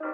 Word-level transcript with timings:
Hallo 0.00 0.08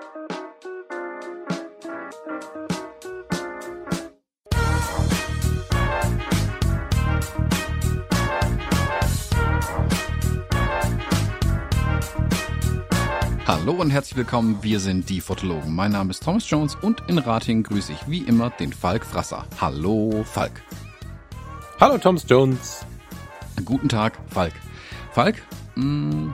und 13.78 13.90
herzlich 13.90 14.16
willkommen, 14.16 14.58
wir 14.62 14.80
sind 14.80 15.08
die 15.08 15.20
Fotologen. 15.20 15.72
Mein 15.72 15.92
Name 15.92 16.10
ist 16.10 16.24
Thomas 16.24 16.50
Jones 16.50 16.74
und 16.74 17.04
in 17.06 17.18
Rating 17.18 17.62
grüße 17.62 17.92
ich 17.92 18.08
wie 18.08 18.22
immer 18.22 18.50
den 18.50 18.72
Falk 18.72 19.06
Frasser. 19.06 19.46
Hallo 19.60 20.24
Falk. 20.24 20.62
Hallo 21.78 21.96
Thomas 21.98 22.26
Jones. 22.28 22.84
Guten 23.64 23.88
Tag, 23.88 24.18
Falk. 24.30 24.54
Falk, 25.12 25.36
mm, 25.76 26.30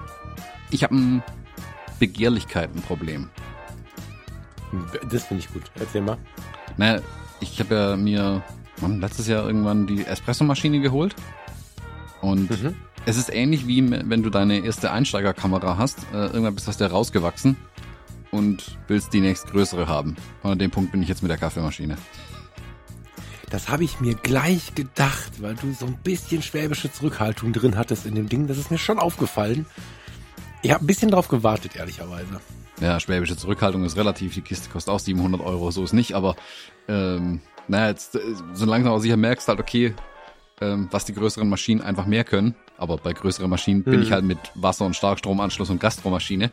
ich 0.71 0.82
habe 0.84 0.95
ein 0.95 1.23
Begehrlichkeitenproblem. 1.98 3.29
Das 5.10 5.24
finde 5.24 5.42
ich 5.42 5.52
gut. 5.52 5.62
Erzähl 5.78 6.02
mal. 6.02 6.19
Naja, 6.77 7.01
ich 7.41 7.59
habe 7.60 7.74
ja 7.74 7.97
mir 7.97 8.42
Mann, 8.80 9.01
letztes 9.01 9.28
Jahr 9.28 9.47
irgendwann 9.47 9.87
die 9.87 10.05
Espressomaschine 10.05 10.80
geholt. 10.80 11.14
Und 12.20 12.51
mhm. 12.51 12.74
es 13.05 13.16
ist 13.16 13.33
ähnlich 13.33 13.66
wie 13.66 13.91
wenn 13.91 14.23
du 14.23 14.30
deine 14.30 14.61
erste 14.61 14.92
Einsteigerkamera 14.92 15.77
hast. 15.77 15.98
Äh, 16.12 16.27
irgendwann 16.27 16.55
bist 16.55 16.66
du 16.66 16.70
aus 16.70 16.77
der 16.77 16.91
rausgewachsen 16.91 17.56
und 18.30 18.78
willst 18.88 19.12
die 19.12 19.20
nächstgrößere 19.20 19.87
haben. 19.87 20.16
Und 20.42 20.52
an 20.52 20.59
dem 20.59 20.70
Punkt 20.70 20.92
bin 20.92 21.02
ich 21.02 21.09
jetzt 21.09 21.23
mit 21.23 21.30
der 21.30 21.39
Kaffeemaschine. 21.39 21.97
Das 23.50 23.69
habe 23.69 23.84
ich 23.84 24.00
mir 24.00 24.14
gleich 24.14 24.75
gedacht, 24.75 25.42
weil 25.42 25.55
du 25.56 25.75
so 25.75 25.84
ein 25.84 25.98
bisschen 26.02 26.42
schwäbische 26.42 26.91
Zurückhaltung 26.91 27.52
drin 27.52 27.77
hattest 27.77 28.06
in 28.06 28.14
dem 28.14 28.28
Ding. 28.28 28.47
Das 28.47 28.56
ist 28.56 28.70
mir 28.70 28.78
schon 28.78 28.98
aufgefallen. 28.98 29.66
Ich 30.62 30.73
habe 30.73 30.83
ein 30.83 30.86
bisschen 30.86 31.11
drauf 31.11 31.28
gewartet, 31.28 31.77
ehrlicherweise. 31.77 32.41
Ja, 32.81 32.99
schwäbische 33.01 33.37
Zurückhaltung 33.37 33.85
ist 33.85 33.97
relativ. 33.97 34.35
Die 34.35 34.41
Kiste 34.41 34.69
kostet 34.71 34.93
auch 34.93 34.99
700 34.99 35.41
Euro, 35.41 35.71
so 35.71 35.85
ist 35.85 35.93
nicht. 35.93 36.15
Aber 36.15 36.37
ähm, 36.89 37.41
naja, 37.69 37.89
jetzt 37.89 38.17
äh, 38.17 38.20
so 38.55 38.67
langsam 38.67 38.92
aber 38.92 39.01
sicher 39.01 39.17
merkst 39.17 39.48
halt, 39.48 39.61
okay, 39.61 39.95
ähm, 40.61 40.89
was 40.91 41.05
die 41.05 41.14
größeren 41.14 41.48
Maschinen 41.48 41.81
einfach 41.81 42.06
mehr 42.06 42.25
können. 42.25 42.55
Aber 42.79 42.97
bei 42.97 43.12
größeren 43.12 43.48
Maschinen 43.48 43.84
bin 43.84 44.03
ich 44.03 44.09
mhm. 44.09 44.14
halt 44.14 44.25
mit 44.25 44.39
Wasser- 44.55 44.87
und 44.87 44.97
Starkstromanschluss 44.97 45.70
und 45.70 45.81
Gastromaschine. 45.81 46.51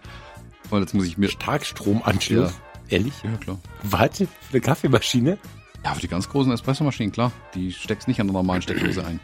Und 0.70 0.82
jetzt 0.82 0.94
muss 0.94 1.06
ich 1.06 1.18
mir... 1.18 1.30
Starkstromanschluss? 1.30 2.52
Ja. 2.52 2.98
Ehrlich? 2.98 3.14
Ja, 3.24 3.36
klar. 3.38 3.60
Warte, 3.84 4.26
für 4.26 4.54
eine 4.54 4.62
Kaffeemaschine? 4.62 5.38
Ja, 5.84 5.94
für 5.94 6.02
die 6.02 6.08
ganz 6.08 6.30
großen 6.30 6.52
Espressomaschinen, 6.52 7.12
klar. 7.12 7.32
Die 7.56 7.72
steckst 7.72 8.08
nicht 8.08 8.20
an 8.20 8.28
der 8.28 8.34
normalen 8.34 8.62
Steckdose 8.62 9.06
ein. 9.06 9.20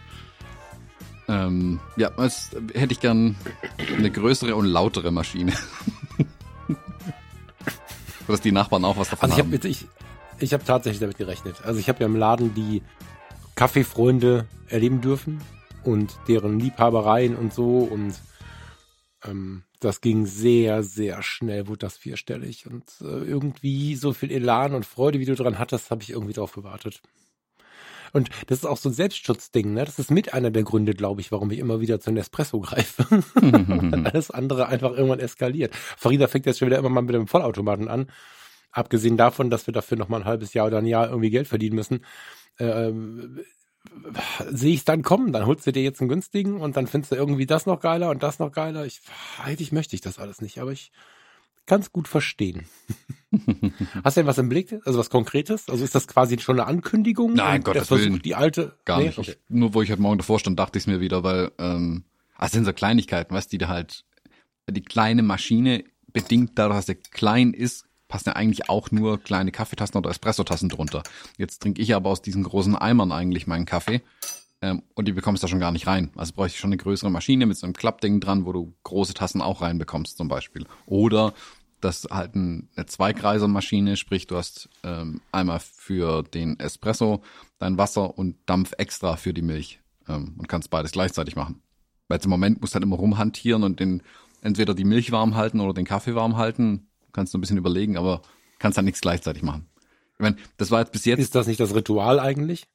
Ähm, 1.28 1.80
ja, 1.98 2.12
jetzt 2.20 2.56
hätte 2.74 2.94
ich 2.94 3.00
gern 3.00 3.36
eine 3.98 4.12
größere 4.12 4.56
und 4.56 4.66
lautere 4.66 5.12
Maschine. 5.12 5.54
Dass 8.28 8.42
die 8.42 8.52
Nachbarn 8.52 8.84
auch 8.86 8.98
was 8.98 9.10
davon 9.10 9.30
also 9.30 9.42
ich 9.42 9.46
haben. 9.46 9.54
Hab, 9.54 9.66
ich 9.66 9.86
ich 10.40 10.54
habe 10.54 10.64
tatsächlich 10.66 11.00
damit 11.00 11.18
gerechnet. 11.18 11.58
Also 11.64 11.80
ich 11.80 11.88
habe 11.90 12.00
ja 12.02 12.06
im 12.06 12.16
Laden 12.16 12.54
die 12.54 12.82
Kaffeefreunde 13.56 14.48
erleben 14.68 15.02
dürfen 15.02 15.42
und 15.84 16.18
deren 16.28 16.60
Liebhabereien 16.60 17.36
und 17.36 17.54
so 17.54 17.80
und 17.80 18.16
ähm, 19.24 19.64
das 19.80 20.02
ging 20.02 20.26
sehr, 20.26 20.84
sehr 20.84 21.22
schnell, 21.22 21.68
wurde 21.68 21.80
das 21.80 21.98
vierstellig. 21.98 22.66
Und 22.66 22.86
äh, 23.02 23.24
irgendwie 23.24 23.96
so 23.96 24.14
viel 24.14 24.32
Elan 24.32 24.74
und 24.74 24.86
Freude, 24.86 25.20
wie 25.20 25.26
du 25.26 25.36
dran 25.36 25.60
hattest, 25.60 25.92
habe 25.92 26.02
ich 26.02 26.10
irgendwie 26.10 26.34
drauf 26.34 26.54
gewartet. 26.54 27.02
Und 28.14 28.30
das 28.48 28.60
ist 28.60 28.66
auch 28.66 28.78
so 28.78 28.90
ein 28.90 28.94
Selbstschutzding, 28.94 29.74
ne? 29.74 29.86
Das 29.86 30.00
ist 30.00 30.12
mit 30.12 30.34
einer 30.34 30.52
der 30.52 30.64
Gründe, 30.64 30.94
glaube 30.94 31.22
ich, 31.22 31.32
warum 31.32 31.52
ich 31.52 31.60
immer 31.60 31.80
wieder 31.82 32.00
zu 32.00 32.12
Nespresso 32.12 32.60
greife. 32.60 33.24
Alles 34.06 34.32
andere 34.32 34.68
einfach 34.68 34.92
irgendwann 34.92 35.20
eskaliert. 35.20 35.76
Farida 35.76 36.28
fängt 36.28 36.46
jetzt 36.46 36.60
schon 36.60 36.68
wieder 36.68 36.78
immer 36.78 36.90
mal 36.90 37.02
mit 37.02 37.16
dem 37.16 37.28
Vollautomaten 37.28 37.88
an. 37.88 38.08
Abgesehen 38.72 39.18
davon, 39.18 39.50
dass 39.50 39.68
wir 39.68 39.74
dafür 39.74 39.98
noch 39.98 40.10
mal 40.10 40.22
ein 40.22 40.26
halbes 40.26 40.54
Jahr 40.54 40.68
oder 40.68 40.80
ein 40.80 40.86
Jahr 40.86 41.08
irgendwie 41.08 41.30
Geld 41.30 41.48
verdienen 41.48 41.76
müssen. 41.76 42.06
Ähm, 42.60 43.40
sehe 44.50 44.74
ich 44.74 44.80
es 44.80 44.86
dann 44.86 45.04
kommen, 45.04 45.32
dann 45.32 45.46
holst 45.46 45.66
du 45.68 45.72
dir 45.72 45.84
jetzt 45.84 46.02
einen 46.02 46.10
günstigen 46.10 46.60
und 46.60 46.76
dann 46.76 46.88
findest 46.88 47.12
du 47.12 47.16
irgendwie 47.16 47.46
das 47.46 47.66
noch 47.66 47.80
geiler 47.80 48.10
und 48.10 48.24
das 48.24 48.40
noch 48.40 48.52
geiler. 48.52 48.86
Ich, 48.86 49.02
eigentlich 49.44 49.72
möchte 49.72 49.96
ich 49.96 50.02
das 50.02 50.20
alles 50.20 50.42
nicht, 50.42 50.60
aber 50.60 50.72
ich 50.72 50.92
es 51.68 51.92
gut 51.92 52.08
verstehen. 52.08 52.66
Hast 54.04 54.18
du 54.18 54.22
denn 54.22 54.28
was 54.28 54.38
im 54.38 54.50
Blick? 54.50 54.74
Also 54.86 55.00
was 55.00 55.10
Konkretes? 55.10 55.70
Also 55.70 55.84
ist 55.84 55.96
das 55.96 56.08
quasi 56.08 56.40
schon 56.40 56.60
eine 56.60 56.68
Ankündigung? 56.68 57.34
Nein, 57.34 57.64
Gottes 57.64 57.88
Versuch, 57.88 58.06
Willen. 58.06 58.22
Die 58.22 58.36
alte? 58.36 58.78
Gar 58.86 59.00
nee? 59.00 59.08
nicht. 59.08 59.18
Okay. 59.18 59.32
Ich, 59.32 59.38
nur 59.50 59.74
wo 59.74 59.82
ich 59.82 59.92
heute 59.92 60.02
Morgen 60.02 60.18
davor 60.18 60.40
stand, 60.40 60.60
dachte 60.60 60.78
ich 60.78 60.84
es 60.84 60.88
mir 60.88 61.02
wieder, 61.02 61.24
weil 61.24 61.52
ähm, 61.58 62.06
das 62.40 62.52
sind 62.52 62.66
so 62.66 62.74
Kleinigkeiten, 62.74 63.34
weißt 63.34 63.52
die 63.52 63.58
da 63.58 63.68
halt, 63.68 64.06
die 64.70 64.82
kleine 64.82 65.24
Maschine 65.24 65.84
bedingt 66.12 66.52
dadurch, 66.56 66.78
dass 66.78 66.86
der 66.86 66.96
klein 66.96 67.54
ist, 67.54 67.86
passen 68.08 68.30
ja 68.30 68.36
eigentlich 68.36 68.70
auch 68.70 68.92
nur 68.92 69.20
kleine 69.20 69.52
Kaffeetassen 69.52 69.98
oder 69.98 70.10
Espressotassen 70.10 70.70
drunter. 70.70 71.04
Jetzt 71.38 71.62
trinke 71.62 71.82
ich 71.82 71.96
aber 71.96 72.10
aus 72.10 72.22
diesen 72.22 72.44
großen 72.44 72.76
Eimern 72.76 73.12
eigentlich 73.12 73.48
meinen 73.48 73.66
Kaffee. 73.66 74.02
Ähm, 74.62 74.84
und 74.94 75.08
die 75.08 75.12
bekommst 75.12 75.44
du 75.44 75.46
da 75.46 75.50
schon 75.50 75.60
gar 75.60 75.72
nicht 75.72 75.88
rein. 75.88 76.12
Also 76.16 76.34
bräuchte 76.34 76.56
ich 76.56 76.60
schon 76.60 76.70
eine 76.70 76.78
größere 76.78 77.12
Maschine 77.12 77.46
mit 77.46 77.58
so 77.58 77.68
einem 77.68 77.74
Klappding 77.74 78.20
dran, 78.20 78.46
wo 78.46 78.54
du 78.54 78.74
große 78.84 79.14
Tassen 79.14 79.42
auch 79.42 79.62
reinbekommst 79.62 80.18
zum 80.18 80.28
Beispiel. 80.28 80.66
Oder 80.86 81.34
das 81.82 82.08
halt 82.10 82.36
eine 82.36 82.68
Zweigreisermaschine, 82.86 83.98
sprich 83.98 84.28
du 84.28 84.38
hast 84.38 84.70
ähm, 84.84 85.22
einmal 85.32 85.60
für 85.60 86.24
den 86.24 86.60
Espresso 86.60 87.22
dein 87.60 87.78
Wasser 87.78 88.18
und 88.18 88.38
Dampf 88.46 88.74
extra 88.78 89.18
für 89.18 89.34
die 89.34 89.42
Milch 89.42 89.80
ähm, 90.08 90.36
und 90.38 90.48
kannst 90.48 90.70
beides 90.70 90.92
gleichzeitig 90.92 91.36
machen. 91.36 91.62
Weil 92.08 92.20
im 92.24 92.30
Moment 92.30 92.62
musst 92.62 92.74
du 92.74 92.76
halt 92.76 92.84
immer 92.84 92.98
rumhantieren 92.98 93.64
und 93.64 93.80
den 93.80 94.04
entweder 94.42 94.74
die 94.74 94.86
Milch 94.86 95.12
warm 95.12 95.36
halten 95.36 95.60
oder 95.60 95.74
den 95.74 95.86
Kaffee 95.86 96.16
warm 96.16 96.38
halten 96.38 96.88
kannst 97.16 97.34
du 97.34 97.38
ein 97.38 97.42
bisschen 97.42 97.58
überlegen, 97.58 97.98
aber 97.98 98.22
kannst 98.60 98.78
halt 98.78 98.86
nichts 98.86 99.02
gleichzeitig 99.02 99.42
machen. 99.42 99.68
Ich 100.14 100.20
meine, 100.20 100.36
das 100.58 100.70
war 100.70 100.82
jetzt 100.82 100.92
bis 100.92 101.06
jetzt. 101.06 101.20
Ist 101.20 101.36
das 101.36 101.48
nicht 101.48 101.60
das 101.60 101.74
Ritual 101.74 102.20
eigentlich? 102.20 102.68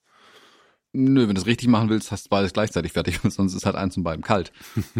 Nö, 0.93 1.28
wenn 1.28 1.37
du 1.37 1.41
es 1.41 1.47
richtig 1.47 1.69
machen 1.69 1.89
willst, 1.89 2.11
hast 2.11 2.27
du 2.27 2.31
beides 2.31 2.53
gleichzeitig 2.53 2.93
fertig, 2.93 3.21
sonst 3.28 3.55
ist 3.55 3.65
halt 3.65 3.77
eins 3.77 3.95
von 3.95 4.03
beiden 4.03 4.23
kalt. 4.23 4.53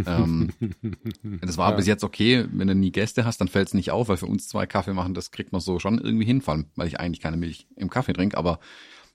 ähm, 0.07 0.51
das 1.41 1.57
war 1.59 1.71
ja. 1.71 1.77
bis 1.77 1.87
jetzt 1.87 2.05
okay, 2.05 2.47
wenn 2.53 2.69
du 2.69 2.75
nie 2.75 2.93
Gäste 2.93 3.25
hast, 3.25 3.41
dann 3.41 3.49
fällt 3.49 3.69
es 3.69 3.75
nicht 3.75 3.91
auf, 3.91 4.09
weil 4.09 4.17
für 4.17 4.27
uns 4.27 4.49
zwei 4.49 4.67
Kaffee 4.67 4.93
machen, 4.93 5.15
das 5.15 5.31
kriegt 5.33 5.53
man 5.53 5.61
so 5.61 5.79
schon 5.79 5.99
irgendwie 5.99 6.27
hin, 6.27 6.43
vor 6.43 6.55
allem, 6.55 6.67
weil 6.77 6.87
ich 6.87 7.01
eigentlich 7.01 7.21
keine 7.21 7.37
Milch 7.37 7.67
im 7.77 7.91
Kaffee 7.91 8.13
trinke, 8.13 8.37
aber 8.37 8.61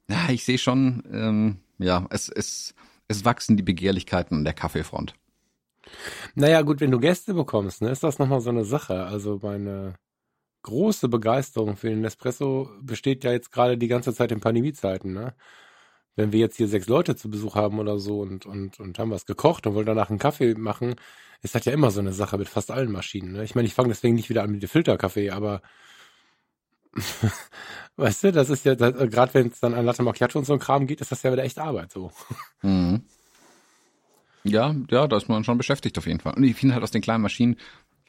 ja, 0.10 0.30
ich 0.30 0.44
sehe 0.44 0.58
schon, 0.58 1.04
ähm, 1.12 1.58
ja, 1.78 2.06
es, 2.10 2.30
es, 2.30 2.76
es 3.08 3.26
wachsen 3.26 3.58
die 3.58 3.64
Begehrlichkeiten 3.64 4.38
an 4.38 4.44
der 4.44 4.54
Kaffeefront. 4.54 5.16
Naja, 6.36 6.62
gut, 6.62 6.82
wenn 6.82 6.92
du 6.92 7.00
Gäste 7.00 7.34
bekommst, 7.34 7.82
ne, 7.82 7.90
ist 7.90 8.04
das 8.04 8.20
nochmal 8.20 8.42
so 8.42 8.50
eine 8.50 8.66
Sache. 8.66 9.06
Also 9.06 9.40
meine 9.42 9.96
große 10.64 11.08
Begeisterung 11.10 11.78
für 11.78 11.90
den 11.90 12.04
Espresso 12.04 12.70
besteht 12.82 13.24
ja 13.24 13.32
jetzt 13.32 13.52
gerade 13.52 13.78
die 13.78 13.88
ganze 13.88 14.14
Zeit 14.14 14.32
in 14.32 14.42
Pandemiezeiten, 14.42 15.14
ne? 15.14 15.36
Wenn 16.16 16.32
wir 16.32 16.40
jetzt 16.40 16.58
hier 16.58 16.68
sechs 16.68 16.88
Leute 16.88 17.16
zu 17.16 17.30
Besuch 17.30 17.56
haben 17.56 17.80
oder 17.80 18.00
so 18.00 18.22
und, 18.22 18.46
und, 18.46 18.80
und 18.80 19.00
haben 19.00 19.12
was 19.12 19.26
gekocht 19.26 19.68
und 19.68 19.76
wollen 19.76 19.86
danach 19.86 20.10
einen 20.10 20.20
Kaffee 20.20 20.56
machen, 20.56 20.96
ist 21.42 21.56
das 21.56 21.66
ja 21.66 21.74
immer 21.74 21.92
so 21.92 22.00
eine 22.00 22.14
Sache 22.14 22.38
mit 22.38 22.50
fast 22.50 22.72
allen 22.72 22.92
Maschinen. 22.92 23.34
Ne? 23.34 23.44
Ich 23.44 23.56
meine, 23.56 23.68
ich 23.68 23.74
fange 23.74 23.90
deswegen 23.90 24.16
nicht 24.16 24.30
wieder 24.30 24.44
an 24.44 24.52
mit 24.52 24.64
dem 24.64 24.70
Filterkaffee, 24.70 25.32
aber 25.32 25.62
weißt 27.98 28.24
du, 28.24 28.32
das 28.32 28.50
ist 28.50 28.66
ja, 28.66 28.76
gerade 28.76 29.34
wenn 29.34 29.48
es 29.48 29.60
dann 29.60 29.74
an 29.74 29.86
Latte 29.86 30.04
Macchiato 30.04 30.40
und 30.40 30.46
so 30.46 30.54
ein 30.54 30.60
Kram 30.60 30.88
geht, 30.88 31.02
ist 31.02 31.12
das 31.12 31.24
ja 31.24 31.32
wieder 31.32 31.44
echt 31.44 31.60
Arbeit 31.60 31.92
so. 31.92 32.12
Mhm. 32.62 33.04
Ja, 34.44 34.76
ja, 34.92 35.08
da 35.08 35.18
ist 35.18 35.28
man 35.28 35.44
schon 35.44 35.58
beschäftigt 35.58 35.98
auf 35.98 36.06
jeden 36.06 36.20
Fall. 36.20 36.36
Und 36.36 36.44
ich 36.44 36.56
finde 36.56 36.76
halt 36.76 36.84
aus 36.84 36.92
den 36.92 37.02
kleinen 37.02 37.24
Maschinen, 37.24 37.58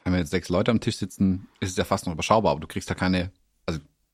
wenn 0.03 0.13
wir 0.13 0.19
jetzt 0.19 0.31
sechs 0.31 0.49
Leute 0.49 0.71
am 0.71 0.79
Tisch 0.79 0.97
sitzen, 0.97 1.47
ist 1.59 1.71
es 1.71 1.77
ja 1.77 1.83
fast 1.83 2.05
noch 2.05 2.13
überschaubar, 2.13 2.51
aber 2.51 2.61
du 2.61 2.67
kriegst 2.67 2.89
da 2.89 2.93
keine, 2.93 3.31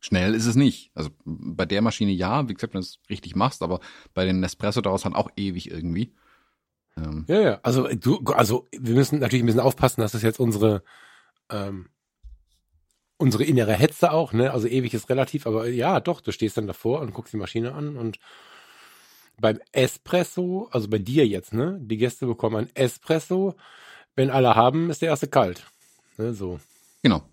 schnell 0.03 0.36
ist 0.36 0.46
es 0.46 0.56
nicht. 0.56 0.91
Also 0.94 1.09
bei 1.25 1.66
der 1.66 1.81
Maschine 1.81 2.12
ja, 2.12 2.47
wie 2.47 2.53
gesagt, 2.53 2.74
wenn 2.74 2.81
du 2.81 2.86
es 2.86 3.00
richtig 3.09 3.36
machst, 3.36 3.62
aber 3.62 3.80
bei 4.14 4.25
den 4.25 4.40
Nespresso 4.40 4.81
es 4.81 5.06
halt 5.06 5.16
auch 5.16 5.30
ewig 5.36 5.72
irgendwie. 5.72 6.14
Ähm. 6.97 7.25
Ja, 7.28 7.40
ja, 7.40 7.59
also 7.64 7.88
du, 7.88 8.19
also 8.25 8.68
wir 8.72 8.94
müssen 8.94 9.19
natürlich 9.19 9.44
ein 9.44 9.47
bisschen 9.47 9.62
aufpassen, 9.62 10.02
dass 10.02 10.12
das 10.12 10.22
jetzt 10.22 10.40
unsere 10.40 10.84
ähm, 11.50 11.90
unsere 13.18 13.46
innere 13.46 13.74
Hetze 13.74 14.12
auch, 14.12 14.33
ne? 14.33 14.51
Also 14.51 14.68
ewig 14.68 14.94
ist 14.94 15.10
relativ, 15.10 15.48
aber 15.48 15.68
ja, 15.68 16.00
doch, 16.00 16.19
du 16.19 16.31
stehst 16.31 16.57
dann 16.57 16.68
davor 16.68 17.00
und 17.00 17.13
guckst 17.13 17.33
die 17.33 17.38
Maschine 17.38 17.74
an 17.74 17.95
und 17.95 18.19
beim 19.39 19.60
Espresso, 19.72 20.68
also 20.72 20.89
bei 20.89 21.00
dir 21.00 21.25
jetzt, 21.25 21.54
ne? 21.54 21.80
Die 21.81 21.98
Gäste 21.98 22.25
bekommen 22.27 22.57
ein 22.57 22.75
Espresso. 22.75 23.56
Wenn 24.16 24.30
alle 24.30 24.56
haben, 24.56 24.92
ist 24.92 25.01
der 25.01 25.10
erste 25.10 25.27
kalt. 25.27 25.66
Ne, 26.18 26.33
so. 26.33 26.60
Genau. 27.01 27.24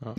Ja. 0.00 0.14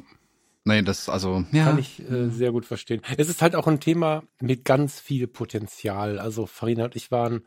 Nee, 0.68 0.82
das 0.82 1.08
also 1.08 1.46
ja. 1.54 1.66
kann 1.66 1.80
ich 1.80 2.00
äh, 2.10 2.30
sehr 2.30 2.52
gut 2.52 2.66
verstehen. 2.66 3.02
Es 3.18 3.30
ist 3.30 3.42
halt 3.42 3.56
auch 3.56 3.68
ein 3.68 3.80
Thema 3.80 4.24
mit 4.42 4.66
ganz 4.66 5.00
viel 5.00 5.26
Potenzial. 5.28 6.20
Also 6.20 6.46
Farina 6.46 6.86
und 6.86 6.96
ich 6.96 7.10
waren 7.10 7.44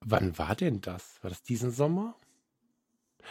wann 0.00 0.38
war 0.38 0.54
denn 0.54 0.80
das? 0.80 1.18
War 1.22 1.30
das 1.30 1.42
diesen 1.42 1.70
Sommer? 1.70 2.14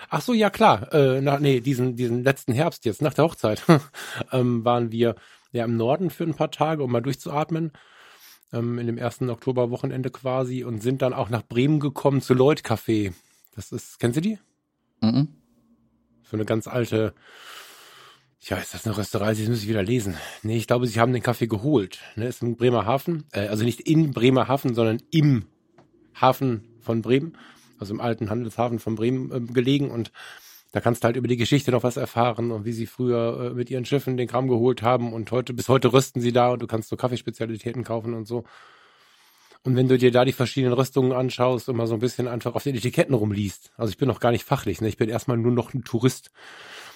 Ach 0.10 0.22
so, 0.22 0.34
ja 0.34 0.50
klar. 0.50 0.94
Äh, 0.94 1.22
nach, 1.22 1.40
nee, 1.40 1.60
diesen 1.60 1.96
diesen 1.96 2.24
letzten 2.24 2.54
Herbst 2.54 2.86
jetzt 2.86 3.02
nach 3.02 3.13
der 3.13 3.25
Hochzeit 3.25 3.63
ähm, 4.31 4.63
waren 4.63 4.92
wir 4.92 5.16
ja 5.52 5.66
im 5.66 5.75
Norden 5.75 6.10
für 6.10 6.24
ein 6.24 6.36
paar 6.36 6.52
Tage, 6.52 6.84
um 6.84 6.92
mal 6.92 7.02
durchzuatmen. 7.02 7.72
Ähm, 8.54 8.80
in 8.80 8.88
dem 8.88 8.98
ersten 8.98 9.30
Oktoberwochenende 9.30 10.12
quasi 10.12 10.63
und 10.63 10.81
sind 10.84 11.02
dann 11.02 11.13
auch 11.13 11.30
nach 11.30 11.44
Bremen 11.44 11.80
gekommen 11.80 12.22
zu 12.22 12.34
Lloyd 12.34 12.62
Café. 12.62 13.13
Das 13.56 13.72
ist, 13.72 14.00
kennst 14.00 14.18
du 14.18 14.22
die? 14.22 14.40
Mhm. 15.02 15.30
So 16.24 16.38
eine 16.38 16.46
ganz 16.46 16.68
alte, 16.68 17.13
ja, 18.44 18.58
ist 18.58 18.74
das 18.74 18.86
eine 18.86 18.98
Rösterei? 18.98 19.34
Das 19.34 19.48
muss 19.48 19.62
ich 19.62 19.70
wieder 19.70 19.84
lesen. 19.84 20.16
Nee, 20.42 20.58
ich 20.58 20.66
glaube, 20.66 20.88
sie 20.88 21.00
haben 21.00 21.14
den 21.14 21.22
Kaffee 21.22 21.48
geholt. 21.48 22.00
Ne, 22.16 22.28
ist 22.28 22.42
in 22.42 22.56
Bremerhaven. 22.56 23.26
Äh, 23.32 23.48
also 23.48 23.64
nicht 23.64 23.82
in 23.82 24.12
Bremerhaven, 24.12 24.74
sondern 24.74 25.02
im 25.12 25.46
Hafen 26.20 26.68
von 26.80 27.02
Bremen. 27.02 27.38
Also 27.78 27.94
im 27.94 28.02
alten 28.02 28.30
Handelshafen 28.30 28.80
von 28.80 28.96
Bremen 28.96 29.32
äh, 29.32 29.54
gelegen. 29.54 29.92
Und 29.92 30.12
da 30.72 30.82
kannst 30.82 31.04
du 31.04 31.06
halt 31.06 31.18
über 31.18 31.28
die 31.28 31.38
Geschichte 31.38 31.72
noch 31.72 31.84
was 31.84 31.98
erfahren 31.98 32.52
und 32.52 32.66
wie 32.66 32.74
sie 32.74 32.88
früher 32.88 33.52
äh, 33.52 33.54
mit 33.54 33.70
ihren 33.70 33.86
Schiffen 33.86 34.18
den 34.18 34.28
Kram 34.28 34.48
geholt 34.48 34.82
haben. 34.82 35.14
Und 35.14 35.30
heute, 35.32 35.54
bis 35.54 35.70
heute 35.70 35.94
rüsten 35.94 36.20
sie 36.20 36.32
da 36.32 36.50
und 36.50 36.64
du 36.64 36.68
kannst 36.68 36.90
so 36.90 36.98
Kaffeespezialitäten 36.98 37.84
kaufen 37.84 38.16
und 38.16 38.28
so. 38.28 38.44
Und 39.64 39.76
wenn 39.76 39.88
du 39.88 40.00
dir 40.00 40.12
da 40.12 40.26
die 40.26 40.32
verschiedenen 40.32 40.74
Rüstungen 40.74 41.12
anschaust 41.12 41.70
und 41.70 41.76
mal 41.76 41.86
so 41.86 41.94
ein 41.94 42.00
bisschen 42.00 42.28
einfach 42.28 42.56
auf 42.56 42.64
den 42.64 42.76
Etiketten 42.76 43.14
rumliest, 43.14 43.72
also 43.78 43.92
ich 43.92 43.98
bin 43.98 44.08
noch 44.08 44.20
gar 44.20 44.32
nicht 44.32 44.44
fachlich, 44.44 44.82
ne? 44.82 44.88
ich 44.88 44.98
bin 44.98 45.10
erstmal 45.10 45.38
nur 45.38 45.52
noch 45.52 45.76
ein 45.76 45.84
Tourist 45.84 46.32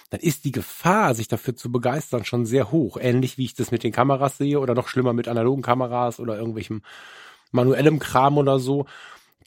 dann 0.09 0.19
ist 0.19 0.45
die 0.45 0.51
Gefahr, 0.51 1.15
sich 1.15 1.27
dafür 1.27 1.55
zu 1.55 1.71
begeistern, 1.71 2.25
schon 2.25 2.45
sehr 2.45 2.71
hoch. 2.71 2.97
Ähnlich 2.99 3.37
wie 3.37 3.45
ich 3.45 3.55
das 3.55 3.71
mit 3.71 3.83
den 3.83 3.91
Kameras 3.91 4.37
sehe 4.37 4.59
oder 4.59 4.75
noch 4.75 4.87
schlimmer 4.87 5.13
mit 5.13 5.27
analogen 5.27 5.63
Kameras 5.63 6.19
oder 6.19 6.37
irgendwelchem 6.37 6.83
manuellem 7.51 7.99
Kram 7.99 8.37
oder 8.37 8.59
so, 8.59 8.85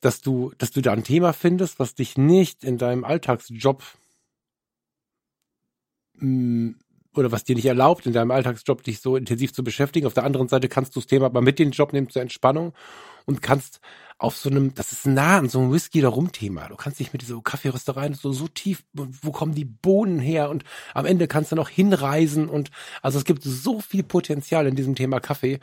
dass 0.01 0.21
du, 0.21 0.53
dass 0.59 0.71
du 0.71 0.81
da 0.81 0.93
ein 0.93 1.05
Thema 1.05 1.33
findest, 1.33 1.79
was 1.79 1.95
dich 1.95 2.17
nicht 2.17 2.65
in 2.65 2.79
deinem 2.79 3.05
Alltagsjob 3.05 3.83
mh, 6.15 6.27
mm, 6.27 6.77
oder 7.15 7.33
was 7.33 7.45
dir 7.45 7.57
nicht 7.57 7.67
erlaubt, 7.67 8.07
in 8.07 8.13
deinem 8.13 8.31
Alltagsjob 8.31 8.83
dich 8.83 9.01
so 9.01 9.17
intensiv 9.17 9.53
zu 9.53 9.65
beschäftigen. 9.65 10.07
Auf 10.07 10.15
der 10.15 10.25
anderen 10.25 10.49
Seite 10.49 10.69
kannst 10.69 10.95
du 10.95 11.01
das 11.01 11.07
Thema 11.07 11.27
aber 11.27 11.41
mit 11.41 11.59
den 11.59 11.71
Job 11.71 11.93
nehmen 11.93 12.11
zur 12.11 12.23
Entspannung 12.23 12.73
und 13.27 13.43
kannst 13.43 13.81
auf 14.19 14.37
so 14.37 14.51
einem, 14.51 14.75
das 14.75 14.93
ist 14.93 15.07
nah 15.07 15.39
an 15.39 15.49
so 15.49 15.61
einem 15.61 15.73
Whisky 15.73 16.01
da 16.01 16.13
Thema. 16.33 16.69
Du 16.69 16.77
kannst 16.77 16.99
dich 16.99 17.13
mit 17.13 17.23
dieser 17.23 17.41
Kaffeerösterei 17.41 18.13
so, 18.13 18.33
so 18.33 18.49
tief, 18.49 18.85
wo 18.93 19.31
kommen 19.31 19.55
die 19.55 19.65
Bohnen 19.65 20.19
her 20.19 20.51
und 20.51 20.65
am 20.93 21.07
Ende 21.07 21.29
kannst 21.29 21.53
du 21.53 21.57
noch 21.57 21.69
hinreisen 21.69 22.49
und 22.49 22.71
also 23.01 23.19
es 23.19 23.25
gibt 23.25 23.43
so 23.45 23.81
viel 23.81 24.03
Potenzial 24.03 24.67
in 24.67 24.75
diesem 24.75 24.97
Thema 24.97 25.21
Kaffee. 25.21 25.61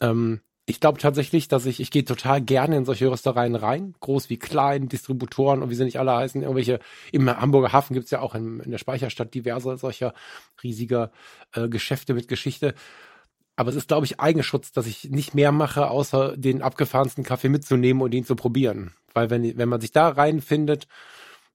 Ähm, 0.00 0.40
ich 0.68 0.80
glaube 0.80 0.98
tatsächlich, 0.98 1.48
dass 1.48 1.64
ich, 1.64 1.80
ich 1.80 1.90
gehe 1.90 2.04
total 2.04 2.42
gerne 2.42 2.76
in 2.76 2.84
solche 2.84 3.10
Röstereien 3.10 3.54
rein, 3.54 3.94
groß 4.00 4.28
wie 4.28 4.36
klein, 4.36 4.88
Distributoren 4.88 5.62
und 5.62 5.70
wie 5.70 5.74
sie 5.74 5.84
nicht 5.84 5.98
alle 5.98 6.14
heißen, 6.14 6.42
irgendwelche, 6.42 6.78
im 7.10 7.30
Hamburger 7.30 7.72
Hafen 7.72 7.94
gibt's 7.94 8.10
ja 8.10 8.20
auch 8.20 8.34
in, 8.34 8.60
in 8.60 8.70
der 8.70 8.76
Speicherstadt 8.76 9.32
diverse 9.32 9.78
solcher 9.78 10.12
riesiger 10.62 11.10
äh, 11.54 11.68
Geschäfte 11.70 12.12
mit 12.12 12.28
Geschichte. 12.28 12.74
Aber 13.56 13.70
es 13.70 13.76
ist, 13.76 13.88
glaube 13.88 14.04
ich, 14.04 14.20
Eigenschutz, 14.20 14.70
dass 14.70 14.86
ich 14.86 15.04
nicht 15.10 15.34
mehr 15.34 15.52
mache, 15.52 15.88
außer 15.88 16.36
den 16.36 16.60
abgefahrensten 16.60 17.24
Kaffee 17.24 17.48
mitzunehmen 17.48 18.02
und 18.02 18.12
ihn 18.12 18.26
zu 18.26 18.36
probieren. 18.36 18.92
Weil 19.14 19.30
wenn, 19.30 19.56
wenn 19.56 19.70
man 19.70 19.80
sich 19.80 19.92
da 19.92 20.10
reinfindet, 20.10 20.86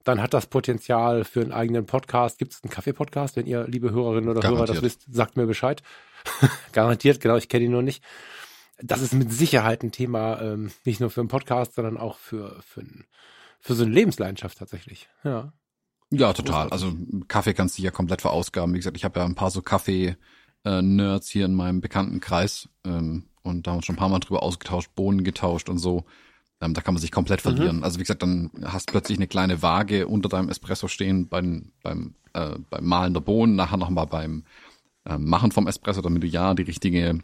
dann 0.04 0.24
hat 0.24 0.33
das 0.33 0.48
Potenzial 0.48 1.24
für 1.24 1.42
einen 1.42 1.54
eigenen 1.54 1.86
Podcast. 1.86 2.39
Gibt 2.39 2.54
es 2.54 2.63
einen 2.63 2.71
Kaffee-Podcast? 2.71 3.36
Wenn 3.36 3.45
ihr, 3.45 3.68
liebe 3.68 3.92
Hörerinnen 3.92 4.27
oder 4.27 4.42
Garantiert. 4.42 4.69
Hörer, 4.69 4.74
das 4.74 4.83
wisst, 4.83 5.06
sagt 5.13 5.38
mir 5.38 5.45
Bescheid. 5.45 5.83
Garantiert, 6.74 7.19
genau, 7.19 7.38
ich 7.38 7.48
kenne 7.48 7.65
ihn 7.65 7.71
nur 7.71 7.83
nicht. 7.83 8.04
Das 8.81 9.02
ist 9.02 9.14
mit 9.14 9.31
Sicherheit 9.31 9.84
ein 9.84 9.92
Thema, 9.92 10.42
ähm, 10.42 10.72
nicht 10.84 11.00
nur 11.00 11.10
für 11.10 11.22
einen 11.22 11.28
Podcast, 11.28 11.75
sondern 11.75 11.98
auch 11.98 12.18
für, 12.18 12.62
für, 12.62 12.84
für 13.60 13.75
so 13.75 13.84
eine 13.84 13.94
Lebensleidenschaft 13.94 14.58
tatsächlich. 14.58 15.10
Ja. 15.24 15.54
Ja, 16.10 16.34
total. 16.34 16.70
Also 16.70 16.94
Kaffee 17.28 17.54
kannst 17.54 17.78
du 17.78 17.81
ja 17.81 17.92
komplett 17.92 18.22
verausgaben. 18.22 18.74
Wie 18.74 18.78
gesagt, 18.78 18.98
ich 18.98 19.04
habe 19.04 19.20
ja 19.20 19.25
ein 19.25 19.36
paar 19.36 19.52
so 19.52 19.62
Kaffee- 19.62 20.16
äh, 20.66 20.81
Nerds 20.81 21.30
hier 21.30 21.46
in 21.46 21.54
meinem 21.54 21.81
Bekanntenkreis 21.81 22.70
ähm, 22.86 23.25
und 23.42 23.68
da 23.68 23.72
haben 23.72 23.80
wir 23.80 23.84
schon 23.84 23.96
ein 23.96 24.00
paar 24.00 24.10
Mal 24.10 24.20
drüber 24.20 24.44
ausgetauscht, 24.44 24.96
Bohnen 24.96 25.24
getauscht 25.24 25.70
und 25.70 25.78
so. 25.78 26.06
Ähm, 26.62 26.74
da 26.74 26.81
kann 26.81 26.94
man 26.94 27.02
sich 27.02 27.12
komplett 27.12 27.44
mhm. 27.44 27.50
verlieren. 27.50 27.78
Mhm. 27.78 27.84
Also 27.84 28.00
wie 28.00 28.04
gesagt, 28.04 28.24
dann 28.24 28.50
hast 28.64 28.88
plötzlich 28.88 29.18
eine 29.18 29.28
kleine 29.28 29.62
Waage 29.62 30.08
unter 30.08 30.30
deinem 30.30 30.50
Espresso 30.50 30.88
stehen 30.88 31.28
beim, 31.28 31.74
beim, 31.81 32.16
äh, 32.34 32.58
beim 32.70 32.86
Malen 32.86 33.14
der 33.14 33.22
Bohnen, 33.22 33.56
nachher 33.56 33.78
nochmal 33.78 34.08
beim 34.08 34.46
äh, 35.06 35.18
Machen 35.18 35.52
vom 35.52 35.68
Espresso, 35.68 36.02
damit 36.02 36.24
du 36.24 36.28
ja 36.28 36.54
die 36.54 36.64
richtige 36.64 37.20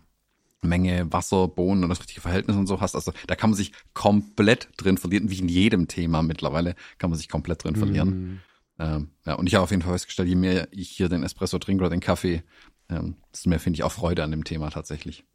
Menge 0.62 1.12
Wasser, 1.12 1.48
Bohnen 1.48 1.84
und 1.84 1.90
das 1.90 2.00
richtige 2.00 2.22
Verhältnis 2.22 2.58
und 2.58 2.68
so 2.68 2.82
hast. 2.82 2.96
Also 2.96 3.14
da 3.28 3.36
kann 3.36 3.52
man 3.52 3.58
sich 3.58 3.72
komplett 3.94 4.70
drin 4.78 4.98
verlieren, 4.98 5.30
wie 5.30 5.40
in 5.40 5.50
jedem 5.50 5.88
Thema 5.88 6.22
mittlerweile 6.22 6.76
kann 6.98 7.10
man 7.10 7.18
sich 7.18 7.30
komplett 7.30 7.64
drin 7.64 7.76
verlieren. 7.76 8.10
Mhm. 8.10 8.40
Ähm, 8.80 9.10
ja, 9.26 9.34
und 9.36 9.48
ich 9.48 9.56
habe 9.56 9.64
auf 9.64 9.72
jeden 9.72 9.82
Fall 9.82 9.94
festgestellt, 9.94 10.30
je 10.30 10.36
mehr 10.36 10.68
ich 10.72 10.90
hier 10.90 11.10
den 11.10 11.24
Espresso 11.24 11.60
trinke 11.60 11.84
oder 11.84 11.90
den 11.90 12.00
Kaffee, 12.00 12.44
ähm, 12.90 13.16
das 13.32 13.46
mehr 13.46 13.60
finde 13.60 13.78
ich 13.78 13.84
auch 13.84 13.92
Freude 13.92 14.24
an 14.24 14.32
dem 14.32 14.44
Thema 14.44 14.70
tatsächlich. 14.70 15.26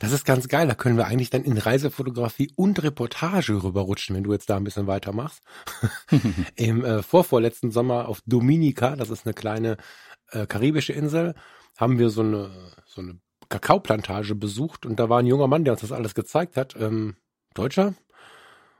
Das 0.00 0.12
ist 0.12 0.24
ganz 0.24 0.48
geil. 0.48 0.66
Da 0.66 0.74
können 0.74 0.98
wir 0.98 1.06
eigentlich 1.06 1.30
dann 1.30 1.44
in 1.44 1.56
Reisefotografie 1.56 2.52
und 2.56 2.82
Reportage 2.82 3.62
rüberrutschen, 3.62 4.14
wenn 4.14 4.24
du 4.24 4.32
jetzt 4.32 4.50
da 4.50 4.56
ein 4.56 4.64
bisschen 4.64 4.86
weitermachst. 4.86 5.42
Im 6.56 6.84
äh, 6.84 7.02
vorvorletzten 7.02 7.70
Sommer 7.70 8.08
auf 8.08 8.20
Dominica, 8.26 8.96
das 8.96 9.08
ist 9.08 9.26
eine 9.26 9.34
kleine 9.34 9.78
äh, 10.30 10.46
karibische 10.46 10.92
Insel, 10.92 11.34
haben 11.78 11.98
wir 11.98 12.10
so 12.10 12.20
eine, 12.20 12.50
so 12.86 13.00
eine 13.00 13.18
Kakaoplantage 13.52 14.34
besucht 14.34 14.86
und 14.86 14.98
da 14.98 15.08
war 15.08 15.18
ein 15.18 15.26
junger 15.26 15.46
Mann, 15.46 15.64
der 15.64 15.74
uns 15.74 15.82
das 15.82 15.92
alles 15.92 16.14
gezeigt 16.14 16.56
hat. 16.56 16.74
Ähm, 16.76 17.16
Deutscher, 17.54 17.94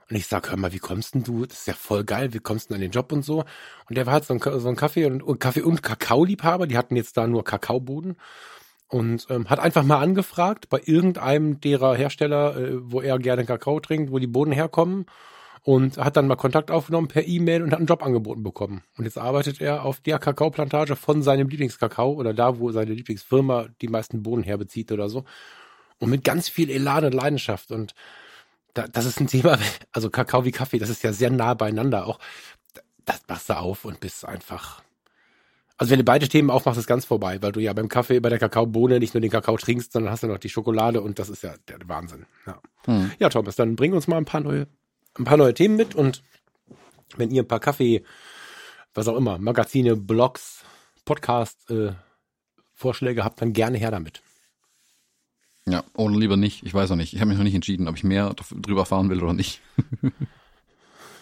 und 0.09 0.15
ich 0.15 0.27
sag, 0.27 0.49
hör 0.49 0.57
mal, 0.57 0.73
wie 0.73 0.79
kommst 0.79 1.13
denn 1.13 1.23
du? 1.23 1.45
Das 1.45 1.59
ist 1.59 1.67
ja 1.67 1.73
voll 1.73 2.03
geil, 2.03 2.33
wie 2.33 2.39
kommst 2.39 2.69
du 2.69 2.73
denn 2.73 2.75
an 2.75 2.81
den 2.81 2.91
Job 2.91 3.11
und 3.11 3.23
so? 3.23 3.45
Und 3.87 3.97
der 3.97 4.05
war 4.05 4.13
halt 4.13 4.25
so 4.25 4.33
ein, 4.33 4.39
so 4.39 4.67
ein 4.67 4.75
Kaffee 4.75 5.05
und, 5.05 5.39
Kaffee 5.39 5.61
und 5.61 5.83
Kakaoliebhaber, 5.83 6.67
die 6.67 6.77
hatten 6.77 6.95
jetzt 6.95 7.17
da 7.17 7.27
nur 7.27 7.43
Kakaoboden 7.43 8.17
und 8.87 9.27
ähm, 9.29 9.49
hat 9.49 9.59
einfach 9.59 9.83
mal 9.83 9.99
angefragt 9.99 10.69
bei 10.69 10.81
irgendeinem 10.83 11.61
derer 11.61 11.95
Hersteller, 11.95 12.57
äh, 12.57 12.71
wo 12.79 13.01
er 13.01 13.17
gerne 13.19 13.45
Kakao 13.45 13.79
trinkt, 13.79 14.11
wo 14.11 14.19
die 14.19 14.27
Boden 14.27 14.51
herkommen 14.51 15.05
und 15.63 15.97
hat 15.97 16.17
dann 16.17 16.27
mal 16.27 16.35
Kontakt 16.35 16.71
aufgenommen 16.71 17.07
per 17.07 17.25
E-Mail 17.25 17.63
und 17.63 17.71
hat 17.71 17.79
einen 17.79 17.87
Job 17.87 18.03
angeboten 18.03 18.43
bekommen. 18.43 18.83
Und 18.97 19.05
jetzt 19.05 19.17
arbeitet 19.17 19.61
er 19.61 19.83
auf 19.83 20.01
der 20.01 20.19
Kakaoplantage 20.19 20.97
von 20.97 21.23
seinem 21.23 21.47
Lieblingskakao 21.47 22.13
oder 22.13 22.33
da, 22.33 22.59
wo 22.59 22.71
seine 22.71 22.93
Lieblingsfirma 22.93 23.67
die 23.81 23.87
meisten 23.87 24.23
Bohnen 24.23 24.43
herbezieht 24.43 24.91
oder 24.91 25.07
so. 25.07 25.23
Und 25.99 26.09
mit 26.09 26.25
ganz 26.25 26.49
viel 26.49 26.69
Elan 26.69 27.05
und 27.05 27.13
Leidenschaft 27.13 27.71
und 27.71 27.93
da, 28.73 28.87
das 28.87 29.05
ist 29.05 29.21
ein 29.21 29.27
Thema, 29.27 29.57
also 29.93 30.09
Kakao 30.09 30.43
wie 30.43 30.51
Kaffee, 30.51 30.79
das 30.79 30.89
ist 30.89 31.03
ja 31.03 31.13
sehr 31.13 31.29
nah 31.29 31.53
beieinander 31.53 32.07
auch. 32.07 32.19
Das 33.05 33.21
machst 33.27 33.49
du 33.49 33.57
auf 33.57 33.85
und 33.85 33.99
bist 34.01 34.25
einfach. 34.25 34.81
Also 35.77 35.91
wenn 35.91 35.99
du 35.99 36.05
beide 36.05 36.27
Themen 36.27 36.49
aufmachst, 36.49 36.79
ist 36.79 36.87
ganz 36.87 37.05
vorbei, 37.05 37.41
weil 37.41 37.51
du 37.51 37.59
ja 37.59 37.73
beim 37.73 37.89
Kaffee, 37.89 38.19
bei 38.19 38.29
der 38.29 38.39
Kakaobohne 38.39 38.99
nicht 38.99 39.13
nur 39.13 39.21
den 39.21 39.31
Kakao 39.31 39.57
trinkst, 39.57 39.91
sondern 39.91 40.11
hast 40.11 40.23
ja 40.23 40.29
noch 40.29 40.37
die 40.37 40.49
Schokolade 40.49 41.01
und 41.01 41.19
das 41.19 41.29
ist 41.29 41.43
ja 41.43 41.55
der 41.67 41.79
Wahnsinn. 41.87 42.25
Ja, 42.45 42.61
hm. 42.85 43.11
ja 43.19 43.29
Thomas, 43.29 43.55
dann 43.55 43.75
bring 43.75 43.93
uns 43.93 44.07
mal 44.07 44.17
ein 44.17 44.25
paar 44.25 44.41
neue, 44.41 44.67
ein 45.17 45.25
paar 45.25 45.37
neue 45.37 45.53
Themen 45.53 45.75
mit 45.75 45.95
und 45.95 46.23
wenn 47.17 47.31
ihr 47.31 47.43
ein 47.43 47.47
paar 47.47 47.59
Kaffee, 47.59 48.03
was 48.93 49.07
auch 49.07 49.17
immer, 49.17 49.37
Magazine, 49.37 49.95
Blogs, 49.95 50.63
Podcast, 51.05 51.69
äh, 51.69 51.93
Vorschläge 52.73 53.23
habt, 53.23 53.41
dann 53.41 53.53
gerne 53.53 53.77
her 53.77 53.91
damit. 53.91 54.21
Ja, 55.65 55.83
oder 55.93 56.15
lieber 56.15 56.37
nicht. 56.37 56.63
Ich 56.63 56.73
weiß 56.73 56.91
auch 56.91 56.95
nicht. 56.95 57.13
Ich 57.13 57.21
habe 57.21 57.29
mich 57.29 57.37
noch 57.37 57.45
nicht 57.45 57.55
entschieden, 57.55 57.87
ob 57.87 57.95
ich 57.95 58.03
mehr 58.03 58.33
drüber 58.33 58.81
erfahren 58.81 59.09
will 59.09 59.23
oder 59.23 59.33
nicht. 59.33 59.61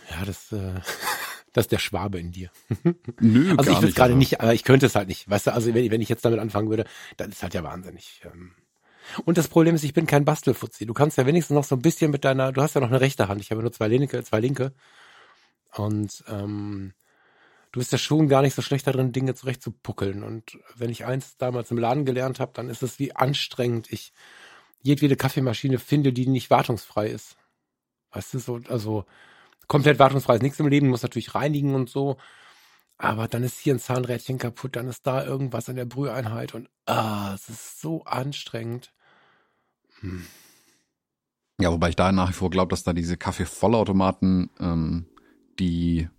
ja, 0.10 0.26
das, 0.26 0.52
äh, 0.52 0.80
das 1.54 1.66
ist 1.66 1.72
der 1.72 1.80
Schwabe 1.80 2.20
in 2.20 2.32
dir. 2.32 2.50
Nö, 3.20 3.56
also 3.58 3.72
ich 3.72 3.82
will 3.82 3.92
gerade 3.92 4.16
nicht, 4.16 4.42
aber 4.42 4.54
ich 4.54 4.64
könnte 4.64 4.88
es 4.88 4.96
halt 4.96 5.10
nicht. 5.10 5.30
Weißt 5.30 5.48
du, 5.48 5.54
also 5.54 5.74
wenn, 5.74 5.92
wenn 5.92 6.02
ich 6.02 6.10
jetzt 6.10 6.26
damit 6.26 6.40
anfangen 6.40 6.70
würde, 6.70 6.86
dann 7.18 7.30
ist 7.30 7.44
halt 7.44 7.54
ja 7.54 7.64
wahnsinnig. 7.64 8.22
Ähm. 8.26 8.54
Und 9.26 9.38
das 9.38 9.48
Problem 9.48 9.76
ist, 9.76 9.84
ich 9.84 9.94
bin 9.94 10.08
kein 10.08 10.26
Bastelfuzzi. 10.26 10.86
Du 10.86 10.94
kannst 10.94 11.18
ja 11.18 11.26
wenigstens 11.26 11.56
noch 11.56 11.64
so 11.64 11.76
ein 11.76 11.82
bisschen 11.82 12.12
mit 12.12 12.24
deiner, 12.24 12.52
du 12.52 12.62
hast 12.62 12.76
ja 12.76 12.82
noch 12.82 12.90
eine 12.90 13.02
rechte 13.02 13.28
Hand. 13.28 13.42
Ich 13.42 13.52
habe 13.52 13.62
nur 13.62 13.72
zwei 13.72 13.88
linke, 13.88 14.24
zwei 14.24 14.40
linke. 14.40 14.74
Und 15.74 16.24
ähm, 16.28 16.94
du 17.72 17.80
bist 17.80 17.92
ja 17.92 17.98
schon 17.98 18.28
gar 18.28 18.42
nicht 18.42 18.54
so 18.54 18.62
schlecht 18.62 18.88
darin, 18.88 19.12
Dinge 19.12 19.36
zurechtzupuckeln. 19.36 20.24
Und 20.24 20.60
wenn 20.76 20.90
ich 20.90 21.06
eins 21.06 21.38
damals 21.38 21.72
im 21.72 21.78
Laden 21.78 22.06
gelernt 22.06 22.40
habe, 22.40 22.52
dann 22.54 22.70
ist 22.70 22.84
es 22.84 23.00
wie 23.00 23.16
anstrengend 23.16 23.92
ich 23.92 24.14
jedwede 24.82 25.16
Kaffeemaschine 25.16 25.80
finde, 25.80 26.12
die 26.14 26.28
nicht 26.28 26.50
wartungsfrei 26.50 27.08
ist. 27.08 27.38
Weißt 28.12 28.34
du, 28.34 28.40
so, 28.40 28.60
also 28.68 29.06
komplett 29.68 30.00
wartungsfrei 30.00 30.36
ist 30.36 30.42
nichts 30.42 30.60
im 30.60 30.68
Leben, 30.68 30.90
muss 30.90 31.04
natürlich 31.04 31.36
reinigen 31.36 31.76
und 31.76 31.90
so. 31.90 32.18
Aber 33.02 33.28
dann 33.28 33.42
ist 33.42 33.58
hier 33.58 33.74
ein 33.74 33.80
Zahnrädchen 33.80 34.38
kaputt, 34.38 34.76
dann 34.76 34.88
ist 34.88 35.08
da 35.08 35.26
irgendwas 35.26 35.68
an 35.68 35.76
der 35.76 35.86
Brüheinheit 35.86 36.54
und 36.54 36.70
ah, 36.86 37.34
es 37.34 37.50
ist 37.50 37.82
so 37.82 38.04
anstrengend. 38.04 38.94
Hm. 40.02 40.28
Ja, 41.60 41.72
wobei 41.72 41.90
ich 41.90 41.96
da 41.96 42.12
nach 42.12 42.30
wie 42.30 42.34
vor 42.34 42.52
glaube, 42.52 42.70
dass 42.70 42.84
da 42.84 42.94
diese 42.94 43.18
Kaffee-Vollautomaten 43.18 44.52
ähm, 44.60 45.08
die 45.58 46.10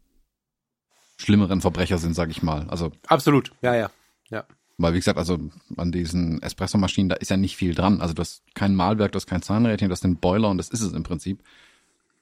schlimmeren 1.18 1.60
Verbrecher 1.60 1.98
sind, 1.98 2.14
sag 2.14 2.30
ich 2.30 2.42
mal. 2.42 2.68
Also 2.68 2.90
absolut, 3.06 3.52
ja, 3.62 3.76
ja, 3.76 3.90
ja. 4.30 4.44
Weil 4.76 4.94
wie 4.94 4.98
gesagt, 4.98 5.18
also 5.18 5.38
an 5.76 5.92
diesen 5.92 6.42
Espressomaschinen, 6.42 7.08
da 7.08 7.14
ist 7.14 7.30
ja 7.30 7.36
nicht 7.36 7.56
viel 7.56 7.76
dran. 7.76 8.00
Also 8.00 8.12
du 8.12 8.20
hast 8.22 8.42
kein 8.56 8.74
Malwerk, 8.74 9.12
du 9.12 9.16
hast 9.18 9.28
kein 9.28 9.42
Zahnrädchen, 9.42 9.88
du 9.88 9.92
hast 9.92 10.02
den 10.02 10.16
Boiler 10.16 10.50
und 10.50 10.58
das 10.58 10.68
ist 10.68 10.80
es 10.80 10.94
im 10.94 11.04
Prinzip. 11.04 11.44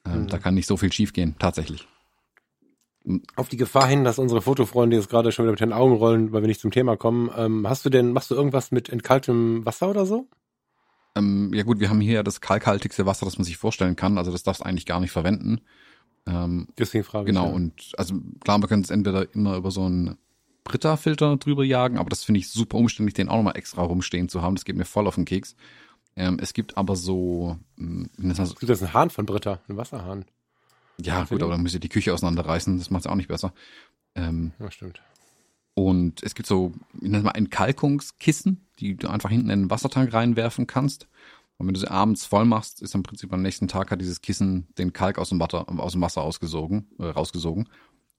Ähm, 0.05 0.25
mhm. 0.25 0.27
Da 0.27 0.37
kann 0.37 0.53
nicht 0.53 0.67
so 0.67 0.77
viel 0.77 0.93
schiefgehen, 0.93 1.35
tatsächlich. 1.39 1.89
Auf 3.37 3.49
die 3.49 3.57
Gefahr 3.57 3.87
hin, 3.87 4.05
dass 4.05 4.19
unsere 4.19 4.43
Fotofreunde 4.43 4.97
jetzt 4.97 5.09
gerade 5.09 5.33
schon 5.33 5.45
wieder 5.45 5.53
mit 5.53 5.61
den 5.61 5.73
Augen 5.73 5.95
rollen, 5.95 6.33
weil 6.33 6.43
wir 6.43 6.49
nicht 6.49 6.61
zum 6.61 6.71
Thema 6.71 6.97
kommen. 6.97 7.31
Ähm, 7.37 7.69
hast 7.69 7.85
du 7.85 7.91
denn, 7.91 8.13
machst 8.13 8.31
du 8.31 8.35
irgendwas 8.35 8.71
mit 8.71 8.89
entkaltem 8.89 9.65
Wasser 9.65 9.89
oder 9.91 10.07
so? 10.07 10.29
Ähm, 11.17 11.53
ja 11.53 11.63
gut, 11.63 11.81
wir 11.81 11.91
haben 11.91 12.01
hier 12.01 12.23
das 12.23 12.41
kalkhaltigste 12.41 13.07
Wasser, 13.07 13.27
das 13.27 13.39
man 13.39 13.45
sich 13.45 13.57
vorstellen 13.57 13.97
kann. 13.97 14.19
Also 14.19 14.31
das 14.31 14.43
darfst 14.43 14.63
du 14.63 14.67
eigentlich 14.67 14.87
gar 14.87 15.01
nicht 15.01 15.11
verwenden. 15.11 15.61
Ähm, 16.27 16.69
Deswegen 16.79 17.05
frage 17.05 17.27
genau, 17.27 17.47
ich. 17.47 17.51
ja. 17.51 17.57
und 17.57 17.93
also 17.97 18.15
klar, 18.41 18.59
man 18.59 18.69
könnte 18.69 18.85
es 18.85 18.91
entweder 18.91 19.33
immer 19.35 19.57
über 19.57 19.71
so 19.71 19.85
einen 19.85 20.19
Brita-Filter 20.65 21.37
drüber 21.39 21.65
jagen, 21.65 21.99
aber 21.99 22.11
das 22.11 22.25
finde 22.25 22.41
ich 22.41 22.51
super 22.51 22.77
umständlich, 22.77 23.15
den 23.15 23.29
auch 23.29 23.37
nochmal 23.37 23.57
extra 23.57 23.83
rumstehen 23.83 24.29
zu 24.29 24.43
haben. 24.43 24.55
Das 24.55 24.65
geht 24.65 24.77
mir 24.77 24.85
voll 24.85 25.07
auf 25.07 25.15
den 25.15 25.25
Keks. 25.25 25.57
Ähm, 26.17 26.39
es 26.41 26.53
gibt 26.53 26.77
aber 26.77 26.97
so, 26.97 27.57
man 27.77 28.11
das? 28.19 28.51
Es 28.51 28.57
gibt 28.57 28.69
jetzt 28.69 28.83
einen 28.83 28.93
Hahn 28.93 29.11
von 29.11 29.27
Britta, 29.27 29.61
einen 29.69 29.79
Wasserhahn. 29.79 30.25
Ja 31.03 31.25
gut, 31.25 31.43
aber 31.43 31.53
dann 31.53 31.63
müsst 31.63 31.75
ihr 31.75 31.81
die 31.81 31.89
Küche 31.89 32.13
auseinanderreißen, 32.13 32.79
das 32.79 32.91
macht 32.91 33.05
es 33.05 33.11
auch 33.11 33.15
nicht 33.17 33.29
besser. 33.29 33.53
Ähm, 34.15 34.53
Ja, 34.59 34.71
stimmt. 34.71 35.01
Und 35.75 36.23
es 36.23 36.35
gibt 36.35 36.47
so, 36.49 36.73
ich 36.95 37.03
nenne 37.03 37.19
es 37.19 37.25
mal 37.25 37.31
Entkalkungskissen, 37.31 38.67
die 38.81 38.97
du 38.97 39.09
einfach 39.09 39.31
hinten 39.31 39.51
in 39.51 39.61
den 39.63 39.71
Wassertank 39.71 40.13
reinwerfen 40.13 40.67
kannst. 40.67 41.07
Und 41.59 41.67
wenn 41.67 41.75
du 41.75 41.81
sie 41.81 41.91
abends 41.91 42.25
voll 42.25 42.45
machst, 42.45 42.83
ist 42.83 42.95
im 42.95 43.03
Prinzip 43.03 43.33
am 43.33 43.43
nächsten 43.43 43.69
Tag 43.69 43.91
hat 43.91 44.01
dieses 44.01 44.21
Kissen 44.21 44.67
den 44.79 44.93
Kalk 44.93 45.19
aus 45.19 45.29
dem 45.29 45.39
Wasser, 45.41 45.69
aus 45.69 45.93
dem 45.93 46.01
Wasser 46.01 46.23
ausgesogen, 46.23 46.89
äh, 46.99 47.05
rausgesogen. 47.05 47.69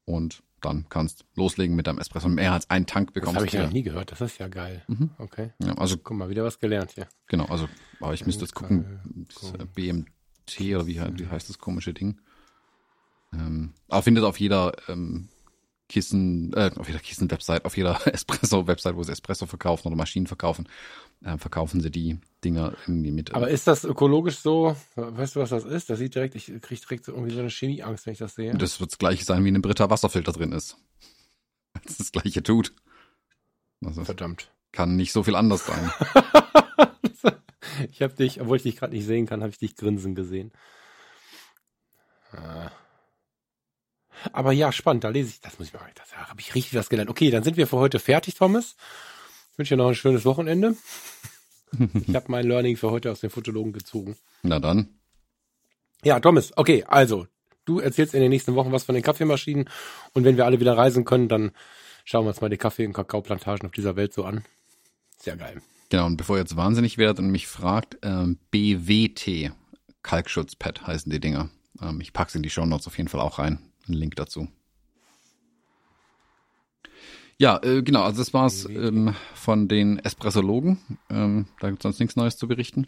Und 0.06 0.44
dann 0.62 0.86
kannst 0.90 1.26
loslegen 1.36 1.76
mit 1.76 1.88
deinem 1.88 2.00
Espresso. 2.00 2.30
Mehr 2.30 2.54
als 2.54 2.70
einen 2.70 2.86
Tank 2.86 3.10
Das 3.10 3.14
bekommst 3.16 3.36
habe 3.36 3.46
ich 3.46 3.52
du. 3.52 3.58
ja 3.58 3.64
noch 3.64 3.74
nie 3.74 3.84
gehört. 3.84 4.12
Das 4.12 4.22
ist 4.22 4.38
ja 4.38 4.48
geil. 4.48 4.84
Mhm. 4.88 5.10
Okay. 5.18 5.52
ja, 5.60 5.74
also 5.74 5.98
Guck 5.98 6.18
mal, 6.18 6.30
wieder 6.30 6.44
was 6.44 6.60
gelernt 6.60 6.92
hier. 6.92 7.08
genau, 7.28 7.46
also, 7.46 7.68
aber 8.00 8.14
ich 8.14 8.26
müsste 8.26 8.44
jetzt 8.44 8.54
gucken, 8.54 9.26
das 9.28 9.54
äh, 9.54 9.66
BMT 9.74 10.60
oder 10.76 10.86
wie, 10.88 11.02
wie 11.20 11.28
heißt 11.28 11.50
das 11.50 11.58
komische 11.58 11.94
Ding? 11.94 12.20
Ähm, 13.34 13.74
aber 13.88 14.04
findet 14.04 14.24
auf 14.24 14.40
jeder 14.40 14.74
ähm, 14.88 15.30
Kissen, 15.92 16.54
äh, 16.54 16.72
auf 16.78 16.88
jeder 16.88 17.00
Kissen-Website, 17.00 17.66
auf 17.66 17.76
jeder 17.76 18.00
Espresso-Website, 18.14 18.96
wo 18.96 19.04
sie 19.04 19.12
Espresso 19.12 19.46
verkaufen 19.46 19.88
oder 19.88 19.98
Maschinen 19.98 20.26
verkaufen, 20.26 20.70
äh, 21.22 21.38
verkaufen 21.38 21.82
sie 21.82 21.92
die 21.92 22.18
Dinger 22.46 22.74
irgendwie 22.88 23.12
mit. 23.12 23.34
Aber 23.34 23.50
ist 23.50 23.68
das 23.68 23.84
ökologisch 23.84 24.40
so? 24.40 24.76
Weißt 24.96 25.36
du, 25.36 25.42
was 25.42 25.50
das 25.50 25.66
ist? 25.66 25.90
Das 25.90 26.00
sieht 26.00 26.16
direkt, 26.16 26.36
ich 26.36 26.46
kriege 26.62 26.82
direkt 26.82 27.04
so 27.04 27.12
irgendwie 27.12 27.34
so 27.34 27.42
eine 27.42 27.50
Chemieangst, 27.50 28.06
wenn 28.06 28.14
ich 28.14 28.20
das 28.20 28.36
sehe. 28.36 28.54
das 28.54 28.80
wird 28.80 28.92
das 28.92 29.00
gleiche 29.00 29.26
sein, 29.26 29.44
wie 29.44 29.50
in 29.50 29.56
einem 29.56 29.62
Britta 29.62 29.90
Wasserfilter 29.90 30.32
drin 30.32 30.54
ist. 30.54 30.78
Das 31.86 31.98
das 31.98 32.12
gleiche 32.12 32.44
tut. 32.44 32.74
Also 33.84 34.04
Verdammt. 34.04 34.52
kann 34.74 34.98
nicht 34.98 35.14
so 35.14 35.24
viel 35.24 35.36
anders 35.36 35.66
sein. 35.66 35.92
ich 37.92 38.02
habe 38.02 38.14
dich, 38.14 38.42
obwohl 38.42 38.58
ich 38.58 38.64
dich 38.64 38.76
gerade 38.76 38.94
nicht 38.94 39.06
sehen 39.06 39.26
kann, 39.26 39.42
habe 39.42 39.52
ich 39.52 39.58
dich 39.58 39.78
grinsen 39.78 40.14
gesehen. 40.14 40.52
Ah. 42.34 42.72
Aber 44.34 44.52
ja, 44.52 44.72
spannend, 44.72 45.04
da 45.04 45.10
lese 45.10 45.30
ich, 45.30 45.42
das 45.42 45.58
muss 45.60 45.70
ich 45.70 45.74
mal, 45.74 45.82
das 45.96 46.16
habe 46.16 46.40
ich 46.40 46.56
richtig 46.56 46.76
was 46.76 46.90
gelernt. 46.90 47.10
Okay, 47.10 47.32
dann 47.32 47.44
sind 47.44 47.58
wir 47.58 47.68
für 47.68 47.78
heute 47.78 48.00
fertig, 48.00 48.36
Thomas. 48.36 48.76
Ich 49.52 49.58
wünsche 49.58 49.76
dir 49.76 49.78
noch 49.78 49.90
ein 49.90 49.96
schönes 49.96 50.26
Wochenende. 50.26 50.76
Ich 52.06 52.14
habe 52.14 52.26
mein 52.28 52.46
Learning 52.46 52.76
für 52.76 52.92
heute 52.92 53.10
aus 53.10 53.22
den 53.22 53.30
Fotologen 53.30 53.72
gezogen. 53.72 54.18
Na 54.44 54.60
dann. 54.60 54.90
Ja, 56.04 56.20
Thomas, 56.20 56.52
okay, 56.58 56.84
also, 56.86 57.28
du 57.64 57.80
erzählst 57.80 58.14
in 58.14 58.20
den 58.20 58.30
nächsten 58.30 58.56
Wochen 58.56 58.74
was 58.74 58.84
von 58.84 58.94
den 58.94 59.04
Kaffeemaschinen 59.06 59.70
und 60.12 60.26
wenn 60.26 60.36
wir 60.36 60.46
alle 60.46 60.60
wieder 60.60 60.76
reisen 60.76 61.06
können, 61.06 61.30
dann 61.30 61.52
schauen 62.04 62.26
wir 62.26 62.30
uns 62.30 62.42
mal 62.42 62.50
die 62.50 62.58
Kaffee- 62.58 62.86
und 62.86 62.92
Kakaoplantagen 62.92 63.68
auf 63.68 63.72
dieser 63.72 63.96
Welt 63.96 64.12
so 64.12 64.26
an. 64.26 64.44
Sehr 65.18 65.38
geil. 65.38 65.62
Genau, 65.90 66.08
und 66.08 66.18
bevor 66.18 66.38
ihr 66.38 66.42
jetzt 66.42 66.58
wahnsinnig 66.58 66.98
werdet 66.98 67.20
und 67.20 67.32
mich 67.32 67.48
fragt, 67.48 67.98
ähm, 68.02 68.40
BWT, 68.50 69.52
Kalkschutzpad 70.04 70.88
heißen 70.88 71.12
die 71.12 71.20
Dinger. 71.20 71.50
Ähm, 71.82 72.02
ich 72.02 72.14
pack's 72.14 72.36
in 72.36 72.44
die 72.44 72.50
Shownotes 72.50 72.88
auf 72.88 72.98
jeden 72.98 73.10
Fall 73.10 73.22
auch 73.22 73.40
rein. 73.40 73.60
Ein 73.88 73.94
Link 73.94 74.16
dazu. 74.16 74.48
Ja, 77.38 77.60
äh, 77.64 77.82
genau, 77.82 78.04
also 78.04 78.20
das 78.20 78.34
war's 78.36 78.66
ähm, 78.66 79.16
von 79.34 79.68
den 79.68 79.98
Espressologen. 79.98 80.78
Ähm, 81.10 81.48
da 81.60 81.70
gibt's 81.70 81.84
sonst 81.84 82.00
nichts 82.00 82.16
Neues 82.16 82.38
zu 82.38 82.48
berichten. 82.48 82.86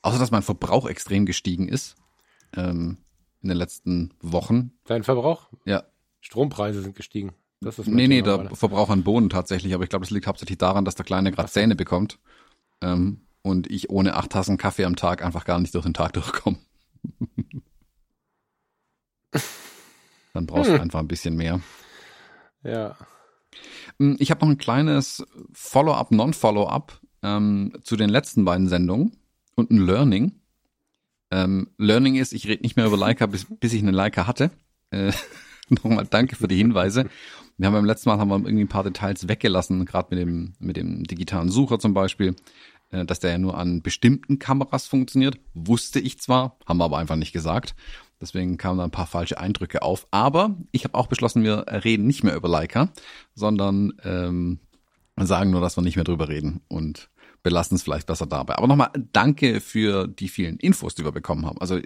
Außer, 0.00 0.18
dass 0.18 0.30
mein 0.30 0.42
Verbrauch 0.42 0.88
extrem 0.88 1.26
gestiegen 1.26 1.68
ist 1.68 1.96
ähm, 2.56 2.96
in 3.42 3.50
den 3.50 3.58
letzten 3.58 4.14
Wochen. 4.22 4.72
Dein 4.86 5.02
Verbrauch? 5.04 5.48
Ja, 5.66 5.84
Strompreise 6.20 6.80
sind 6.80 6.96
gestiegen. 6.96 7.34
Das 7.60 7.78
ist 7.78 7.88
Nee, 7.88 8.06
nee, 8.08 8.22
Thema 8.22 8.36
der 8.36 8.44
gerade. 8.44 8.56
Verbrauch 8.56 8.88
an 8.88 9.02
Bohnen 9.02 9.28
tatsächlich, 9.28 9.74
aber 9.74 9.84
ich 9.84 9.90
glaube, 9.90 10.04
das 10.04 10.10
liegt 10.10 10.26
hauptsächlich 10.26 10.58
daran, 10.58 10.84
dass 10.84 10.94
der 10.94 11.04
Kleine 11.04 11.30
gerade 11.30 11.50
Zähne 11.50 11.74
bekommt 11.76 12.18
ähm, 12.80 13.26
und 13.42 13.70
ich 13.70 13.90
ohne 13.90 14.14
acht 14.14 14.30
Tassen 14.30 14.56
Kaffee 14.56 14.84
am 14.84 14.96
Tag 14.96 15.22
einfach 15.22 15.44
gar 15.44 15.60
nicht 15.60 15.74
durch 15.74 15.84
den 15.84 15.94
Tag 15.94 16.14
durchkomme. 16.14 16.58
Dann 20.38 20.46
brauchst 20.46 20.70
du 20.70 20.80
einfach 20.80 21.00
ein 21.00 21.08
bisschen 21.08 21.34
mehr. 21.34 21.60
Ja. 22.62 22.96
Hm, 23.98 24.14
Ich 24.20 24.30
habe 24.30 24.40
noch 24.44 24.52
ein 24.52 24.56
kleines 24.58 25.26
Follow-up, 25.52 26.12
Non-Follow-up 26.12 27.00
ähm, 27.24 27.72
zu 27.82 27.96
den 27.96 28.08
letzten 28.08 28.44
beiden 28.44 28.68
Sendungen 28.68 29.16
und 29.56 29.72
ein 29.72 29.84
Learning. 29.84 30.36
Ähm, 31.32 31.70
Learning 31.76 32.14
ist, 32.14 32.32
ich 32.32 32.46
rede 32.46 32.62
nicht 32.62 32.76
mehr 32.76 32.86
über 32.86 32.96
Leica, 32.96 33.26
bis, 33.26 33.46
bis 33.50 33.72
ich 33.72 33.82
eine 33.82 33.90
Leica 33.90 34.28
hatte. 34.28 34.52
Äh, 34.90 35.10
Nochmal 35.70 36.06
danke 36.08 36.36
für 36.36 36.46
die 36.46 36.56
Hinweise. 36.56 37.10
Wir 37.56 37.66
haben 37.66 37.74
beim 37.74 37.84
letzten 37.84 38.08
Mal 38.10 38.18
haben 38.20 38.28
wir 38.28 38.36
irgendwie 38.36 38.62
ein 38.64 38.68
paar 38.68 38.84
Details 38.84 39.26
weggelassen, 39.26 39.86
gerade 39.86 40.14
mit 40.14 40.20
dem, 40.24 40.54
mit 40.60 40.76
dem 40.76 41.02
digitalen 41.02 41.50
Sucher 41.50 41.80
zum 41.80 41.94
Beispiel, 41.94 42.36
äh, 42.92 43.04
dass 43.04 43.18
der 43.18 43.32
ja 43.32 43.38
nur 43.38 43.58
an 43.58 43.82
bestimmten 43.82 44.38
Kameras 44.38 44.86
funktioniert. 44.86 45.40
Wusste 45.54 45.98
ich 45.98 46.20
zwar, 46.20 46.56
haben 46.64 46.78
wir 46.78 46.84
aber 46.84 46.98
einfach 46.98 47.16
nicht 47.16 47.32
gesagt. 47.32 47.74
Deswegen 48.20 48.56
kamen 48.56 48.78
da 48.78 48.84
ein 48.84 48.90
paar 48.90 49.06
falsche 49.06 49.38
Eindrücke 49.38 49.82
auf. 49.82 50.06
Aber 50.10 50.56
ich 50.72 50.84
habe 50.84 50.94
auch 50.96 51.06
beschlossen, 51.06 51.44
wir 51.44 51.66
reden 51.68 52.06
nicht 52.06 52.24
mehr 52.24 52.34
über 52.34 52.48
Leica, 52.48 52.90
sondern 53.34 53.92
ähm, 54.04 54.58
sagen 55.16 55.50
nur, 55.50 55.60
dass 55.60 55.76
wir 55.76 55.82
nicht 55.82 55.96
mehr 55.96 56.04
drüber 56.04 56.28
reden 56.28 56.60
und 56.68 57.10
belassen 57.44 57.76
es 57.76 57.82
vielleicht 57.84 58.08
besser 58.08 58.26
dabei. 58.26 58.56
Aber 58.56 58.66
nochmal 58.66 58.90
danke 59.12 59.60
für 59.60 60.08
die 60.08 60.28
vielen 60.28 60.56
Infos, 60.56 60.96
die 60.96 61.04
wir 61.04 61.12
bekommen 61.12 61.46
haben. 61.46 61.60
Also 61.60 61.78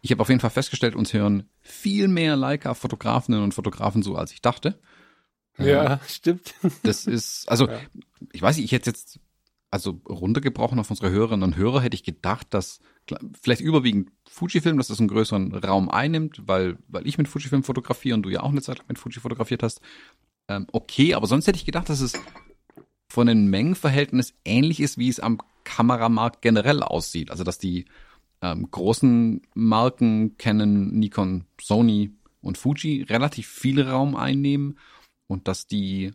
ich 0.00 0.10
habe 0.10 0.20
auf 0.20 0.28
jeden 0.28 0.40
Fall 0.40 0.50
festgestellt, 0.50 0.96
uns 0.96 1.12
hören 1.12 1.48
viel 1.60 2.08
mehr 2.08 2.36
Leica-Fotografinnen 2.36 3.42
und 3.42 3.54
Fotografen 3.54 4.02
so, 4.02 4.16
als 4.16 4.32
ich 4.32 4.42
dachte. 4.42 4.78
Ja, 5.58 6.00
stimmt. 6.08 6.54
Das 6.82 7.06
ist, 7.06 7.48
also 7.48 7.68
Ja. 7.68 7.78
ich 8.32 8.42
weiß 8.42 8.56
nicht, 8.56 8.64
ich 8.66 8.72
hätte 8.72 8.90
jetzt, 8.90 9.20
also 9.70 10.00
runtergebrochen 10.08 10.78
auf 10.78 10.90
unsere 10.90 11.10
Hörerinnen 11.10 11.44
und 11.44 11.56
Hörer, 11.56 11.80
hätte 11.80 11.94
ich 11.94 12.04
gedacht, 12.04 12.48
dass 12.50 12.80
vielleicht 13.40 13.60
überwiegend 13.60 14.10
Fujifilm, 14.28 14.78
dass 14.78 14.88
das 14.88 14.98
einen 14.98 15.08
größeren 15.08 15.54
Raum 15.54 15.88
einnimmt, 15.88 16.42
weil, 16.46 16.78
weil 16.88 17.06
ich 17.06 17.18
mit 17.18 17.28
Fujifilm 17.28 17.62
fotografiere 17.62 18.14
und 18.14 18.22
du 18.22 18.30
ja 18.30 18.42
auch 18.42 18.50
eine 18.50 18.62
Zeit 18.62 18.78
lang 18.78 18.88
mit 18.88 18.98
Fuji 18.98 19.20
fotografiert 19.20 19.62
hast. 19.62 19.80
Ähm, 20.48 20.66
okay, 20.72 21.14
aber 21.14 21.26
sonst 21.26 21.46
hätte 21.46 21.58
ich 21.58 21.64
gedacht, 21.64 21.88
dass 21.88 22.00
es 22.00 22.14
von 23.08 23.26
den 23.26 23.48
Mengenverhältnis 23.48 24.34
ähnlich 24.44 24.80
ist, 24.80 24.98
wie 24.98 25.08
es 25.08 25.20
am 25.20 25.40
Kameramarkt 25.64 26.42
generell 26.42 26.82
aussieht. 26.82 27.30
Also 27.30 27.44
dass 27.44 27.58
die 27.58 27.86
ähm, 28.42 28.68
großen 28.70 29.42
Marken 29.54 30.36
Canon, 30.38 30.90
Nikon, 30.98 31.44
Sony 31.60 32.12
und 32.40 32.58
Fuji 32.58 33.02
relativ 33.02 33.48
viel 33.48 33.82
Raum 33.82 34.16
einnehmen 34.16 34.78
und 35.26 35.48
dass 35.48 35.66
die, 35.66 36.12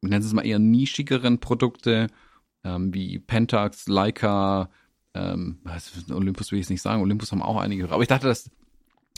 nennen 0.00 0.24
es 0.24 0.32
mal 0.32 0.46
eher 0.46 0.58
nischigeren 0.58 1.40
Produkte 1.40 2.08
ähm, 2.64 2.94
wie 2.94 3.18
Pentax, 3.18 3.88
Leica, 3.88 4.70
ähm, 5.14 5.58
Olympus 6.10 6.50
will 6.50 6.58
ich 6.58 6.64
jetzt 6.64 6.70
nicht 6.70 6.82
sagen, 6.82 7.02
Olympus 7.02 7.32
haben 7.32 7.42
auch 7.42 7.56
einige 7.56 7.84
Hörer, 7.84 7.94
aber 7.94 8.02
ich 8.02 8.08
dachte, 8.08 8.26
dass 8.26 8.50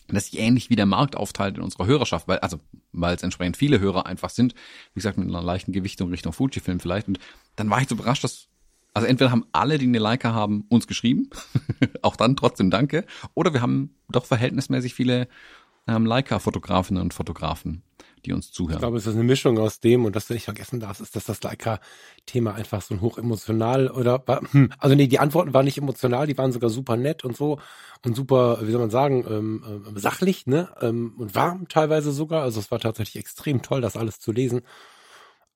dass 0.08 0.26
sich 0.26 0.38
ähnlich 0.38 0.70
wie 0.70 0.76
der 0.76 0.87
Markt 0.87 1.16
aufteilt 1.16 1.56
in 1.56 1.62
unserer 1.62 1.87
Hörerschaft, 1.87 2.28
weil, 2.28 2.38
also, 2.40 2.58
weil 2.92 3.14
es 3.14 3.22
entsprechend 3.22 3.56
viele 3.56 3.80
Hörer 3.80 4.06
einfach 4.06 4.30
sind, 4.30 4.54
wie 4.94 4.99
gesagt, 4.99 5.18
mit 5.18 5.28
einer 5.28 5.42
leichten 5.42 5.72
Gewichtung 5.72 6.11
Richtung 6.11 6.32
Fujifilm 6.32 6.80
vielleicht. 6.80 7.08
Und 7.08 7.18
dann 7.56 7.70
war 7.70 7.80
ich 7.80 7.88
so 7.88 7.94
überrascht, 7.94 8.25
dass, 8.25 8.49
also 8.94 9.06
entweder 9.06 9.30
haben 9.30 9.46
alle, 9.52 9.78
die 9.78 9.87
eine 9.87 9.99
Leica 9.99 10.32
haben, 10.32 10.64
uns 10.68 10.87
geschrieben, 10.87 11.30
auch 12.02 12.16
dann 12.16 12.37
trotzdem 12.37 12.70
danke, 12.70 13.06
oder 13.34 13.52
wir 13.52 13.62
haben 13.62 13.94
doch 14.08 14.26
verhältnismäßig 14.26 14.94
viele 14.94 15.28
ähm, 15.87 16.06
Leica-Fotografinnen 16.06 17.02
und 17.02 17.14
Fotografen, 17.14 17.82
die 18.25 18.33
uns 18.33 18.47
Ich 18.47 18.52
zuhören. 18.52 18.79
glaube, 18.79 18.97
es 18.99 19.07
ist 19.07 19.14
eine 19.14 19.25
Mischung 19.25 19.59
aus 19.59 19.81
dem 19.81 20.05
und 20.05 20.14
was 20.14 20.26
du 20.26 20.35
nicht 20.35 20.45
vergessen 20.45 20.81
darfst, 20.81 21.00
ist, 21.00 21.17
dass 21.17 21.25
das 21.25 21.43
Leica-Thema 21.43 22.55
einfach 22.55 22.83
so 22.83 22.95
ein 22.95 23.00
hochemotional 23.00 23.88
oder 23.91 24.23
war, 24.26 24.41
hm, 24.52 24.73
also 24.79 24.95
nee, 24.95 25.07
die 25.09 25.19
Antworten 25.19 25.55
waren 25.55 25.64
nicht 25.64 25.79
emotional, 25.79 26.26
die 26.26 26.38
waren 26.38 26.52
sogar 26.52 26.71
super 26.71 26.97
nett 26.97 27.25
und 27.25 27.37
so 27.37 27.59
und 28.05 28.14
super, 28.17 28.59
wie 28.62 28.71
soll 28.71 28.81
man 28.81 28.91
sagen, 28.91 29.25
ähm, 29.29 29.85
ähm, 29.87 29.99
sachlich, 29.99 30.47
ne? 30.47 30.69
Ähm, 30.81 31.14
und 31.19 31.35
warm 31.35 31.69
teilweise 31.69 32.12
sogar. 32.12 32.43
Also 32.43 32.61
es 32.61 32.71
war 32.71 32.81
tatsächlich 32.81 33.17
extrem 33.17 33.62
toll, 33.62 33.81
das 33.81 33.97
alles 33.97 34.21
zu 34.21 34.33
lesen. 34.33 34.62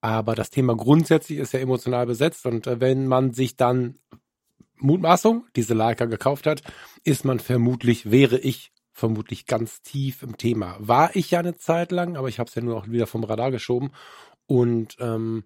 Aber 0.01 0.35
das 0.35 0.51
Thema 0.51 0.77
grundsätzlich 0.77 1.39
ist 1.39 1.53
ja 1.53 1.61
emotional 1.61 2.07
besetzt 2.07 2.47
und 2.47 2.67
äh, 2.67 2.81
wenn 2.81 3.07
man 3.07 3.33
sich 3.33 3.57
dann 3.57 3.99
Mutmaßung 4.79 5.47
diese 5.57 5.75
Leica 5.75 6.05
gekauft 6.05 6.47
hat, 6.47 6.63
ist 7.03 7.25
man 7.25 7.41
vermutlich, 7.41 8.11
wäre 8.11 8.39
ich 8.39 8.73
vermutlich 8.97 9.45
ganz 9.45 9.83
tief 9.83 10.23
im 10.23 10.39
Thema. 10.39 10.77
War 10.79 11.15
ich 11.15 11.31
ja 11.31 11.41
eine 11.41 11.57
Zeit 11.57 11.93
lang, 11.93 12.17
aber 12.17 12.29
ich 12.29 12.39
habe 12.39 12.49
es 12.49 12.55
ja 12.55 12.63
nur 12.63 12.77
auch 12.79 12.89
wieder 12.89 13.07
vom 13.07 13.25
Radar 13.25 13.51
geschoben. 13.51 13.93
Und 14.47 14.97
ähm, 15.01 15.45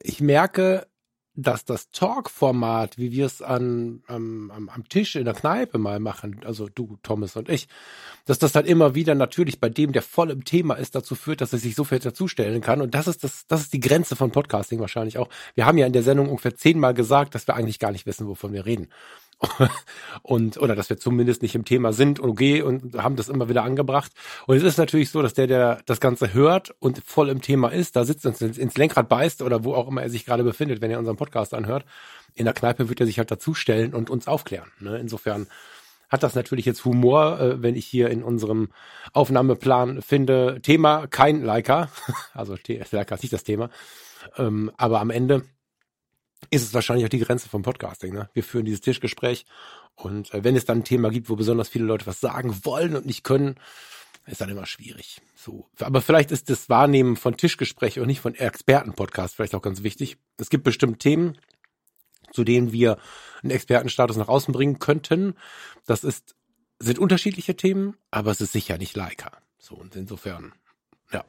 ich 0.00 0.20
merke, 0.20 0.86
dass 1.36 1.64
das 1.64 1.90
Talk-Format, 1.90 2.96
wie 2.98 3.10
wir 3.10 3.26
es 3.26 3.42
an, 3.42 4.04
am, 4.06 4.52
am, 4.54 4.68
am 4.68 4.88
Tisch 4.88 5.16
in 5.16 5.24
der 5.24 5.34
Kneipe 5.34 5.78
mal 5.78 5.98
machen, 5.98 6.42
also 6.44 6.68
du, 6.68 6.96
Thomas 7.02 7.34
und 7.34 7.48
ich, 7.48 7.66
dass 8.26 8.38
das 8.38 8.52
dann 8.52 8.64
immer 8.64 8.94
wieder 8.94 9.16
natürlich 9.16 9.58
bei 9.58 9.68
dem, 9.68 9.90
der 9.90 10.02
voll 10.02 10.30
im 10.30 10.44
Thema 10.44 10.74
ist, 10.74 10.94
dazu 10.94 11.16
führt, 11.16 11.40
dass 11.40 11.52
er 11.52 11.58
sich 11.58 11.74
so 11.74 11.82
viel 11.82 11.98
dazustellen 11.98 12.60
kann. 12.60 12.80
Und 12.80 12.94
das 12.94 13.08
ist 13.08 13.24
das, 13.24 13.48
das 13.48 13.62
ist 13.62 13.72
die 13.72 13.80
Grenze 13.80 14.14
von 14.14 14.30
Podcasting 14.30 14.78
wahrscheinlich 14.78 15.18
auch. 15.18 15.28
Wir 15.56 15.66
haben 15.66 15.78
ja 15.78 15.86
in 15.88 15.92
der 15.92 16.04
Sendung 16.04 16.28
ungefähr 16.28 16.54
zehnmal 16.54 16.94
gesagt, 16.94 17.34
dass 17.34 17.48
wir 17.48 17.56
eigentlich 17.56 17.80
gar 17.80 17.90
nicht 17.90 18.06
wissen, 18.06 18.28
wovon 18.28 18.52
wir 18.52 18.64
reden. 18.66 18.86
Und 20.22 20.58
oder 20.58 20.74
dass 20.74 20.90
wir 20.90 20.96
zumindest 20.96 21.42
nicht 21.42 21.54
im 21.54 21.64
Thema 21.64 21.92
sind 21.92 22.20
und 22.20 22.30
okay 22.30 22.62
und 22.62 22.94
haben 22.96 23.16
das 23.16 23.28
immer 23.28 23.48
wieder 23.48 23.64
angebracht. 23.64 24.12
Und 24.46 24.56
es 24.56 24.62
ist 24.62 24.78
natürlich 24.78 25.10
so, 25.10 25.22
dass 25.22 25.34
der, 25.34 25.46
der 25.46 25.80
das 25.86 26.00
Ganze 26.00 26.34
hört 26.34 26.74
und 26.78 27.02
voll 27.04 27.28
im 27.28 27.40
Thema 27.40 27.68
ist, 27.68 27.96
da 27.96 28.04
sitzt 28.04 28.26
und 28.26 28.40
ins 28.40 28.76
Lenkrad 28.76 29.08
beißt 29.08 29.42
oder 29.42 29.64
wo 29.64 29.74
auch 29.74 29.88
immer 29.88 30.02
er 30.02 30.10
sich 30.10 30.24
gerade 30.24 30.44
befindet, 30.44 30.80
wenn 30.80 30.90
er 30.90 30.98
unseren 30.98 31.16
Podcast 31.16 31.54
anhört. 31.54 31.84
In 32.34 32.44
der 32.44 32.54
Kneipe 32.54 32.88
wird 32.88 33.00
er 33.00 33.06
sich 33.06 33.18
halt 33.18 33.30
dazustellen 33.30 33.94
und 33.94 34.10
uns 34.10 34.26
aufklären. 34.26 34.70
Ne? 34.80 34.98
Insofern 34.98 35.46
hat 36.08 36.22
das 36.22 36.34
natürlich 36.34 36.64
jetzt 36.64 36.84
Humor, 36.84 37.40
äh, 37.40 37.62
wenn 37.62 37.74
ich 37.74 37.86
hier 37.86 38.10
in 38.10 38.22
unserem 38.22 38.68
Aufnahmeplan 39.12 40.02
finde, 40.02 40.60
Thema 40.62 41.06
kein 41.06 41.42
Leica. 41.42 41.90
Also 42.34 42.56
Leica 42.90 43.14
ist 43.14 43.22
nicht 43.22 43.32
das 43.32 43.44
Thema. 43.44 43.70
Ähm, 44.36 44.70
aber 44.76 45.00
am 45.00 45.10
Ende 45.10 45.42
ist 46.50 46.62
es 46.62 46.74
wahrscheinlich 46.74 47.04
auch 47.04 47.10
die 47.10 47.18
Grenze 47.18 47.48
vom 47.48 47.62
Podcasting. 47.62 48.12
Ne? 48.12 48.28
Wir 48.32 48.44
führen 48.44 48.64
dieses 48.64 48.80
Tischgespräch 48.80 49.46
und 49.94 50.32
äh, 50.34 50.44
wenn 50.44 50.56
es 50.56 50.64
dann 50.64 50.78
ein 50.78 50.84
Thema 50.84 51.10
gibt, 51.10 51.28
wo 51.28 51.36
besonders 51.36 51.68
viele 51.68 51.84
Leute 51.84 52.06
was 52.06 52.20
sagen 52.20 52.64
wollen 52.64 52.96
und 52.96 53.06
nicht 53.06 53.24
können, 53.24 53.56
ist 54.26 54.40
dann 54.40 54.48
immer 54.48 54.66
schwierig. 54.66 55.20
So, 55.36 55.68
aber 55.80 56.00
vielleicht 56.00 56.30
ist 56.30 56.48
das 56.48 56.68
Wahrnehmen 56.68 57.16
von 57.16 57.36
Tischgespräch 57.36 58.00
und 58.00 58.06
nicht 58.06 58.20
von 58.20 58.34
Expertenpodcast 58.34 59.34
vielleicht 59.34 59.54
auch 59.54 59.62
ganz 59.62 59.82
wichtig. 59.82 60.16
Es 60.38 60.48
gibt 60.48 60.64
bestimmt 60.64 61.00
Themen, 61.00 61.36
zu 62.32 62.44
denen 62.44 62.72
wir 62.72 62.98
einen 63.42 63.50
Expertenstatus 63.50 64.16
nach 64.16 64.28
außen 64.28 64.52
bringen 64.52 64.78
könnten. 64.78 65.34
Das 65.86 66.04
ist 66.04 66.34
sind 66.78 66.98
unterschiedliche 66.98 67.56
Themen, 67.56 67.96
aber 68.10 68.30
es 68.30 68.40
ist 68.40 68.52
sicher 68.52 68.78
nicht 68.78 68.96
Leica. 68.96 69.30
So 69.58 69.74
und 69.74 69.96
insofern, 69.96 70.52
ja, 71.12 71.24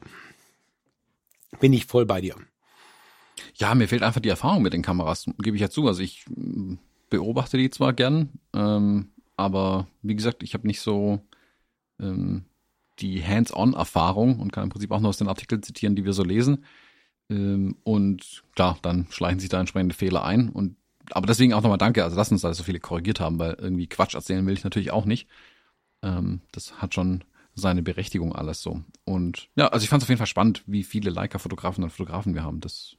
bin 1.59 1.73
ich 1.73 1.85
voll 1.85 2.05
bei 2.05 2.21
dir. 2.21 2.35
Ja, 3.57 3.73
mir 3.75 3.87
fehlt 3.87 4.03
einfach 4.03 4.21
die 4.21 4.29
Erfahrung 4.29 4.61
mit 4.61 4.73
den 4.73 4.81
Kameras, 4.81 5.25
gebe 5.39 5.55
ich 5.55 5.61
ja 5.61 5.69
zu. 5.69 5.87
Also 5.87 6.01
ich 6.01 6.25
mm, 6.27 6.75
beobachte 7.09 7.57
die 7.57 7.69
zwar 7.69 7.93
gern, 7.93 8.29
ähm, 8.53 9.09
aber 9.37 9.87
wie 10.01 10.15
gesagt, 10.15 10.43
ich 10.43 10.53
habe 10.53 10.67
nicht 10.67 10.81
so 10.81 11.21
ähm, 11.99 12.45
die 12.99 13.23
Hands-on-Erfahrung 13.23 14.39
und 14.39 14.51
kann 14.51 14.63
im 14.63 14.69
Prinzip 14.69 14.91
auch 14.91 14.99
nur 14.99 15.09
aus 15.09 15.17
den 15.17 15.27
Artikeln 15.27 15.63
zitieren, 15.63 15.95
die 15.95 16.05
wir 16.05 16.13
so 16.13 16.23
lesen. 16.23 16.65
Ähm, 17.29 17.77
und 17.83 18.43
klar, 18.55 18.77
dann 18.81 19.07
schleichen 19.09 19.39
sich 19.39 19.49
da 19.49 19.59
entsprechende 19.59 19.95
Fehler 19.95 20.23
ein. 20.23 20.49
Und 20.49 20.75
aber 21.11 21.27
deswegen 21.27 21.53
auch 21.53 21.61
nochmal 21.61 21.77
danke. 21.77 22.03
Also 22.03 22.15
lass 22.15 22.31
uns 22.31 22.41
da 22.41 22.53
so 22.53 22.63
viele 22.63 22.79
korrigiert 22.79 23.19
haben, 23.19 23.37
weil 23.37 23.55
irgendwie 23.59 23.87
Quatsch 23.87 24.15
erzählen 24.15 24.45
will 24.45 24.53
ich 24.53 24.63
natürlich 24.63 24.91
auch 24.91 25.05
nicht. 25.05 25.27
Ähm, 26.01 26.41
das 26.51 26.81
hat 26.81 26.93
schon 26.93 27.23
seine 27.53 27.83
Berechtigung 27.83 28.33
alles 28.35 28.61
so. 28.61 28.81
Und 29.05 29.49
ja, 29.55 29.67
also 29.67 29.83
ich 29.83 29.89
fand 29.89 30.01
es 30.01 30.05
auf 30.05 30.09
jeden 30.09 30.17
Fall 30.17 30.27
spannend, 30.27 30.63
wie 30.65 30.83
viele 30.83 31.09
Leica-Fotografen 31.09 31.83
und 31.83 31.91
Fotografen 31.91 32.33
wir 32.33 32.43
haben. 32.43 32.59
Das 32.59 32.97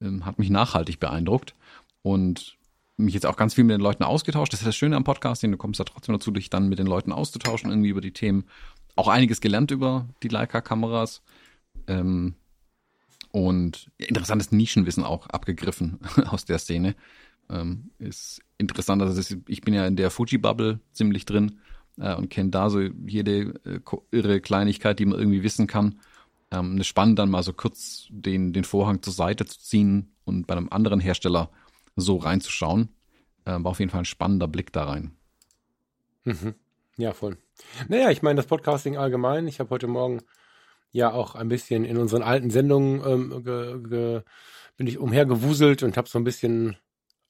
ähm, 0.00 0.24
hat 0.24 0.38
mich 0.38 0.50
nachhaltig 0.50 1.00
beeindruckt 1.00 1.54
und 2.02 2.56
mich 2.96 3.14
jetzt 3.14 3.26
auch 3.26 3.36
ganz 3.36 3.54
viel 3.54 3.64
mit 3.64 3.74
den 3.74 3.80
Leuten 3.80 4.02
ausgetauscht. 4.02 4.52
Das 4.52 4.60
ist 4.60 4.66
das 4.66 4.76
Schöne 4.76 4.96
am 4.96 5.04
Podcasting, 5.04 5.52
du 5.52 5.56
kommst 5.56 5.80
da 5.80 5.84
trotzdem 5.84 6.14
dazu, 6.14 6.30
dich 6.30 6.50
dann 6.50 6.68
mit 6.68 6.78
den 6.78 6.86
Leuten 6.86 7.12
auszutauschen, 7.12 7.70
irgendwie 7.70 7.90
über 7.90 8.00
die 8.00 8.12
Themen. 8.12 8.44
Auch 8.96 9.08
einiges 9.08 9.40
gelernt 9.40 9.70
über 9.70 10.08
die 10.22 10.28
Leica-Kameras. 10.28 11.22
Ähm, 11.86 12.34
und 13.30 13.90
interessantes 13.98 14.52
Nischenwissen 14.52 15.04
auch 15.04 15.26
abgegriffen 15.28 15.98
aus 16.26 16.44
der 16.44 16.58
Szene. 16.58 16.94
Ähm, 17.50 17.90
ist 17.98 18.42
interessant, 18.58 19.00
also 19.02 19.18
ist, 19.18 19.36
ich 19.46 19.60
bin 19.60 19.74
ja 19.74 19.86
in 19.86 19.96
der 19.96 20.10
Fuji-Bubble 20.10 20.80
ziemlich 20.92 21.24
drin 21.24 21.60
äh, 21.98 22.14
und 22.14 22.30
kenne 22.30 22.50
da 22.50 22.68
so 22.70 22.80
jede 22.80 23.54
äh, 23.64 23.80
irre 24.10 24.40
Kleinigkeit, 24.40 24.98
die 24.98 25.06
man 25.06 25.18
irgendwie 25.18 25.42
wissen 25.42 25.66
kann. 25.66 26.00
Ähm, 26.50 26.78
es 26.78 26.86
spannend, 26.86 27.18
dann 27.18 27.30
mal 27.30 27.42
so 27.42 27.52
kurz 27.52 28.06
den, 28.10 28.52
den 28.52 28.64
Vorhang 28.64 29.02
zur 29.02 29.12
Seite 29.12 29.44
zu 29.44 29.58
ziehen 29.58 30.14
und 30.24 30.46
bei 30.46 30.56
einem 30.56 30.68
anderen 30.70 31.00
Hersteller 31.00 31.50
so 31.96 32.16
reinzuschauen. 32.16 32.88
Äh, 33.44 33.52
war 33.52 33.66
auf 33.66 33.80
jeden 33.80 33.90
Fall 33.90 34.02
ein 34.02 34.06
spannender 34.06 34.48
Blick 34.48 34.72
da 34.72 34.84
rein. 34.84 35.12
Mhm. 36.24 36.54
Ja, 36.96 37.12
voll. 37.12 37.38
Naja, 37.88 38.10
ich 38.10 38.22
meine, 38.22 38.36
das 38.36 38.46
Podcasting 38.46 38.96
allgemein. 38.96 39.46
Ich 39.46 39.60
habe 39.60 39.70
heute 39.70 39.86
Morgen 39.86 40.20
ja 40.90 41.12
auch 41.12 41.34
ein 41.34 41.48
bisschen 41.48 41.84
in 41.84 41.96
unseren 41.96 42.22
alten 42.22 42.50
Sendungen 42.50 43.02
ähm, 43.04 43.44
ge, 43.44 43.82
ge, 43.82 44.22
bin 44.76 44.86
ich 44.86 44.98
umhergewuselt 44.98 45.82
und 45.82 45.96
habe 45.96 46.08
so 46.08 46.18
ein 46.18 46.24
bisschen 46.24 46.76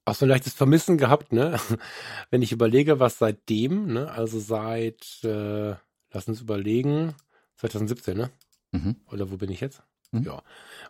auch 0.05 0.15
so 0.15 0.25
ein 0.25 0.31
leichtes 0.31 0.55
Vermissen 0.55 0.97
gehabt, 0.97 1.33
ne? 1.33 1.59
Wenn 2.31 2.43
ich 2.43 2.53
überlege, 2.53 2.99
was 2.99 3.19
seitdem, 3.19 3.93
ne? 3.93 4.11
Also 4.11 4.41
seit, 4.41 5.23
äh, 5.23 5.75
lass 6.13 6.29
uns 6.29 6.41
überlegen, 6.41 7.15
2017, 7.57 8.17
ne? 8.17 8.31
Mhm. 8.73 8.97
Oder 9.11 9.31
wo 9.31 9.37
bin 9.37 9.51
ich 9.51 9.61
jetzt? 9.61 9.83
Mhm. 10.13 10.23
Ja, 10.23 10.43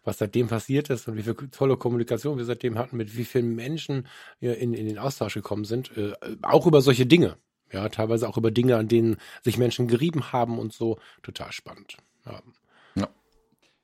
was 0.05 0.19
seitdem 0.19 0.49
passiert 0.49 0.91
ist 0.91 1.09
und 1.09 1.17
wie 1.17 1.23
viel 1.23 1.35
tolle 1.51 1.77
Kommunikation 1.77 2.39
wir 2.39 2.45
seitdem 2.45 2.79
hatten, 2.79 2.97
mit 2.97 3.17
wie 3.17 3.25
vielen 3.25 3.55
Menschen 3.55 4.07
wir 4.39 4.59
in, 4.59 4.75
in 4.75 4.87
den 4.87 4.99
Austausch 4.99 5.35
gekommen 5.35 5.65
sind, 5.65 5.97
äh, 5.97 6.13
auch 6.43 6.67
über 6.67 6.81
solche 6.81 7.07
Dinge. 7.07 7.37
Ja, 7.73 7.89
teilweise 7.89 8.29
auch 8.29 8.39
über 8.39 8.51
Dinge, 8.51 8.77
an 8.77 8.89
denen 8.89 9.19
sich 9.43 9.59
Menschen 9.59 9.89
gerieben 9.89 10.33
haben 10.33 10.59
und 10.59 10.73
so. 10.73 10.99
Total 11.23 11.53
spannend. 11.53 11.99
Ja. 12.25 12.41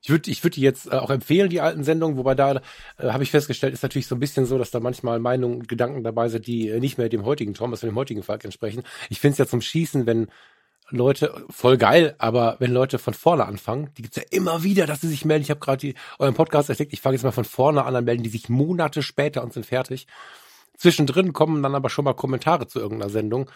Ich 0.05 0.11
würde 0.11 0.29
ich 0.29 0.43
würd 0.43 0.55
die 0.55 0.61
jetzt 0.61 0.85
äh, 0.85 0.91
auch 0.91 1.09
empfehlen, 1.09 1.49
die 1.49 1.61
alten 1.61 1.83
Sendungen, 1.83 2.15
wobei 2.15 2.35
da 2.35 2.61
äh, 2.99 3.09
habe 3.09 3.23
ich 3.23 3.31
festgestellt, 3.31 3.73
ist 3.73 3.81
natürlich 3.81 4.05
so 4.05 4.13
ein 4.13 4.19
bisschen 4.19 4.45
so, 4.45 4.59
dass 4.59 4.69
da 4.69 4.79
manchmal 4.79 5.19
Meinungen 5.19 5.61
und 5.61 5.67
Gedanken 5.67 6.03
dabei 6.03 6.29
sind, 6.29 6.45
die 6.45 6.69
äh, 6.69 6.79
nicht 6.79 6.99
mehr 6.99 7.09
dem 7.09 7.25
heutigen 7.25 7.55
Thomas, 7.55 7.79
dem 7.79 7.95
heutigen 7.95 8.21
Falk 8.21 8.45
entsprechen. 8.45 8.83
Ich 9.09 9.19
finde 9.19 9.31
es 9.31 9.37
ja 9.39 9.47
zum 9.47 9.61
Schießen, 9.61 10.05
wenn 10.05 10.27
Leute, 10.89 11.45
voll 11.49 11.77
geil, 11.77 12.15
aber 12.19 12.57
wenn 12.59 12.71
Leute 12.71 12.99
von 12.99 13.13
vorne 13.13 13.45
anfangen, 13.45 13.89
die 13.97 14.03
gibt's 14.03 14.17
ja 14.17 14.23
immer 14.29 14.63
wieder, 14.63 14.85
dass 14.85 15.01
sie 15.01 15.07
sich 15.07 15.25
melden. 15.25 15.43
Ich 15.43 15.49
habe 15.49 15.59
gerade 15.59 15.93
euren 16.19 16.35
Podcast 16.35 16.69
entdeckt, 16.69 16.93
ich 16.93 17.01
fange 17.01 17.15
jetzt 17.15 17.23
mal 17.23 17.31
von 17.31 17.45
vorne 17.45 17.83
an, 17.85 17.93
dann 17.93 18.05
melden 18.05 18.23
die 18.23 18.29
sich 18.29 18.49
Monate 18.49 19.01
später 19.01 19.43
und 19.43 19.53
sind 19.53 19.65
fertig. 19.65 20.05
Zwischendrin 20.77 21.33
kommen 21.33 21.63
dann 21.63 21.75
aber 21.75 21.89
schon 21.89 22.05
mal 22.05 22.13
Kommentare 22.13 22.67
zu 22.67 22.79
irgendeiner 22.79 23.09
Sendung, 23.09 23.49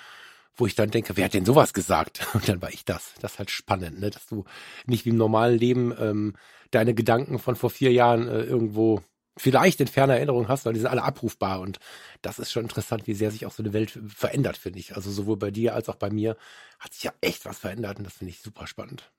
wo 0.56 0.66
ich 0.66 0.76
dann 0.76 0.92
denke, 0.92 1.18
wer 1.18 1.26
hat 1.26 1.34
denn 1.34 1.46
sowas 1.46 1.74
gesagt? 1.74 2.28
Und 2.34 2.48
dann 2.50 2.62
war 2.62 2.70
ich 2.70 2.86
das. 2.86 3.14
Das 3.22 3.34
ist 3.34 3.40
halt 3.40 3.52
spannend, 3.52 4.00
ne? 4.00 4.10
dass 4.10 4.26
du 4.28 4.46
nicht 4.86 5.06
wie 5.06 5.10
im 5.10 5.18
normalen 5.18 5.58
Leben 5.58 5.94
ähm, 6.00 6.36
deine 6.72 6.94
Gedanken 6.94 7.40
von 7.40 7.56
vor 7.56 7.70
vier 7.70 7.92
Jahren 7.92 8.28
äh, 8.28 8.42
irgendwo 8.42 9.02
vielleicht 9.40 9.80
in 9.80 9.88
ferner 9.88 10.16
Erinnerung 10.16 10.48
hast, 10.48 10.66
weil 10.66 10.74
die 10.74 10.80
sind 10.80 10.90
alle 10.90 11.04
abrufbar 11.04 11.62
und 11.62 11.80
das 12.22 12.40
ist 12.40 12.52
schon 12.52 12.64
interessant, 12.64 13.08
wie 13.08 13.14
sehr 13.14 13.32
sich 13.32 13.46
auch 13.46 13.52
so 13.52 13.64
eine 13.64 13.74
Welt 13.74 13.98
verändert, 14.08 14.58
finde 14.58 14.80
ich. 14.80 14.96
Also 14.96 15.10
sowohl 15.12 15.38
bei 15.38 15.52
dir 15.52 15.76
als 15.76 15.90
auch 15.90 15.96
bei 15.96 16.10
mir 16.10 16.36
hat 16.80 16.94
sich 16.94 17.04
ja 17.04 17.14
echt 17.22 17.46
was 17.46 17.58
verändert 17.58 17.98
und 17.98 18.04
das 18.04 18.14
finde 18.14 18.32
ich 18.32 18.42
super 18.42 18.68
spannend. 18.68 19.10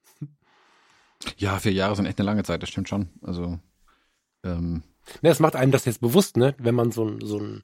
Ja, 1.37 1.59
vier 1.59 1.73
Jahre 1.73 1.95
sind 1.95 2.05
echt 2.05 2.19
eine 2.19 2.25
lange 2.25 2.43
Zeit, 2.43 2.61
das 2.61 2.69
stimmt 2.69 2.89
schon. 2.89 3.09
Also 3.21 3.59
ähm, 4.43 4.83
ne, 5.21 5.29
es 5.29 5.39
macht 5.39 5.55
einem 5.55 5.71
das 5.71 5.85
jetzt 5.85 6.01
bewusst, 6.01 6.37
ne, 6.37 6.55
wenn 6.57 6.75
man 6.75 6.91
so 6.91 7.05
ein, 7.05 7.21
so 7.21 7.39
ein, 7.39 7.63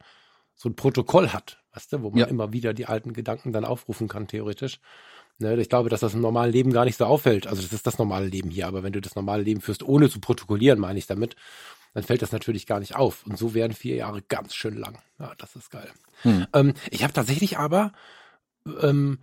so 0.55 0.69
ein 0.69 0.75
Protokoll 0.75 1.29
hat, 1.29 1.59
weißt 1.73 1.93
du, 1.93 2.01
wo 2.01 2.09
man 2.09 2.19
ja. 2.19 2.25
immer 2.25 2.53
wieder 2.53 2.73
die 2.73 2.87
alten 2.87 3.13
Gedanken 3.13 3.53
dann 3.53 3.65
aufrufen 3.65 4.07
kann, 4.07 4.27
theoretisch. 4.27 4.79
Ne, 5.39 5.55
ich 5.57 5.69
glaube, 5.69 5.89
dass 5.89 5.99
das 5.99 6.15
im 6.15 6.21
normalen 6.21 6.51
Leben 6.51 6.73
gar 6.73 6.85
nicht 6.85 6.97
so 6.97 7.05
auffällt. 7.05 7.45
Also 7.45 7.61
das 7.61 7.71
ist 7.71 7.85
das 7.85 7.99
normale 7.99 8.25
Leben 8.25 8.49
hier, 8.49 8.67
aber 8.67 8.81
wenn 8.81 8.93
du 8.93 9.01
das 9.01 9.15
normale 9.15 9.43
Leben 9.43 9.61
führst, 9.61 9.83
ohne 9.83 10.09
zu 10.09 10.19
protokollieren, 10.19 10.79
meine 10.79 10.97
ich 10.97 11.05
damit, 11.05 11.35
dann 11.97 12.03
fällt 12.03 12.21
das 12.21 12.31
natürlich 12.31 12.67
gar 12.67 12.79
nicht 12.79 12.95
auf. 12.95 13.25
Und 13.25 13.39
so 13.39 13.55
werden 13.55 13.73
vier 13.73 13.95
Jahre 13.95 14.21
ganz 14.21 14.53
schön 14.53 14.77
lang. 14.77 14.99
Ja, 15.17 15.33
das 15.39 15.55
ist 15.55 15.71
geil. 15.71 15.89
Hm. 16.21 16.45
Ähm, 16.53 16.73
ich 16.91 17.01
habe 17.01 17.11
tatsächlich 17.11 17.57
aber, 17.57 17.91
ähm, 18.83 19.17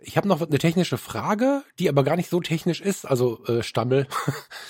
ich 0.00 0.16
habe 0.16 0.28
noch 0.28 0.40
eine 0.40 0.56
technische 0.56 0.96
Frage, 0.96 1.62
die 1.78 1.90
aber 1.90 2.04
gar 2.04 2.16
nicht 2.16 2.30
so 2.30 2.40
technisch 2.40 2.80
ist, 2.80 3.04
also 3.04 3.44
äh, 3.44 3.62
Stammel. 3.62 4.06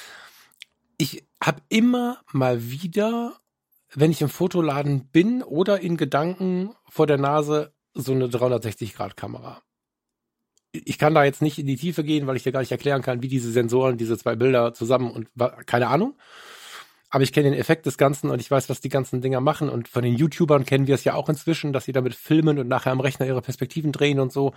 ich 0.98 1.24
habe 1.40 1.62
immer 1.68 2.18
mal 2.32 2.68
wieder, 2.68 3.36
wenn 3.94 4.10
ich 4.10 4.20
im 4.20 4.28
Fotoladen 4.28 5.06
bin 5.06 5.44
oder 5.44 5.78
in 5.78 5.96
Gedanken 5.96 6.74
vor 6.88 7.06
der 7.06 7.18
Nase, 7.18 7.74
so 7.94 8.10
eine 8.10 8.26
360-Grad-Kamera 8.26 9.62
ich 10.84 10.98
kann 10.98 11.14
da 11.14 11.24
jetzt 11.24 11.40
nicht 11.40 11.58
in 11.58 11.66
die 11.66 11.76
Tiefe 11.76 12.04
gehen, 12.04 12.26
weil 12.26 12.36
ich 12.36 12.42
dir 12.42 12.52
gar 12.52 12.60
nicht 12.60 12.70
erklären 12.70 13.00
kann, 13.00 13.22
wie 13.22 13.28
diese 13.28 13.50
Sensoren, 13.50 13.96
diese 13.96 14.18
zwei 14.18 14.36
Bilder 14.36 14.74
zusammen 14.74 15.10
und 15.10 15.28
keine 15.64 15.88
Ahnung 15.88 16.16
aber 17.10 17.22
ich 17.22 17.32
kenne 17.32 17.50
den 17.50 17.58
Effekt 17.58 17.86
des 17.86 17.98
Ganzen 17.98 18.30
und 18.30 18.40
ich 18.40 18.50
weiß, 18.50 18.68
was 18.68 18.80
die 18.80 18.88
ganzen 18.88 19.20
Dinger 19.20 19.40
machen. 19.40 19.68
Und 19.68 19.88
von 19.88 20.02
den 20.02 20.16
YouTubern 20.16 20.64
kennen 20.64 20.86
wir 20.86 20.94
es 20.94 21.04
ja 21.04 21.14
auch 21.14 21.28
inzwischen, 21.28 21.72
dass 21.72 21.84
sie 21.84 21.92
damit 21.92 22.14
filmen 22.14 22.58
und 22.58 22.68
nachher 22.68 22.92
am 22.92 23.00
Rechner 23.00 23.26
ihre 23.26 23.42
Perspektiven 23.42 23.92
drehen 23.92 24.18
und 24.18 24.32
so. 24.32 24.54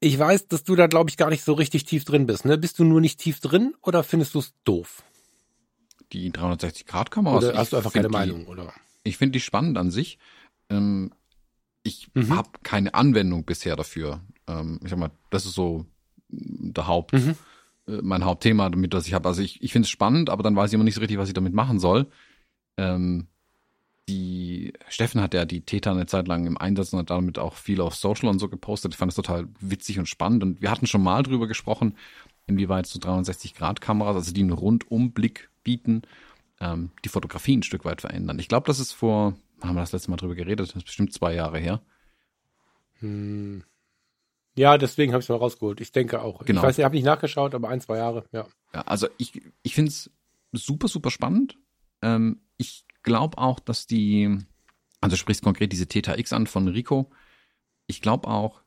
Ich 0.00 0.16
weiß, 0.16 0.46
dass 0.46 0.62
du 0.62 0.76
da, 0.76 0.86
glaube 0.86 1.10
ich, 1.10 1.16
gar 1.16 1.28
nicht 1.28 1.42
so 1.42 1.54
richtig 1.54 1.84
tief 1.84 2.04
drin 2.04 2.26
bist. 2.26 2.44
Ne? 2.44 2.56
Bist 2.56 2.78
du 2.78 2.84
nur 2.84 3.00
nicht 3.00 3.18
tief 3.18 3.40
drin 3.40 3.74
oder 3.82 4.04
findest 4.04 4.34
du 4.34 4.38
es 4.38 4.54
doof? 4.62 5.02
Die 6.12 6.30
360-Grad-Kamera. 6.30 7.36
Oder 7.36 7.54
hast 7.54 7.72
du 7.72 7.76
einfach 7.76 7.92
keine 7.92 8.08
Meinung, 8.08 8.44
die, 8.44 8.50
oder? 8.50 8.72
Ich 9.02 9.16
finde 9.16 9.32
die 9.32 9.40
spannend 9.40 9.76
an 9.76 9.90
sich. 9.90 10.18
Ähm, 10.70 11.12
ich 11.82 12.08
mhm. 12.14 12.36
habe 12.36 12.50
keine 12.62 12.94
Anwendung 12.94 13.44
bisher 13.44 13.74
dafür. 13.74 14.20
Ähm, 14.46 14.78
ich 14.84 14.90
sag 14.90 14.98
mal, 15.00 15.10
das 15.30 15.46
ist 15.46 15.54
so 15.54 15.84
der 16.28 16.86
Haupt. 16.86 17.12
Mhm 17.12 17.34
mein 18.02 18.24
Hauptthema 18.24 18.68
damit, 18.70 18.94
das 18.94 19.06
ich 19.06 19.14
habe. 19.14 19.28
Also 19.28 19.42
ich, 19.42 19.62
ich 19.62 19.72
finde 19.72 19.86
es 19.86 19.90
spannend, 19.90 20.30
aber 20.30 20.42
dann 20.42 20.56
weiß 20.56 20.70
ich 20.70 20.74
immer 20.74 20.84
nicht 20.84 20.94
so 20.94 21.00
richtig, 21.00 21.18
was 21.18 21.28
ich 21.28 21.34
damit 21.34 21.54
machen 21.54 21.78
soll. 21.78 22.06
Ähm, 22.76 23.26
die 24.08 24.72
Steffen 24.88 25.20
hat 25.20 25.34
ja 25.34 25.44
die 25.44 25.60
Täter 25.60 25.90
eine 25.90 26.06
Zeit 26.06 26.28
lang 26.28 26.46
im 26.46 26.56
Einsatz 26.56 26.92
und 26.92 27.00
hat 27.00 27.10
damit 27.10 27.38
auch 27.38 27.54
viel 27.54 27.80
auf 27.80 27.94
Social 27.94 28.28
und 28.28 28.38
so 28.38 28.48
gepostet. 28.48 28.94
Ich 28.94 28.98
fand 28.98 29.12
es 29.12 29.16
total 29.16 29.48
witzig 29.60 29.98
und 29.98 30.06
spannend. 30.06 30.42
Und 30.42 30.62
wir 30.62 30.70
hatten 30.70 30.86
schon 30.86 31.02
mal 31.02 31.22
drüber 31.22 31.46
gesprochen, 31.46 31.96
inwieweit 32.46 32.86
so 32.86 32.98
360-Grad-Kameras, 32.98 34.16
also 34.16 34.32
die 34.32 34.40
einen 34.40 34.52
Rundumblick 34.52 35.50
bieten, 35.62 36.02
ähm, 36.60 36.90
die 37.04 37.10
Fotografie 37.10 37.56
ein 37.58 37.62
Stück 37.62 37.84
weit 37.84 38.00
verändern. 38.00 38.38
Ich 38.38 38.48
glaube, 38.48 38.66
das 38.66 38.80
ist 38.80 38.92
vor 38.92 39.34
haben 39.62 39.74
wir 39.74 39.80
das 39.80 39.92
letzte 39.92 40.10
Mal 40.10 40.16
drüber 40.16 40.34
geredet? 40.34 40.68
Das 40.68 40.76
ist 40.76 40.84
bestimmt 40.84 41.12
zwei 41.12 41.34
Jahre 41.34 41.58
her. 41.58 41.80
Hm. 43.00 43.64
Ja, 44.58 44.76
deswegen 44.76 45.12
habe 45.12 45.20
ich 45.20 45.26
es 45.26 45.28
mal 45.28 45.36
rausgeholt. 45.36 45.80
Ich 45.80 45.92
denke 45.92 46.20
auch. 46.20 46.44
Genau. 46.44 46.60
Ich 46.60 46.66
weiß, 46.66 46.78
ich 46.78 46.84
habe 46.84 46.96
nicht 46.96 47.04
nachgeschaut, 47.04 47.54
aber 47.54 47.68
ein, 47.68 47.80
zwei 47.80 47.98
Jahre, 47.98 48.24
ja. 48.32 48.46
Ja, 48.74 48.82
also 48.82 49.06
ich, 49.16 49.40
ich 49.62 49.74
finde 49.74 49.90
es 49.90 50.10
super, 50.52 50.88
super 50.88 51.10
spannend. 51.10 51.56
Ähm, 52.02 52.40
ich 52.56 52.84
glaube 53.02 53.38
auch, 53.38 53.60
dass 53.60 53.86
die, 53.86 54.36
also 55.00 55.14
du 55.14 55.18
sprichst 55.18 55.44
konkret 55.44 55.72
diese 55.72 55.86
Theta 55.86 56.18
X 56.18 56.32
an 56.32 56.46
von 56.48 56.66
Rico. 56.66 57.10
Ich 57.86 58.02
glaube 58.02 58.26
auch, 58.28 58.60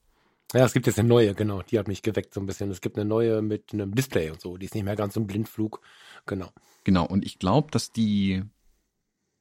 Ja, 0.54 0.66
es 0.66 0.74
gibt 0.74 0.88
jetzt 0.88 0.98
eine 0.98 1.08
neue, 1.10 1.36
genau. 1.36 1.62
Die 1.62 1.78
hat 1.78 1.88
mich 1.88 2.02
geweckt 2.02 2.34
so 2.34 2.40
ein 2.40 2.46
bisschen. 2.46 2.72
Es 2.72 2.82
gibt 2.82 2.98
eine 2.98 3.06
neue 3.06 3.42
mit 3.42 3.74
einem 3.74 3.94
Display 3.94 4.30
und 4.30 4.42
so. 4.42 4.58
Die 4.58 4.66
ist 4.66 4.76
nicht 4.76 4.84
mehr 4.84 4.96
ganz 4.96 5.14
so 5.14 5.20
ein 5.20 5.28
Blindflug. 5.28 5.82
Genau. 6.26 6.52
genau, 6.84 7.06
und 7.06 7.26
ich 7.26 7.38
glaube, 7.40 7.70
dass 7.72 7.92
die 7.92 8.44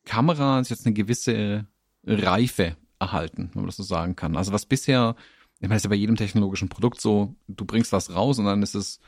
Kameras 0.04 0.68
jetzt 0.68 0.86
eine 0.86 0.94
gewisse 0.94 1.66
Reife 2.04 2.76
erhalten, 2.98 3.50
wenn 3.52 3.62
man 3.62 3.66
das 3.66 3.76
so 3.76 3.82
sagen 3.82 4.16
kann. 4.16 4.36
Also 4.36 4.52
was 4.52 4.66
bisher, 4.66 5.14
ich 5.60 5.68
meine, 5.68 5.74
das 5.74 5.80
ist 5.80 5.84
ja 5.84 5.90
bei 5.90 5.96
jedem 5.96 6.16
technologischen 6.16 6.70
Produkt 6.70 7.00
so, 7.00 7.34
du 7.46 7.66
bringst 7.66 7.92
was 7.92 8.14
raus 8.14 8.38
und 8.38 8.46
dann 8.46 8.62
ist 8.62 8.74
es 8.74 8.98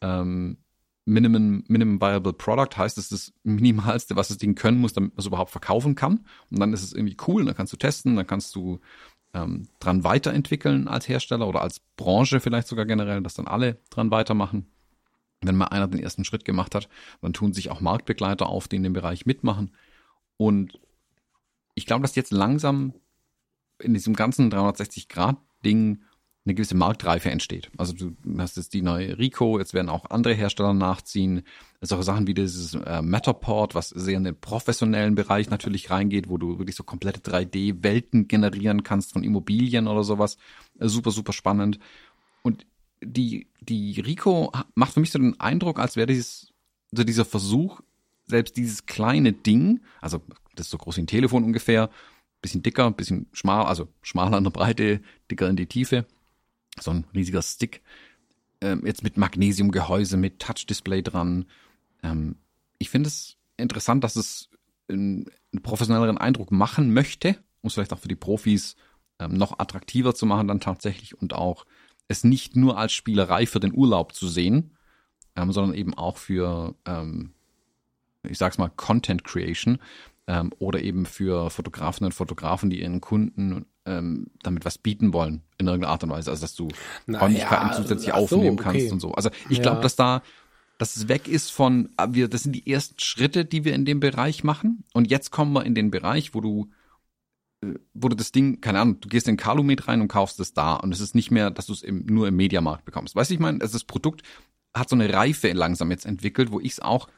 ähm, 0.00 0.58
Minimum, 1.04 1.64
Minimum 1.66 2.00
Viable 2.00 2.34
Product, 2.34 2.76
heißt 2.76 2.98
es 2.98 3.10
ist 3.10 3.12
das 3.12 3.32
Minimalste, 3.42 4.14
was 4.14 4.28
das 4.28 4.38
Ding 4.38 4.54
können 4.54 4.78
muss, 4.78 4.92
damit 4.92 5.14
man 5.14 5.20
es 5.20 5.26
überhaupt 5.26 5.50
verkaufen 5.50 5.94
kann. 5.94 6.24
Und 6.50 6.60
dann 6.60 6.72
ist 6.72 6.82
es 6.82 6.92
irgendwie 6.92 7.16
cool, 7.26 7.44
dann 7.44 7.56
kannst 7.56 7.72
du 7.72 7.76
testen, 7.76 8.14
dann 8.14 8.26
kannst 8.26 8.54
du 8.54 8.78
ähm, 9.34 9.68
dran 9.80 10.04
weiterentwickeln 10.04 10.86
als 10.86 11.08
Hersteller 11.08 11.48
oder 11.48 11.62
als 11.62 11.80
Branche 11.96 12.40
vielleicht 12.40 12.68
sogar 12.68 12.86
generell, 12.86 13.22
dass 13.22 13.34
dann 13.34 13.48
alle 13.48 13.78
dran 13.90 14.10
weitermachen. 14.10 14.66
Wenn 15.40 15.56
mal 15.56 15.66
einer 15.66 15.88
den 15.88 16.00
ersten 16.00 16.24
Schritt 16.24 16.44
gemacht 16.44 16.74
hat, 16.74 16.88
dann 17.22 17.32
tun 17.32 17.52
sich 17.52 17.70
auch 17.70 17.80
Marktbegleiter 17.80 18.46
auf, 18.46 18.68
die 18.68 18.76
in 18.76 18.82
dem 18.82 18.92
Bereich 18.92 19.26
mitmachen. 19.26 19.74
Und 20.36 20.78
ich 21.74 21.86
glaube, 21.86 22.02
dass 22.02 22.14
jetzt 22.16 22.32
langsam 22.32 22.94
in 23.78 23.94
diesem 23.94 24.14
ganzen 24.14 24.50
360-Grad-Ding 25.64 26.00
eine 26.44 26.54
gewisse 26.54 26.76
Marktreife 26.76 27.30
entsteht. 27.30 27.70
Also 27.76 27.92
du 27.92 28.16
hast 28.38 28.56
jetzt 28.56 28.72
die 28.72 28.80
neue 28.80 29.18
Rico, 29.18 29.58
jetzt 29.58 29.74
werden 29.74 29.90
auch 29.90 30.08
andere 30.08 30.32
Hersteller 30.32 30.72
nachziehen. 30.72 31.42
Solche 31.82 32.04
Sachen 32.04 32.26
wie 32.26 32.32
dieses 32.32 32.74
äh, 32.74 33.02
Matterport, 33.02 33.74
was 33.74 33.90
sehr 33.90 34.16
in 34.16 34.24
den 34.24 34.40
professionellen 34.40 35.14
Bereich 35.14 35.50
natürlich 35.50 35.90
reingeht, 35.90 36.30
wo 36.30 36.38
du 36.38 36.58
wirklich 36.58 36.76
so 36.76 36.84
komplette 36.84 37.20
3D-Welten 37.20 38.28
generieren 38.28 38.82
kannst 38.82 39.12
von 39.12 39.24
Immobilien 39.24 39.88
oder 39.88 40.04
sowas. 40.04 40.38
Äh, 40.78 40.88
super, 40.88 41.10
super 41.10 41.34
spannend. 41.34 41.78
Und 42.42 42.66
die, 43.02 43.48
die 43.60 44.00
Rico 44.00 44.50
macht 44.74 44.94
für 44.94 45.00
mich 45.00 45.10
so 45.10 45.18
den 45.18 45.38
Eindruck, 45.38 45.78
als 45.78 45.96
wäre 45.96 46.06
dieses, 46.06 46.54
so 46.92 47.04
dieser 47.04 47.26
Versuch, 47.26 47.80
selbst 48.24 48.56
dieses 48.56 48.86
kleine 48.86 49.34
Ding, 49.34 49.80
also 50.00 50.22
das 50.54 50.66
ist 50.66 50.70
so 50.70 50.78
groß 50.78 50.96
wie 50.96 51.02
ein 51.02 51.06
Telefon 51.06 51.44
ungefähr, 51.44 51.90
bisschen 52.40 52.62
dicker, 52.62 52.90
bisschen 52.90 53.26
schmal, 53.32 53.66
also 53.66 53.88
schmaler 54.02 54.38
in 54.38 54.44
der 54.44 54.50
Breite, 54.50 55.00
dicker 55.30 55.48
in 55.48 55.56
die 55.56 55.66
Tiefe, 55.66 56.06
so 56.80 56.90
ein 56.90 57.04
riesiger 57.14 57.42
Stick, 57.42 57.82
ähm, 58.60 58.82
jetzt 58.84 59.02
mit 59.02 59.16
Magnesiumgehäuse, 59.16 60.16
mit 60.16 60.38
Touch-Display 60.38 61.02
dran. 61.02 61.46
Ähm, 62.02 62.36
ich 62.78 62.90
finde 62.90 63.08
es 63.08 63.36
interessant, 63.56 64.04
dass 64.04 64.16
es 64.16 64.48
einen, 64.88 65.26
einen, 65.52 65.62
professionelleren 65.62 66.18
Eindruck 66.18 66.50
machen 66.50 66.92
möchte, 66.92 67.36
um 67.60 67.68
es 67.68 67.74
vielleicht 67.74 67.92
auch 67.92 67.98
für 67.98 68.08
die 68.08 68.16
Profis 68.16 68.76
ähm, 69.18 69.34
noch 69.34 69.58
attraktiver 69.58 70.14
zu 70.14 70.26
machen 70.26 70.48
dann 70.48 70.60
tatsächlich 70.60 71.20
und 71.20 71.34
auch 71.34 71.66
es 72.08 72.24
nicht 72.24 72.56
nur 72.56 72.78
als 72.78 72.92
Spielerei 72.92 73.46
für 73.46 73.60
den 73.60 73.74
Urlaub 73.74 74.14
zu 74.14 74.28
sehen, 74.28 74.76
ähm, 75.36 75.52
sondern 75.52 75.76
eben 75.76 75.94
auch 75.94 76.16
für, 76.16 76.74
ähm, 76.86 77.32
ich 78.22 78.38
sag's 78.38 78.58
mal, 78.58 78.70
Content 78.70 79.24
Creation 79.24 79.78
ähm, 80.28 80.52
oder 80.58 80.80
eben 80.82 81.06
für 81.06 81.50
Fotografen 81.50 82.04
und 82.04 82.12
Fotografen, 82.12 82.70
die 82.70 82.82
ihren 82.82 83.00
Kunden 83.00 83.66
ähm, 83.86 84.26
damit 84.42 84.64
was 84.64 84.78
bieten 84.78 85.12
wollen 85.12 85.42
in 85.56 85.66
irgendeiner 85.66 85.92
Art 85.92 86.04
und 86.04 86.10
Weise, 86.10 86.30
also 86.30 86.42
dass 86.42 86.54
du 86.54 86.68
Na 87.06 87.18
Räumlichkeiten 87.18 87.68
ja, 87.68 87.72
zusätzlich 87.72 88.14
so, 88.14 88.20
aufnehmen 88.20 88.58
kannst 88.58 88.84
okay. 88.84 88.92
und 88.92 89.00
so. 89.00 89.12
Also 89.12 89.30
ich 89.48 89.56
Ja. 89.56 89.62
glaube, 89.62 89.80
dass 89.80 89.96
da 89.96 90.22
dass 90.78 90.94
es 90.94 91.08
weg 91.08 91.26
ist 91.26 91.50
von, 91.50 91.88
ah, 91.96 92.06
wir, 92.12 92.28
das 92.28 92.44
sind 92.44 92.52
die 92.52 92.70
ersten 92.70 93.00
Schritte, 93.00 93.44
die 93.44 93.64
wir 93.64 93.74
in 93.74 93.84
dem 93.84 93.98
Bereich 93.98 94.44
machen. 94.44 94.84
Und 94.94 95.10
jetzt 95.10 95.32
kommen 95.32 95.52
wir 95.52 95.66
in 95.66 95.74
den 95.74 95.90
Bereich, 95.90 96.34
wo 96.34 96.40
du, 96.40 96.70
äh, 97.62 97.74
wo 97.94 98.08
du 98.08 98.14
das 98.14 98.30
Ding, 98.30 98.60
keine 98.60 98.78
Ahnung, 98.78 99.00
du 99.00 99.08
gehst 99.08 99.26
in 99.26 99.36
Calumet 99.36 99.88
rein 99.88 100.00
und 100.00 100.06
kaufst 100.06 100.38
es 100.38 100.54
da. 100.54 100.74
Und 100.74 100.94
es 100.94 101.00
ist 101.00 101.16
nicht 101.16 101.32
mehr, 101.32 101.50
dass 101.50 101.66
du 101.66 101.72
es 101.72 101.82
im, 101.82 102.06
nur 102.06 102.28
im 102.28 102.36
Mediamarkt 102.36 102.84
bekommst. 102.84 103.16
Weißt 103.16 103.30
du, 103.30 103.34
ich 103.34 103.40
meine, 103.40 103.60
also 103.60 103.72
das 103.72 103.82
Produkt 103.82 104.22
hat 104.72 104.88
so 104.88 104.94
eine 104.94 105.12
Reife 105.12 105.50
langsam 105.52 105.90
jetzt 105.90 106.06
entwickelt, 106.06 106.52
wo 106.52 106.60
ich 106.60 106.72
es 106.72 106.80
auch 106.80 107.08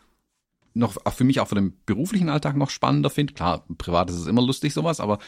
noch 0.74 0.96
auch 1.04 1.14
für 1.14 1.24
mich 1.24 1.40
auch 1.40 1.48
für 1.48 1.54
den 1.54 1.76
beruflichen 1.84 2.28
Alltag 2.28 2.56
noch 2.56 2.70
spannender 2.70 3.10
finde. 3.10 3.34
Klar, 3.34 3.64
privat 3.78 4.10
ist 4.10 4.16
es 4.16 4.26
immer 4.26 4.42
lustig 4.42 4.72
sowas, 4.72 5.00
aber 5.00 5.18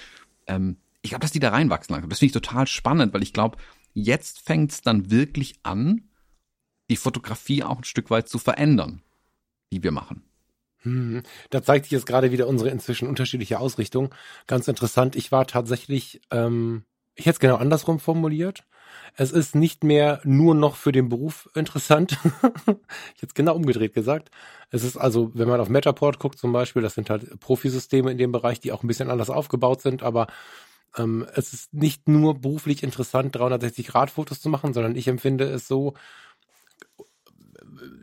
ähm, 0.46 0.76
ich 1.02 1.10
glaube, 1.10 1.22
dass 1.22 1.32
die 1.32 1.40
da 1.40 1.50
reinwachsen 1.50 1.92
langsam. 1.92 2.10
Das 2.10 2.20
finde 2.20 2.28
ich 2.28 2.42
total 2.42 2.66
spannend, 2.66 3.12
weil 3.12 3.22
ich 3.22 3.32
glaube, 3.32 3.58
jetzt 3.92 4.40
fängt 4.40 4.72
es 4.72 4.80
dann 4.82 5.10
wirklich 5.10 5.54
an, 5.62 6.08
die 6.90 6.96
Fotografie 6.96 7.62
auch 7.62 7.78
ein 7.78 7.84
Stück 7.84 8.10
weit 8.10 8.28
zu 8.28 8.38
verändern, 8.38 9.02
die 9.72 9.82
wir 9.82 9.92
machen. 9.92 10.24
Hm. 10.82 11.22
Da 11.50 11.62
zeigt 11.62 11.86
sich 11.86 11.92
jetzt 11.92 12.06
gerade 12.06 12.32
wieder 12.32 12.48
unsere 12.48 12.70
inzwischen 12.70 13.08
unterschiedliche 13.08 13.58
Ausrichtung. 13.58 14.14
Ganz 14.46 14.68
interessant. 14.68 15.16
Ich 15.16 15.32
war 15.32 15.46
tatsächlich, 15.46 16.20
ähm, 16.30 16.84
ich 17.14 17.26
hätte 17.26 17.34
es 17.36 17.40
genau 17.40 17.56
andersrum 17.56 18.00
formuliert. 18.00 18.64
Es 19.16 19.32
ist 19.32 19.54
nicht 19.54 19.84
mehr 19.84 20.20
nur 20.24 20.54
noch 20.54 20.76
für 20.76 20.92
den 20.92 21.08
Beruf 21.08 21.48
interessant. 21.54 22.12
ich 22.22 23.22
hätte 23.22 23.26
es 23.28 23.34
genau 23.34 23.54
umgedreht 23.54 23.94
gesagt. 23.94 24.30
Es 24.70 24.84
ist 24.84 24.96
also, 24.96 25.30
wenn 25.34 25.48
man 25.48 25.60
auf 25.60 25.68
Metaport 25.68 26.18
guckt 26.18 26.38
zum 26.38 26.52
Beispiel, 26.52 26.82
das 26.82 26.94
sind 26.94 27.10
halt 27.10 27.38
Profisysteme 27.40 28.10
in 28.10 28.18
dem 28.18 28.32
Bereich, 28.32 28.60
die 28.60 28.72
auch 28.72 28.82
ein 28.82 28.88
bisschen 28.88 29.10
anders 29.10 29.30
aufgebaut 29.30 29.82
sind, 29.82 30.02
aber 30.02 30.28
ähm, 30.96 31.26
es 31.34 31.52
ist 31.52 31.74
nicht 31.74 32.08
nur 32.08 32.40
beruflich 32.40 32.82
interessant, 32.82 33.36
360-Grad-Fotos 33.36 34.40
zu 34.40 34.48
machen, 34.48 34.72
sondern 34.72 34.96
ich 34.96 35.08
empfinde 35.08 35.44
es 35.44 35.68
so, 35.68 35.94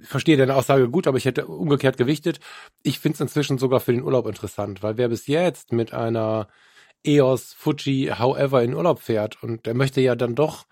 ich 0.02 0.08
verstehe 0.08 0.38
deine 0.38 0.56
Aussage 0.56 0.90
gut, 0.90 1.08
aber 1.08 1.18
ich 1.18 1.26
hätte 1.26 1.48
umgekehrt 1.48 1.98
gewichtet. 1.98 2.40
Ich 2.84 3.00
finde 3.00 3.16
es 3.16 3.22
inzwischen 3.22 3.58
sogar 3.58 3.80
für 3.80 3.94
den 3.94 4.04
Urlaub 4.04 4.28
interessant, 4.28 4.84
weil 4.84 4.98
wer 4.98 5.10
bis 5.10 5.28
jetzt 5.28 5.72
mit 5.72 5.94
einer 5.94 6.48
EOS, 7.04 7.54
Fuji, 7.54 8.14
however 8.18 8.62
in 8.64 8.74
Urlaub 8.74 9.00
fährt 9.00 9.42
und 9.44 9.66
der 9.66 9.74
möchte 9.74 10.02
ja 10.02 10.16
dann 10.16 10.36
doch 10.36 10.66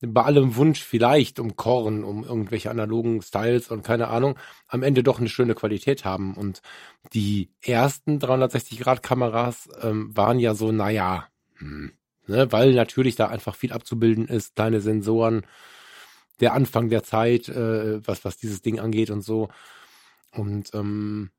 bei 0.00 0.22
allem 0.22 0.54
Wunsch 0.54 0.82
vielleicht 0.82 1.40
um 1.40 1.56
Korn, 1.56 2.04
um 2.04 2.22
irgendwelche 2.22 2.70
analogen 2.70 3.20
Styles 3.20 3.68
und 3.68 3.82
keine 3.82 4.08
Ahnung, 4.08 4.38
am 4.68 4.82
Ende 4.82 5.02
doch 5.02 5.18
eine 5.18 5.28
schöne 5.28 5.54
Qualität 5.54 6.04
haben. 6.04 6.34
Und 6.34 6.62
die 7.12 7.50
ersten 7.60 8.18
360-Grad-Kameras 8.18 9.68
ähm, 9.82 10.16
waren 10.16 10.38
ja 10.38 10.54
so, 10.54 10.70
naja, 10.70 11.26
hm, 11.56 11.92
ne, 12.28 12.52
weil 12.52 12.74
natürlich 12.74 13.16
da 13.16 13.26
einfach 13.26 13.56
viel 13.56 13.72
abzubilden 13.72 14.28
ist, 14.28 14.54
kleine 14.54 14.80
Sensoren, 14.80 15.42
der 16.38 16.54
Anfang 16.54 16.90
der 16.90 17.02
Zeit, 17.02 17.48
äh, 17.48 18.06
was, 18.06 18.24
was 18.24 18.36
dieses 18.36 18.62
Ding 18.62 18.78
angeht 18.78 19.10
und 19.10 19.22
so. 19.22 19.48
Und 20.32 20.72
ähm, 20.74 21.30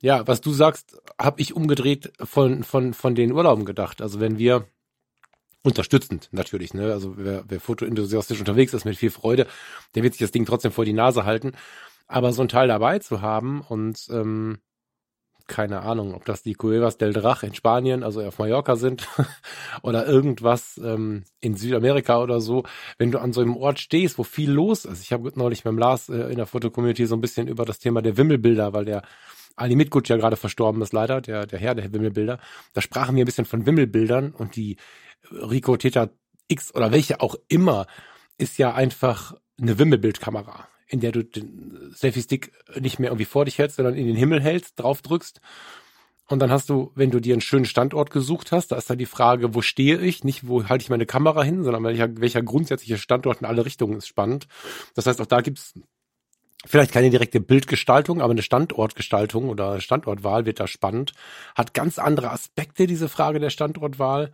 ja, 0.00 0.26
was 0.26 0.40
du 0.40 0.52
sagst, 0.52 1.00
habe 1.20 1.40
ich 1.40 1.54
umgedreht 1.54 2.12
von, 2.22 2.62
von, 2.62 2.94
von 2.94 3.14
den 3.14 3.32
Urlauben 3.32 3.64
gedacht. 3.64 4.00
Also 4.00 4.20
wenn 4.20 4.38
wir 4.38 4.66
unterstützend 5.62 6.28
natürlich, 6.32 6.72
ne? 6.72 6.92
Also 6.92 7.14
wer, 7.16 7.44
wer 7.48 7.60
fotoenthusiastisch 7.60 8.38
unterwegs 8.38 8.74
ist 8.74 8.84
mit 8.84 8.96
viel 8.96 9.10
Freude, 9.10 9.46
der 9.94 10.02
wird 10.02 10.14
sich 10.14 10.20
das 10.20 10.30
Ding 10.30 10.46
trotzdem 10.46 10.72
vor 10.72 10.84
die 10.84 10.92
Nase 10.92 11.24
halten. 11.24 11.52
Aber 12.06 12.32
so 12.32 12.42
ein 12.42 12.48
Teil 12.48 12.68
dabei 12.68 13.00
zu 13.00 13.20
haben 13.20 13.60
und 13.60 14.06
ähm, 14.10 14.58
keine 15.48 15.80
Ahnung, 15.80 16.14
ob 16.14 16.24
das 16.26 16.42
die 16.42 16.54
Cuevas 16.54 16.98
del 16.98 17.12
Drach 17.12 17.42
in 17.42 17.54
Spanien, 17.54 18.04
also 18.04 18.22
auf 18.22 18.38
Mallorca 18.38 18.76
sind, 18.76 19.08
oder 19.82 20.06
irgendwas 20.06 20.78
ähm, 20.82 21.24
in 21.40 21.56
Südamerika 21.56 22.22
oder 22.22 22.40
so, 22.40 22.64
wenn 22.98 23.10
du 23.10 23.18
an 23.18 23.32
so 23.32 23.40
einem 23.40 23.56
Ort 23.56 23.80
stehst, 23.80 24.18
wo 24.18 24.24
viel 24.24 24.50
los 24.50 24.84
ist. 24.84 25.02
Ich 25.02 25.12
habe 25.12 25.32
neulich 25.34 25.64
beim 25.64 25.78
Lars 25.78 26.10
äh, 26.10 26.30
in 26.30 26.36
der 26.36 26.46
Fotocommunity 26.46 27.06
so 27.06 27.16
ein 27.16 27.22
bisschen 27.22 27.48
über 27.48 27.64
das 27.64 27.78
Thema 27.78 28.02
der 28.02 28.16
Wimmelbilder, 28.16 28.72
weil 28.74 28.84
der 28.84 29.02
Ali 29.58 29.76
Mitgut 29.76 30.08
ja 30.08 30.16
gerade 30.16 30.36
verstorben 30.36 30.82
ist 30.82 30.92
leider, 30.92 31.20
der, 31.20 31.46
der 31.46 31.58
Herr 31.58 31.74
der 31.74 31.92
Wimmelbilder. 31.92 32.38
Da 32.72 32.80
sprachen 32.80 33.16
wir 33.16 33.24
ein 33.24 33.26
bisschen 33.26 33.44
von 33.44 33.66
Wimmelbildern 33.66 34.32
und 34.32 34.56
die 34.56 34.76
Rico 35.30 35.76
Theta 35.76 36.10
X 36.48 36.74
oder 36.74 36.92
welche 36.92 37.20
auch 37.20 37.36
immer 37.48 37.86
ist 38.38 38.58
ja 38.58 38.74
einfach 38.74 39.34
eine 39.60 39.78
Wimmelbildkamera, 39.78 40.68
in 40.86 41.00
der 41.00 41.12
du 41.12 41.24
den 41.24 41.92
Selfie-Stick 41.92 42.52
nicht 42.80 42.98
mehr 42.98 43.10
irgendwie 43.10 43.24
vor 43.24 43.44
dich 43.44 43.58
hältst, 43.58 43.76
sondern 43.76 43.94
in 43.94 44.06
den 44.06 44.16
Himmel 44.16 44.40
hältst, 44.40 44.80
drauf 44.80 45.02
drückst. 45.02 45.40
Und 46.28 46.40
dann 46.40 46.50
hast 46.50 46.68
du, 46.68 46.92
wenn 46.94 47.10
du 47.10 47.20
dir 47.20 47.34
einen 47.34 47.40
schönen 47.40 47.64
Standort 47.64 48.10
gesucht 48.10 48.52
hast, 48.52 48.68
da 48.68 48.76
ist 48.76 48.90
dann 48.90 48.98
die 48.98 49.06
Frage, 49.06 49.54
wo 49.54 49.62
stehe 49.62 49.98
ich? 49.98 50.24
Nicht, 50.24 50.46
wo 50.46 50.68
halte 50.68 50.82
ich 50.82 50.90
meine 50.90 51.06
Kamera 51.06 51.42
hin, 51.42 51.64
sondern 51.64 51.84
welcher, 51.84 52.20
welcher 52.20 52.42
grundsätzliche 52.42 52.98
Standort 52.98 53.40
in 53.40 53.46
alle 53.46 53.64
Richtungen 53.64 53.96
ist 53.96 54.08
spannend. 54.08 54.46
Das 54.94 55.06
heißt, 55.06 55.20
auch 55.22 55.26
da 55.26 55.40
gibt's 55.40 55.74
vielleicht 56.66 56.92
keine 56.92 57.10
direkte 57.10 57.40
Bildgestaltung, 57.40 58.20
aber 58.20 58.32
eine 58.32 58.42
Standortgestaltung 58.42 59.48
oder 59.48 59.80
Standortwahl 59.80 60.46
wird 60.46 60.60
da 60.60 60.66
spannend. 60.66 61.12
Hat 61.54 61.74
ganz 61.74 61.98
andere 61.98 62.30
Aspekte, 62.30 62.86
diese 62.86 63.08
Frage 63.08 63.40
der 63.40 63.50
Standortwahl. 63.50 64.32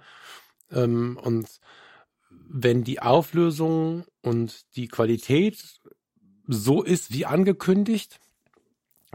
Ähm, 0.72 1.18
und 1.22 1.46
wenn 2.48 2.84
die 2.84 3.00
Auflösung 3.00 4.04
und 4.22 4.64
die 4.76 4.88
Qualität 4.88 5.62
so 6.46 6.82
ist 6.82 7.12
wie 7.12 7.26
angekündigt, 7.26 8.20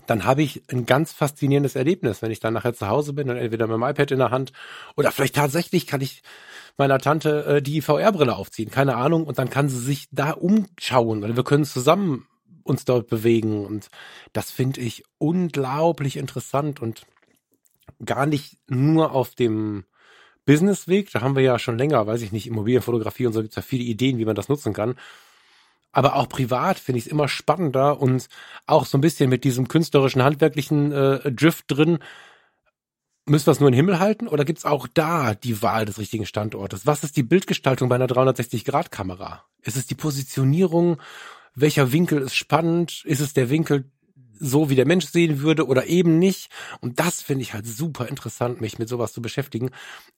dann 0.08 0.26
habe 0.26 0.42
ich 0.42 0.64
ein 0.70 0.86
ganz 0.86 1.14
faszinierendes 1.14 1.76
Erlebnis, 1.76 2.22
wenn 2.22 2.32
ich 2.32 2.40
dann 2.40 2.54
nachher 2.54 2.74
zu 2.74 2.88
Hause 2.88 3.14
bin 3.14 3.30
und 3.30 3.38
entweder 3.38 3.68
mit 3.68 3.76
dem 3.76 3.84
iPad 3.84 4.12
in 4.12 4.20
der 4.20 4.32
Hand 4.32 4.52
oder 4.96 5.12
vielleicht 5.12 5.36
tatsächlich 5.36 5.88
kann 5.88 6.02
ich 6.02 6.24
meiner 6.78 7.00
Tante 7.00 7.46
äh, 7.46 7.62
die 7.62 7.82
VR-Brille 7.82 8.36
aufziehen, 8.36 8.72
keine 8.72 8.96
Ahnung, 8.96 9.26
und 9.26 9.38
dann 9.38 9.50
kann 9.50 9.70
sie 9.70 9.80
sich 9.80 10.08
da 10.12 10.32
umschauen 10.32 11.24
oder 11.24 11.36
wir 11.36 11.44
können 11.44 11.66
zusammen 11.66 12.28
uns 12.70 12.86
dort 12.86 13.08
bewegen 13.08 13.66
und 13.66 13.90
das 14.34 14.52
finde 14.52 14.82
ich 14.82 15.04
unglaublich 15.18 16.18
interessant 16.18 16.82
und 16.82 17.06
gar 18.06 18.26
nicht 18.26 18.58
nur 18.68 19.12
auf 19.12 19.36
dem 19.36 19.86
Businessweg, 20.46 21.12
da 21.12 21.22
haben 21.22 21.36
wir 21.36 21.44
ja 21.44 21.60
schon 21.60 21.78
länger, 21.78 22.08
weiß 22.08 22.22
ich 22.22 22.32
nicht, 22.32 22.48
Immobilienfotografie 22.48 23.28
und 23.28 23.34
so 23.34 23.42
gibt 23.42 23.52
es 23.52 23.56
ja 23.56 23.62
viele 23.62 23.84
Ideen, 23.84 24.18
wie 24.18 24.26
man 24.26 24.36
das 24.36 24.50
nutzen 24.50 24.74
kann. 24.74 24.96
Aber 25.92 26.16
auch 26.16 26.30
privat 26.30 26.80
finde 26.80 27.00
ich 27.00 27.06
es 27.06 27.12
immer 27.12 27.28
spannender 27.28 28.00
und 28.00 28.28
auch 28.68 28.86
so 28.86 28.98
ein 28.98 29.02
bisschen 29.02 29.30
mit 29.30 29.44
diesem 29.44 29.68
künstlerischen, 29.68 30.24
handwerklichen 30.24 30.92
äh, 30.92 31.32
Drift 31.32 31.66
drin. 31.68 32.00
Müssen 33.26 33.48
wir 33.48 33.52
es 33.52 33.60
nur 33.60 33.70
in 33.70 33.74
den 33.74 33.86
Himmel 33.86 34.00
halten 34.00 34.28
oder 34.28 34.46
gibt 34.46 34.60
es 34.60 34.66
auch 34.66 34.88
da 34.88 35.36
die 35.36 35.62
Wahl 35.62 35.86
des 35.86 36.00
richtigen 36.00 36.26
Standortes? 36.26 36.86
Was 36.86 37.04
ist 37.04 37.18
die 37.18 37.24
Bildgestaltung 37.24 37.90
bei 37.90 37.96
einer 37.96 38.08
360-Grad-Kamera? 38.08 39.44
Ist 39.62 39.78
es 39.78 39.88
die 39.88 39.96
Positionierung? 39.96 40.98
Welcher 41.62 41.92
Winkel 41.92 42.22
ist 42.22 42.36
spannend? 42.36 43.04
Ist 43.06 43.20
es 43.20 43.34
der 43.34 43.50
Winkel, 43.50 43.92
so 44.40 44.70
wie 44.70 44.76
der 44.76 44.88
Mensch 44.88 45.06
sehen 45.06 45.42
würde 45.42 45.68
oder 45.68 45.88
eben 45.88 46.18
nicht. 46.18 46.50
Und 46.80 47.00
das 47.00 47.22
finde 47.22 47.44
ich 47.44 47.54
halt 47.54 47.68
super 47.68 48.08
interessant, 48.08 48.62
mich 48.62 48.80
mit 48.80 48.88
sowas 48.88 49.14
zu 49.14 49.22
beschäftigen. 49.22 49.72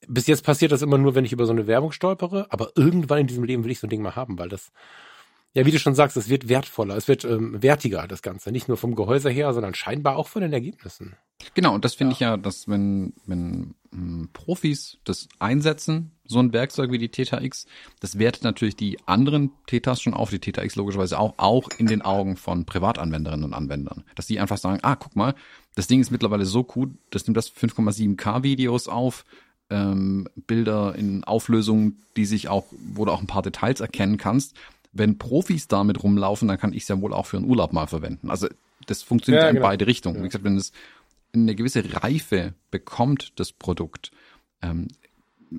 Bis 0.08 0.28
jetzt 0.28 0.44
passiert 0.44 0.72
das 0.72 0.84
immer 0.84 0.98
nur, 0.98 1.16
wenn 1.16 1.26
ich 1.26 1.34
über 1.34 1.46
so 1.46 1.52
eine 1.52 1.68
Werbung 1.68 1.92
stolpere, 1.92 2.48
aber 2.52 2.72
irgendwann 2.76 3.20
in 3.20 3.28
diesem 3.28 3.44
Leben 3.44 3.64
will 3.64 3.72
ich 3.72 3.80
so 3.80 3.88
ein 3.88 3.90
Ding 3.90 4.02
mal 4.02 4.16
haben, 4.16 4.38
weil 4.38 4.50
das, 4.50 4.72
ja, 5.54 5.66
wie 5.66 5.72
du 5.72 5.80
schon 5.80 5.96
sagst, 5.96 6.16
es 6.16 6.30
wird 6.30 6.48
wertvoller, 6.48 6.96
es 6.96 7.08
wird 7.08 7.26
ähm, 7.26 7.62
wertiger, 7.62 8.08
das 8.08 8.22
Ganze. 8.22 8.52
Nicht 8.52 8.68
nur 8.68 8.78
vom 8.78 8.96
Gehäuse 8.96 9.30
her, 9.30 9.54
sondern 9.54 9.74
scheinbar 9.74 10.16
auch 10.16 10.30
von 10.30 10.42
den 10.42 10.54
Ergebnissen. 10.54 11.16
Genau, 11.56 11.74
und 11.74 11.84
das 11.84 11.96
finde 11.96 12.12
ja. 12.12 12.16
ich 12.16 12.20
ja, 12.22 12.38
dass 12.38 12.70
wenn, 12.70 13.14
wenn 13.26 13.76
ähm, 13.92 14.30
Profis 14.32 14.98
das 15.04 15.28
einsetzen, 15.40 16.12
so 16.26 16.40
ein 16.40 16.54
Werkzeug 16.54 16.92
wie 16.92 16.98
die 16.98 17.10
Theta 17.10 17.42
X, 17.42 17.66
das 18.00 18.18
wertet 18.18 18.44
natürlich 18.44 18.78
die 18.78 18.98
anderen 19.06 19.52
Thetas 19.68 20.02
schon 20.02 20.14
auf, 20.14 20.30
die 20.30 20.40
Theta 20.40 20.64
X 20.64 20.76
logischerweise 20.76 21.20
auch, 21.20 21.34
auch 21.38 21.68
in 21.78 21.88
den 21.88 22.02
Augen 22.02 22.38
von 22.38 22.66
Privatanwenderinnen 22.66 23.44
und 23.44 23.54
Anwendern. 23.54 24.06
Dass 24.16 24.28
die 24.28 24.40
einfach 24.40 24.58
sagen, 24.58 24.80
ah, 24.84 24.96
guck 24.96 25.18
mal, 25.18 25.36
das 25.76 25.88
Ding 25.88 26.00
ist 26.00 26.12
mittlerweile 26.12 26.46
so 26.46 26.64
gut, 26.64 26.92
das 27.10 27.28
nimmt 27.28 27.36
das 27.36 27.52
5,7K 27.52 28.44
Videos 28.44 28.88
auf, 28.88 29.26
ähm, 29.70 30.28
Bilder 30.36 30.96
in 30.96 31.26
Auflösungen, 31.26 32.02
die 32.16 32.26
sich 32.26 32.48
auch, 32.48 32.66
wo 32.94 33.04
du 33.04 33.12
auch 33.12 33.22
ein 33.22 33.28
paar 33.28 33.42
Details 33.42 33.82
erkennen 33.82 34.18
kannst. 34.18 34.56
Wenn 34.92 35.18
Profis 35.18 35.68
damit 35.68 36.04
rumlaufen, 36.04 36.48
dann 36.48 36.58
kann 36.58 36.74
ich 36.74 36.84
es 36.84 36.90
ja 36.90 37.00
wohl 37.02 37.14
auch 37.14 37.26
für 37.26 37.38
einen 37.38 37.46
Urlaub 37.46 37.74
mal 37.74 37.88
verwenden. 37.88 38.30
Also 38.30 38.48
das 38.88 39.04
funktioniert 39.04 39.44
ja, 39.44 39.50
in 39.50 39.56
genau. 39.56 39.68
beide 39.68 39.88
Richtungen. 39.88 40.18
Ja. 40.18 40.24
Wie 40.24 40.28
gesagt, 40.28 40.44
wenn 40.44 40.58
es 40.58 40.72
eine 41.34 41.56
gewisse 41.56 41.84
Reife 42.04 42.54
bekommt, 42.72 43.40
das 43.40 43.54
Produkt, 43.54 44.12
ähm, 44.62 44.90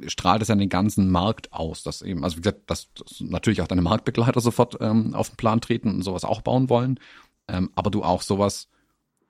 strahlt 0.06 0.42
es 0.42 0.48
ja 0.48 0.54
den 0.54 0.68
ganzen 0.68 1.10
Markt 1.10 1.52
aus. 1.52 1.82
Dass 1.82 2.02
eben, 2.02 2.24
also 2.24 2.36
wie 2.36 2.42
gesagt, 2.42 2.70
dass, 2.70 2.92
dass 2.94 3.20
natürlich 3.20 3.62
auch 3.62 3.68
deine 3.68 3.82
Marktbegleiter 3.82 4.40
sofort 4.40 4.76
ähm, 4.80 5.14
auf 5.14 5.30
den 5.30 5.36
Plan 5.36 5.60
treten 5.60 5.88
und 5.88 6.02
sowas 6.02 6.24
auch 6.24 6.42
bauen 6.42 6.68
wollen, 6.68 7.00
ähm, 7.48 7.70
aber 7.74 7.90
du 7.90 8.02
auch 8.02 8.22
sowas 8.22 8.68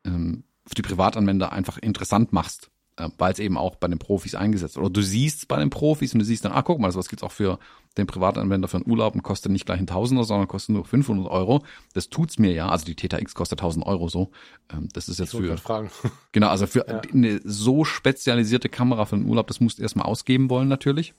ähm, 0.05 0.45
für 0.67 0.75
die 0.75 0.83
Privatanwender 0.83 1.53
einfach 1.53 1.79
interessant 1.79 2.33
machst 2.33 2.71
weil 2.97 3.33
es 3.33 3.39
eben 3.39 3.57
auch 3.57 3.77
bei 3.77 3.89
den 3.89 3.99
Profis 3.99 4.35
eingesetzt 4.35 4.77
wird. 4.77 4.85
Oder 4.85 4.93
du 4.93 5.03
siehst 5.03 5.39
es 5.39 5.47
bei 5.47 5.59
den 5.59 5.71
Profis 5.71 6.13
und 6.13 6.19
du 6.19 6.25
siehst 6.25 6.45
dann, 6.45 6.53
ah, 6.53 6.63
guck 6.63 6.79
mal, 6.79 6.93
sowas 6.93 7.09
gibt's 7.09 7.23
auch 7.23 7.33
für 7.33 7.59
den 7.97 8.07
Privatanwender 8.07 8.69
für 8.69 8.79
einen 8.79 8.91
Urlaub 8.91 9.15
und 9.15 9.23
kostet 9.23 9.53
nicht 9.53 9.67
gleich 9.67 9.81
ein 9.81 9.87
Tausender, 9.87 10.25
sondern 10.25 10.49
kostet 10.49 10.75
nur 10.75 10.85
500 10.85 11.31
Euro. 11.31 11.65
Das 11.95 12.09
tut's 12.09 12.39
mir 12.39 12.53
ja. 12.53 12.69
Also 12.69 12.85
die 12.85 12.95
Theta 12.95 13.19
X 13.19 13.35
kostet 13.35 13.61
1000 13.61 13.87
Euro 13.87 14.09
so. 14.09 14.31
Ähm, 14.73 14.89
das 14.93 15.09
ist 15.09 15.19
jetzt 15.19 15.33
für, 15.33 15.57
fragen. 15.57 15.91
genau, 16.33 16.49
also 16.49 16.67
für 16.67 16.87
ja. 16.87 17.01
eine 17.13 17.41
so 17.45 17.85
spezialisierte 17.85 18.69
Kamera 18.69 19.05
für 19.05 19.17
einen 19.17 19.27
Urlaub, 19.27 19.47
das 19.47 19.61
musst 19.61 19.79
du 19.79 19.83
erstmal 19.83 20.07
ausgeben 20.07 20.51
wollen 20.51 20.69
natürlich. 20.69 21.15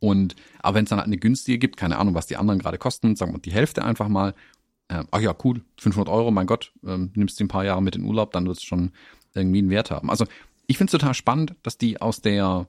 Und, 0.00 0.34
aber 0.60 0.76
wenn 0.76 0.84
es 0.84 0.90
dann 0.90 0.98
halt 0.98 1.06
eine 1.06 1.18
günstige 1.18 1.58
gibt, 1.58 1.76
keine 1.76 1.98
Ahnung, 1.98 2.14
was 2.14 2.26
die 2.26 2.36
anderen 2.36 2.58
gerade 2.58 2.76
kosten, 2.76 3.14
sagen 3.16 3.32
wir 3.32 3.38
die 3.38 3.52
Hälfte 3.52 3.84
einfach 3.84 4.08
mal, 4.08 4.34
äh, 4.88 5.04
ach 5.10 5.20
ja, 5.20 5.34
cool, 5.44 5.62
500 5.78 6.12
Euro, 6.12 6.30
mein 6.30 6.46
Gott, 6.46 6.72
ähm, 6.84 7.12
nimmst 7.14 7.38
du 7.38 7.44
ein 7.44 7.48
paar 7.48 7.64
Jahre 7.64 7.82
mit 7.82 7.94
in 7.94 8.04
Urlaub, 8.04 8.32
dann 8.32 8.46
wird's 8.46 8.64
schon 8.64 8.90
irgendwie 9.34 9.58
einen 9.58 9.70
Wert 9.70 9.90
haben. 9.90 10.10
Also 10.10 10.26
ich 10.66 10.78
finde 10.78 10.90
es 10.90 10.92
total 10.92 11.14
spannend, 11.14 11.54
dass 11.62 11.78
die 11.78 12.00
aus 12.00 12.20
der 12.20 12.68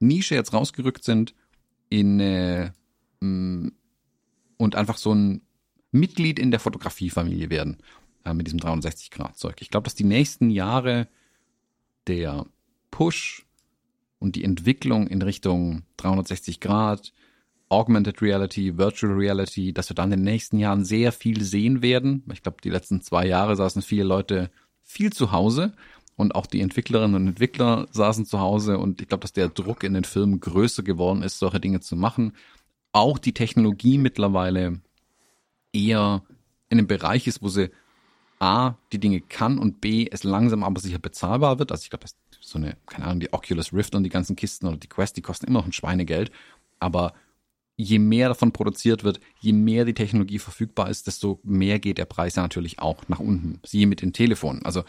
Nische 0.00 0.34
jetzt 0.34 0.52
rausgerückt 0.52 1.04
sind 1.04 1.34
in 1.88 2.20
äh, 2.20 2.70
und 3.20 4.74
einfach 4.74 4.96
so 4.96 5.14
ein 5.14 5.42
Mitglied 5.92 6.38
in 6.38 6.50
der 6.50 6.60
Fotografiefamilie 6.60 7.50
werden 7.50 7.78
äh, 8.24 8.34
mit 8.34 8.46
diesem 8.46 8.58
360 8.58 9.10
Grad 9.10 9.38
Zeug. 9.38 9.56
Ich 9.60 9.70
glaube, 9.70 9.84
dass 9.84 9.94
die 9.94 10.04
nächsten 10.04 10.50
Jahre 10.50 11.08
der 12.06 12.46
Push 12.90 13.46
und 14.18 14.36
die 14.36 14.44
Entwicklung 14.44 15.06
in 15.06 15.22
Richtung 15.22 15.82
360 15.98 16.60
Grad, 16.60 17.12
Augmented 17.68 18.20
Reality, 18.20 18.76
Virtual 18.76 19.12
Reality, 19.12 19.72
dass 19.72 19.88
wir 19.88 19.94
dann 19.94 20.12
in 20.12 20.20
den 20.20 20.24
nächsten 20.24 20.58
Jahren 20.58 20.84
sehr 20.84 21.10
viel 21.12 21.42
sehen 21.42 21.82
werden. 21.82 22.22
Ich 22.32 22.42
glaube, 22.42 22.58
die 22.62 22.70
letzten 22.70 23.00
zwei 23.00 23.26
Jahre 23.26 23.56
saßen 23.56 23.82
viele 23.82 24.04
Leute 24.04 24.50
viel 24.82 25.12
zu 25.12 25.32
Hause 25.32 25.72
und 26.16 26.34
auch 26.34 26.46
die 26.46 26.60
Entwicklerinnen 26.60 27.16
und 27.16 27.26
Entwickler 27.26 27.88
saßen 27.90 28.26
zu 28.26 28.40
Hause 28.40 28.78
und 28.78 29.00
ich 29.00 29.08
glaube, 29.08 29.22
dass 29.22 29.32
der 29.32 29.48
Druck 29.48 29.82
in 29.82 29.94
den 29.94 30.04
Firmen 30.04 30.40
größer 30.40 30.82
geworden 30.82 31.22
ist, 31.22 31.38
solche 31.38 31.60
Dinge 31.60 31.80
zu 31.80 31.96
machen. 31.96 32.32
Auch 32.92 33.18
die 33.18 33.32
Technologie 33.32 33.98
mittlerweile 33.98 34.80
eher 35.72 36.22
in 36.68 36.78
einem 36.78 36.86
Bereich 36.86 37.26
ist, 37.26 37.42
wo 37.42 37.48
sie 37.48 37.70
A, 38.38 38.74
die 38.92 38.98
Dinge 38.98 39.20
kann 39.20 39.58
und 39.58 39.80
B, 39.80 40.08
es 40.10 40.24
langsam 40.24 40.64
aber 40.64 40.80
sicher 40.80 40.98
bezahlbar 40.98 41.58
wird. 41.58 41.70
Also 41.70 41.84
ich 41.84 41.90
glaube, 41.90 42.06
so 42.40 42.58
eine, 42.58 42.76
keine 42.86 43.06
Ahnung, 43.06 43.20
die 43.20 43.32
Oculus 43.32 43.72
Rift 43.72 43.94
und 43.94 44.02
die 44.02 44.10
ganzen 44.10 44.36
Kisten 44.36 44.66
oder 44.66 44.76
die 44.76 44.88
Quest, 44.88 45.16
die 45.16 45.22
kosten 45.22 45.46
immer 45.46 45.60
noch 45.60 45.66
ein 45.66 45.72
Schweinegeld. 45.72 46.32
Aber 46.80 47.14
je 47.76 47.98
mehr 47.98 48.28
davon 48.28 48.52
produziert 48.52 49.04
wird, 49.04 49.20
je 49.40 49.52
mehr 49.52 49.84
die 49.84 49.94
Technologie 49.94 50.38
verfügbar 50.38 50.90
ist, 50.90 51.06
desto 51.06 51.40
mehr 51.44 51.78
geht 51.78 51.98
der 51.98 52.04
Preis 52.04 52.36
natürlich 52.36 52.80
auch 52.80 53.08
nach 53.08 53.20
unten. 53.20 53.60
Siehe 53.64 53.86
mit 53.86 54.02
den 54.02 54.12
Telefonen. 54.12 54.64
Also 54.64 54.82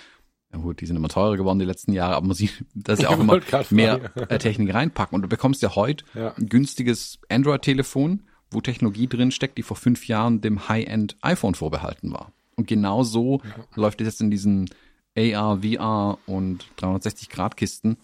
ja 0.53 0.59
gut, 0.59 0.81
die 0.81 0.85
sind 0.85 0.95
immer 0.95 1.09
teurer 1.09 1.35
geworden 1.35 1.59
die 1.59 1.65
letzten 1.65 1.93
Jahre, 1.93 2.15
aber 2.15 2.27
man 2.27 2.35
sieht, 2.35 2.63
dass 2.75 3.01
ja 3.01 3.09
auch 3.09 3.19
immer 3.19 3.39
mehr 3.71 4.11
äh, 4.29 4.37
Technik 4.37 4.73
reinpacken. 4.73 5.15
Und 5.15 5.23
du 5.23 5.27
bekommst 5.27 5.61
ja 5.61 5.75
heute 5.75 6.05
ja. 6.13 6.33
ein 6.35 6.47
günstiges 6.47 7.19
Android-Telefon, 7.29 8.23
wo 8.51 8.61
Technologie 8.61 9.07
drin 9.07 9.31
steckt, 9.31 9.57
die 9.57 9.63
vor 9.63 9.77
fünf 9.77 10.07
Jahren 10.07 10.41
dem 10.41 10.69
High-End 10.69 11.17
iPhone 11.21 11.55
vorbehalten 11.55 12.13
war. 12.13 12.31
Und 12.55 12.67
genau 12.67 13.03
so 13.03 13.41
ja. 13.43 13.65
läuft 13.75 13.99
es 14.01 14.07
jetzt 14.07 14.21
in 14.21 14.29
diesen 14.29 14.69
AR, 15.17 15.61
VR 15.63 16.19
und 16.27 16.65
360-Grad-Kisten, 16.77 17.97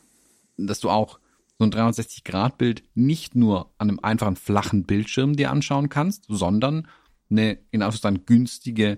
dass 0.57 0.79
du 0.79 0.89
auch 0.89 1.19
so 1.59 1.65
ein 1.65 1.71
360-Grad-Bild 1.71 2.83
nicht 2.95 3.35
nur 3.35 3.69
an 3.77 3.89
einem 3.89 3.99
einfachen 4.01 4.37
flachen 4.37 4.85
Bildschirm 4.85 5.35
dir 5.35 5.51
anschauen 5.51 5.89
kannst, 5.89 6.25
sondern 6.27 6.87
eine 7.29 7.59
in 7.69 7.83
Anführungszeichen 7.83 8.25
günstige 8.25 8.97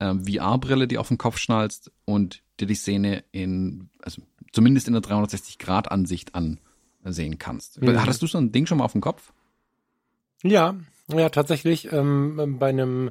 äh, 0.00 0.14
VR-Brille, 0.14 0.88
die 0.88 0.98
auf 0.98 1.08
den 1.08 1.18
Kopf 1.18 1.38
schnallst 1.38 1.92
und 2.04 2.42
dir 2.60 2.66
die 2.66 2.74
Szene 2.74 3.24
in, 3.32 3.90
also 4.02 4.22
zumindest 4.52 4.88
in 4.88 4.94
der 4.94 5.02
360-Grad-Ansicht 5.02 6.34
ansehen 6.34 7.38
kannst. 7.38 7.80
Mhm. 7.80 8.00
Hattest 8.00 8.22
du 8.22 8.26
so 8.26 8.38
ein 8.38 8.52
Ding 8.52 8.66
schon 8.66 8.78
mal 8.78 8.84
auf 8.84 8.92
dem 8.92 9.00
Kopf? 9.00 9.32
Ja, 10.42 10.76
ja, 11.08 11.28
tatsächlich. 11.30 11.92
Ähm, 11.92 12.58
bei 12.58 12.68
einem 12.68 13.10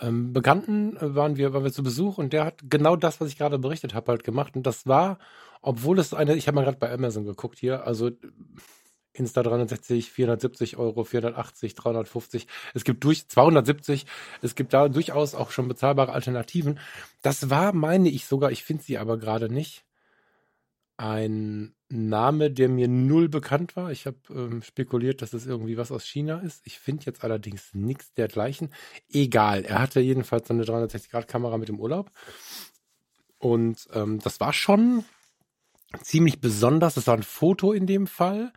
ähm, 0.00 0.32
Bekannten 0.32 0.96
waren 1.00 1.36
wir, 1.36 1.52
waren 1.52 1.64
wir 1.64 1.72
zu 1.72 1.82
Besuch 1.82 2.18
und 2.18 2.32
der 2.32 2.44
hat 2.44 2.60
genau 2.68 2.96
das, 2.96 3.20
was 3.20 3.28
ich 3.28 3.38
gerade 3.38 3.58
berichtet 3.58 3.94
habe, 3.94 4.12
halt 4.12 4.24
gemacht. 4.24 4.56
Und 4.56 4.66
das 4.66 4.86
war, 4.86 5.18
obwohl 5.60 5.98
es 5.98 6.14
eine, 6.14 6.34
ich 6.34 6.46
habe 6.46 6.56
mal 6.56 6.64
gerade 6.64 6.78
bei 6.78 6.92
Amazon 6.92 7.24
geguckt 7.24 7.58
hier, 7.58 7.86
also 7.86 8.10
Insta 9.12 9.42
360, 9.42 10.10
470 10.10 10.76
Euro, 10.78 11.04
480, 11.04 11.74
350. 11.74 12.46
Es 12.74 12.84
gibt 12.84 13.04
durch 13.04 13.28
270. 13.28 14.06
Es 14.40 14.54
gibt 14.54 14.72
da 14.72 14.88
durchaus 14.88 15.34
auch 15.34 15.50
schon 15.50 15.68
bezahlbare 15.68 16.12
Alternativen. 16.12 16.78
Das 17.20 17.50
war, 17.50 17.72
meine 17.72 18.08
ich 18.08 18.26
sogar, 18.26 18.50
ich 18.52 18.64
finde 18.64 18.82
sie 18.82 18.98
aber 18.98 19.18
gerade 19.18 19.52
nicht, 19.52 19.84
ein 20.96 21.74
Name, 21.88 22.50
der 22.50 22.68
mir 22.68 22.88
null 22.88 23.28
bekannt 23.28 23.76
war. 23.76 23.90
Ich 23.90 24.06
habe 24.06 24.18
ähm, 24.30 24.62
spekuliert, 24.62 25.20
dass 25.20 25.32
es 25.32 25.46
irgendwie 25.46 25.76
was 25.76 25.90
aus 25.90 26.04
China 26.04 26.38
ist. 26.38 26.62
Ich 26.64 26.78
finde 26.78 27.04
jetzt 27.06 27.24
allerdings 27.24 27.74
nichts 27.74 28.14
dergleichen. 28.14 28.72
Egal, 29.10 29.64
er 29.64 29.80
hatte 29.80 30.00
jedenfalls 30.00 30.48
so 30.48 30.54
eine 30.54 30.64
360-Grad-Kamera 30.64 31.58
mit 31.58 31.68
dem 31.68 31.80
Urlaub. 31.80 32.10
Und 33.38 33.88
ähm, 33.92 34.20
das 34.20 34.40
war 34.40 34.52
schon 34.52 35.04
ziemlich 36.02 36.40
besonders. 36.40 36.94
Das 36.94 37.08
war 37.08 37.16
ein 37.16 37.24
Foto 37.24 37.72
in 37.72 37.86
dem 37.86 38.06
Fall. 38.06 38.52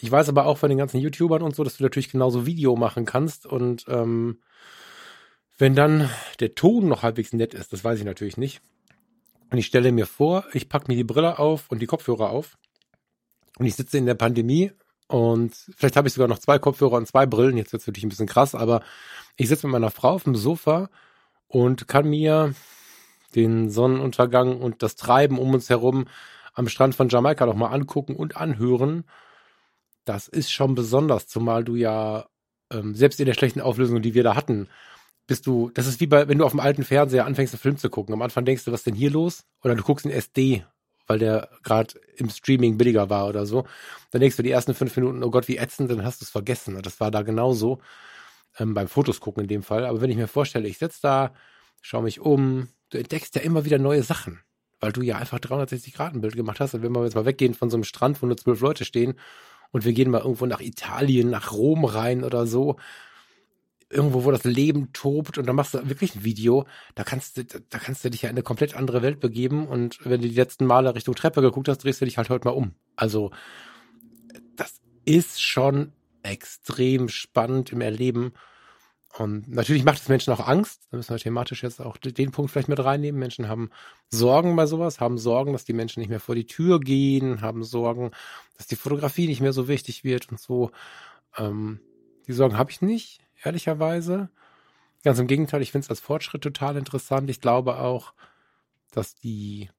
Ich 0.00 0.10
weiß 0.10 0.28
aber 0.28 0.46
auch 0.46 0.58
von 0.58 0.68
den 0.68 0.78
ganzen 0.78 0.98
YouTubern 0.98 1.42
und 1.42 1.54
so, 1.54 1.64
dass 1.64 1.76
du 1.76 1.82
natürlich 1.82 2.10
genauso 2.10 2.46
Video 2.46 2.76
machen 2.76 3.04
kannst 3.04 3.46
und 3.46 3.84
ähm, 3.88 4.40
wenn 5.58 5.74
dann 5.74 6.08
der 6.40 6.54
Ton 6.54 6.88
noch 6.88 7.02
halbwegs 7.02 7.32
nett 7.32 7.52
ist, 7.52 7.72
das 7.72 7.84
weiß 7.84 7.98
ich 7.98 8.04
natürlich 8.04 8.38
nicht. 8.38 8.62
Und 9.50 9.58
ich 9.58 9.66
stelle 9.66 9.92
mir 9.92 10.06
vor, 10.06 10.44
ich 10.54 10.68
packe 10.68 10.86
mir 10.88 10.96
die 10.96 11.04
Brille 11.04 11.38
auf 11.38 11.70
und 11.70 11.80
die 11.82 11.86
Kopfhörer 11.86 12.30
auf 12.30 12.56
und 13.58 13.66
ich 13.66 13.74
sitze 13.74 13.98
in 13.98 14.06
der 14.06 14.14
Pandemie 14.14 14.72
und 15.06 15.54
vielleicht 15.76 15.96
habe 15.96 16.08
ich 16.08 16.14
sogar 16.14 16.28
noch 16.28 16.38
zwei 16.38 16.58
Kopfhörer 16.58 16.96
und 16.96 17.06
zwei 17.06 17.26
Brillen. 17.26 17.56
Jetzt 17.56 17.72
wird 17.72 17.82
es 17.82 17.86
natürlich 17.86 18.04
ein 18.04 18.10
bisschen 18.10 18.28
krass, 18.28 18.54
aber 18.54 18.82
ich 19.36 19.48
sitze 19.48 19.66
mit 19.66 19.72
meiner 19.72 19.90
Frau 19.90 20.10
auf 20.10 20.24
dem 20.24 20.36
Sofa 20.36 20.88
und 21.48 21.88
kann 21.88 22.08
mir 22.08 22.54
den 23.34 23.70
Sonnenuntergang 23.70 24.60
und 24.60 24.82
das 24.82 24.96
Treiben 24.96 25.38
um 25.38 25.52
uns 25.52 25.68
herum 25.68 26.06
am 26.54 26.68
Strand 26.68 26.94
von 26.94 27.08
Jamaika 27.08 27.44
noch 27.44 27.54
mal 27.54 27.68
angucken 27.68 28.16
und 28.16 28.36
anhören. 28.36 29.04
Das 30.04 30.28
ist 30.28 30.50
schon 30.50 30.74
besonders, 30.74 31.26
zumal 31.26 31.64
du 31.64 31.76
ja 31.76 32.26
ähm, 32.72 32.94
selbst 32.94 33.20
in 33.20 33.26
der 33.26 33.34
schlechten 33.34 33.60
Auflösung, 33.60 34.00
die 34.02 34.14
wir 34.14 34.22
da 34.22 34.34
hatten, 34.34 34.68
bist 35.26 35.46
du, 35.46 35.70
das 35.74 35.86
ist 35.86 36.00
wie 36.00 36.06
bei, 36.06 36.26
wenn 36.28 36.38
du 36.38 36.44
auf 36.44 36.50
dem 36.50 36.60
alten 36.60 36.84
Fernseher 36.84 37.24
anfängst, 37.24 37.54
einen 37.54 37.60
Film 37.60 37.76
zu 37.76 37.88
gucken. 37.88 38.14
Am 38.14 38.22
Anfang 38.22 38.44
denkst 38.44 38.64
du, 38.64 38.72
was 38.72 38.80
ist 38.80 38.86
denn 38.86 38.94
hier 38.94 39.10
los? 39.10 39.44
Oder 39.62 39.76
du 39.76 39.82
guckst 39.82 40.04
in 40.04 40.10
SD, 40.10 40.64
weil 41.06 41.18
der 41.18 41.48
gerade 41.62 41.94
im 42.16 42.28
Streaming 42.30 42.78
billiger 42.78 43.10
war 43.10 43.28
oder 43.28 43.46
so. 43.46 43.64
Dann 44.10 44.20
denkst 44.20 44.36
du 44.36 44.42
die 44.42 44.50
ersten 44.50 44.74
fünf 44.74 44.96
Minuten, 44.96 45.22
oh 45.22 45.30
Gott, 45.30 45.46
wie 45.46 45.56
ätzend, 45.56 45.90
dann 45.90 46.04
hast 46.04 46.20
du 46.20 46.24
es 46.24 46.30
vergessen. 46.30 46.74
Und 46.76 46.84
das 46.84 46.98
war 46.98 47.12
da 47.12 47.22
genauso. 47.22 47.80
Ähm, 48.58 48.74
beim 48.74 48.88
Fotos 48.88 49.20
gucken 49.20 49.42
in 49.42 49.48
dem 49.48 49.62
Fall. 49.62 49.84
Aber 49.86 50.00
wenn 50.00 50.10
ich 50.10 50.16
mir 50.16 50.26
vorstelle, 50.26 50.66
ich 50.66 50.78
sitze 50.78 50.98
da, 51.02 51.32
schaue 51.80 52.02
mich 52.02 52.20
um, 52.20 52.68
du 52.90 52.98
entdeckst 52.98 53.34
ja 53.36 53.42
immer 53.42 53.64
wieder 53.64 53.78
neue 53.78 54.02
Sachen, 54.02 54.40
weil 54.80 54.90
du 54.90 55.02
ja 55.02 55.16
einfach 55.16 55.38
360 55.38 55.94
Grad 55.94 56.14
ein 56.14 56.22
Bild 56.22 56.34
gemacht 56.34 56.58
hast. 56.58 56.74
Und 56.74 56.82
wenn 56.82 56.92
wir 56.92 57.04
jetzt 57.04 57.14
mal 57.14 57.24
weggehen 57.24 57.54
von 57.54 57.70
so 57.70 57.76
einem 57.76 57.84
Strand, 57.84 58.20
wo 58.20 58.26
nur 58.26 58.36
zwölf 58.36 58.60
Leute 58.60 58.84
stehen 58.84 59.14
und 59.72 59.84
wir 59.84 59.92
gehen 59.92 60.10
mal 60.10 60.20
irgendwo 60.20 60.46
nach 60.46 60.60
Italien, 60.60 61.30
nach 61.30 61.52
Rom 61.52 61.84
rein 61.84 62.24
oder 62.24 62.46
so, 62.46 62.76
irgendwo, 63.90 64.24
wo 64.24 64.30
das 64.30 64.44
Leben 64.44 64.92
tobt 64.92 65.36
und 65.36 65.46
dann 65.46 65.56
machst 65.56 65.74
du 65.74 65.88
wirklich 65.88 66.14
ein 66.14 66.24
Video, 66.24 66.66
da 66.94 67.02
kannst 67.02 67.36
du, 67.36 67.44
da 67.44 67.78
kannst 67.78 68.04
du 68.04 68.10
dich 68.10 68.22
ja 68.22 68.28
in 68.28 68.36
eine 68.36 68.42
komplett 68.42 68.76
andere 68.76 69.02
Welt 69.02 69.20
begeben 69.20 69.66
und 69.66 69.98
wenn 70.04 70.20
du 70.22 70.28
die 70.28 70.34
letzten 70.34 70.66
Male 70.66 70.94
Richtung 70.94 71.14
Treppe 71.14 71.42
geguckt 71.42 71.68
hast, 71.68 71.78
drehst 71.78 72.00
du 72.00 72.04
dich 72.04 72.16
halt 72.16 72.30
heute 72.30 72.46
mal 72.46 72.54
um. 72.54 72.74
Also, 72.94 73.32
das 74.56 74.80
ist 75.04 75.42
schon 75.42 75.92
extrem 76.22 77.08
spannend 77.08 77.72
im 77.72 77.80
Erleben. 77.80 78.32
Und 79.18 79.48
natürlich 79.48 79.84
macht 79.84 80.00
es 80.00 80.08
Menschen 80.08 80.32
auch 80.32 80.46
Angst. 80.46 80.86
Da 80.90 80.96
müssen 80.96 81.10
wir 81.10 81.18
thematisch 81.18 81.62
jetzt 81.62 81.80
auch 81.80 81.96
den 81.96 82.30
Punkt 82.30 82.50
vielleicht 82.50 82.68
mit 82.68 82.82
reinnehmen. 82.82 83.18
Menschen 83.18 83.48
haben 83.48 83.70
Sorgen 84.08 84.54
bei 84.54 84.66
sowas, 84.66 85.00
haben 85.00 85.18
Sorgen, 85.18 85.52
dass 85.52 85.64
die 85.64 85.72
Menschen 85.72 86.00
nicht 86.00 86.10
mehr 86.10 86.20
vor 86.20 86.36
die 86.36 86.46
Tür 86.46 86.78
gehen, 86.78 87.40
haben 87.40 87.64
Sorgen, 87.64 88.12
dass 88.56 88.68
die 88.68 88.76
Fotografie 88.76 89.26
nicht 89.26 89.40
mehr 89.40 89.52
so 89.52 89.66
wichtig 89.66 90.04
wird 90.04 90.30
und 90.30 90.38
so. 90.38 90.70
Ähm, 91.36 91.80
die 92.28 92.32
Sorgen 92.32 92.56
habe 92.56 92.70
ich 92.70 92.82
nicht 92.82 93.20
ehrlicherweise. 93.42 94.30
Ganz 95.02 95.18
im 95.18 95.26
Gegenteil, 95.26 95.62
ich 95.62 95.72
finde 95.72 95.86
es 95.86 95.90
als 95.90 96.00
Fortschritt 96.00 96.42
total 96.42 96.76
interessant. 96.76 97.28
Ich 97.30 97.40
glaube 97.40 97.78
auch, 97.78 98.12
dass 98.92 99.16
die 99.16 99.70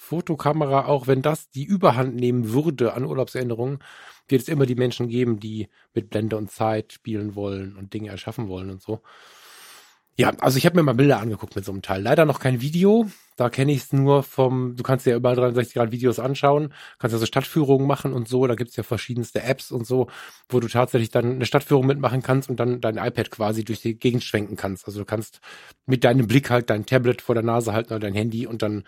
Fotokamera, 0.00 0.86
auch 0.86 1.06
wenn 1.06 1.20
das 1.20 1.50
die 1.50 1.64
Überhand 1.64 2.16
nehmen 2.16 2.52
würde 2.54 2.94
an 2.94 3.04
Urlaubserinnerungen, 3.04 3.80
wird 4.28 4.40
es 4.40 4.48
immer 4.48 4.64
die 4.64 4.74
Menschen 4.74 5.08
geben, 5.08 5.38
die 5.38 5.68
mit 5.92 6.08
Blende 6.08 6.38
und 6.38 6.50
Zeit 6.50 6.94
spielen 6.94 7.34
wollen 7.34 7.76
und 7.76 7.92
Dinge 7.92 8.08
erschaffen 8.08 8.48
wollen 8.48 8.70
und 8.70 8.80
so. 8.80 9.02
Ja, 10.16 10.32
also 10.40 10.56
ich 10.56 10.64
habe 10.64 10.76
mir 10.76 10.82
mal 10.82 10.94
Bilder 10.94 11.20
angeguckt 11.20 11.54
mit 11.54 11.66
so 11.66 11.72
einem 11.72 11.82
Teil. 11.82 12.02
Leider 12.02 12.24
noch 12.24 12.40
kein 12.40 12.62
Video. 12.62 13.10
Da 13.36 13.50
kenne 13.50 13.72
ich 13.72 13.82
es 13.84 13.92
nur 13.92 14.22
vom, 14.22 14.74
du 14.74 14.82
kannst 14.82 15.04
ja 15.04 15.14
über 15.14 15.34
360 15.34 15.74
Grad 15.74 15.92
Videos 15.92 16.18
anschauen, 16.18 16.72
kannst 16.98 17.12
ja 17.12 17.18
so 17.18 17.26
Stadtführungen 17.26 17.86
machen 17.86 18.12
und 18.14 18.26
so. 18.26 18.46
Da 18.46 18.54
gibt's 18.54 18.76
ja 18.76 18.82
verschiedenste 18.82 19.42
Apps 19.42 19.70
und 19.70 19.86
so, 19.86 20.08
wo 20.48 20.60
du 20.60 20.68
tatsächlich 20.68 21.10
dann 21.10 21.32
eine 21.32 21.46
Stadtführung 21.46 21.86
mitmachen 21.86 22.22
kannst 22.22 22.48
und 22.48 22.58
dann 22.58 22.80
dein 22.80 22.96
iPad 22.96 23.30
quasi 23.30 23.64
durch 23.64 23.82
die 23.82 23.98
Gegend 23.98 24.24
schwenken 24.24 24.56
kannst. 24.56 24.86
Also 24.86 25.00
du 25.00 25.04
kannst 25.04 25.40
mit 25.86 26.04
deinem 26.04 26.26
Blick 26.26 26.50
halt 26.50 26.70
dein 26.70 26.86
Tablet 26.86 27.22
vor 27.22 27.34
der 27.34 27.44
Nase 27.44 27.74
halten 27.74 27.92
oder 27.92 28.00
dein 28.00 28.14
Handy 28.14 28.46
und 28.46 28.62
dann 28.62 28.84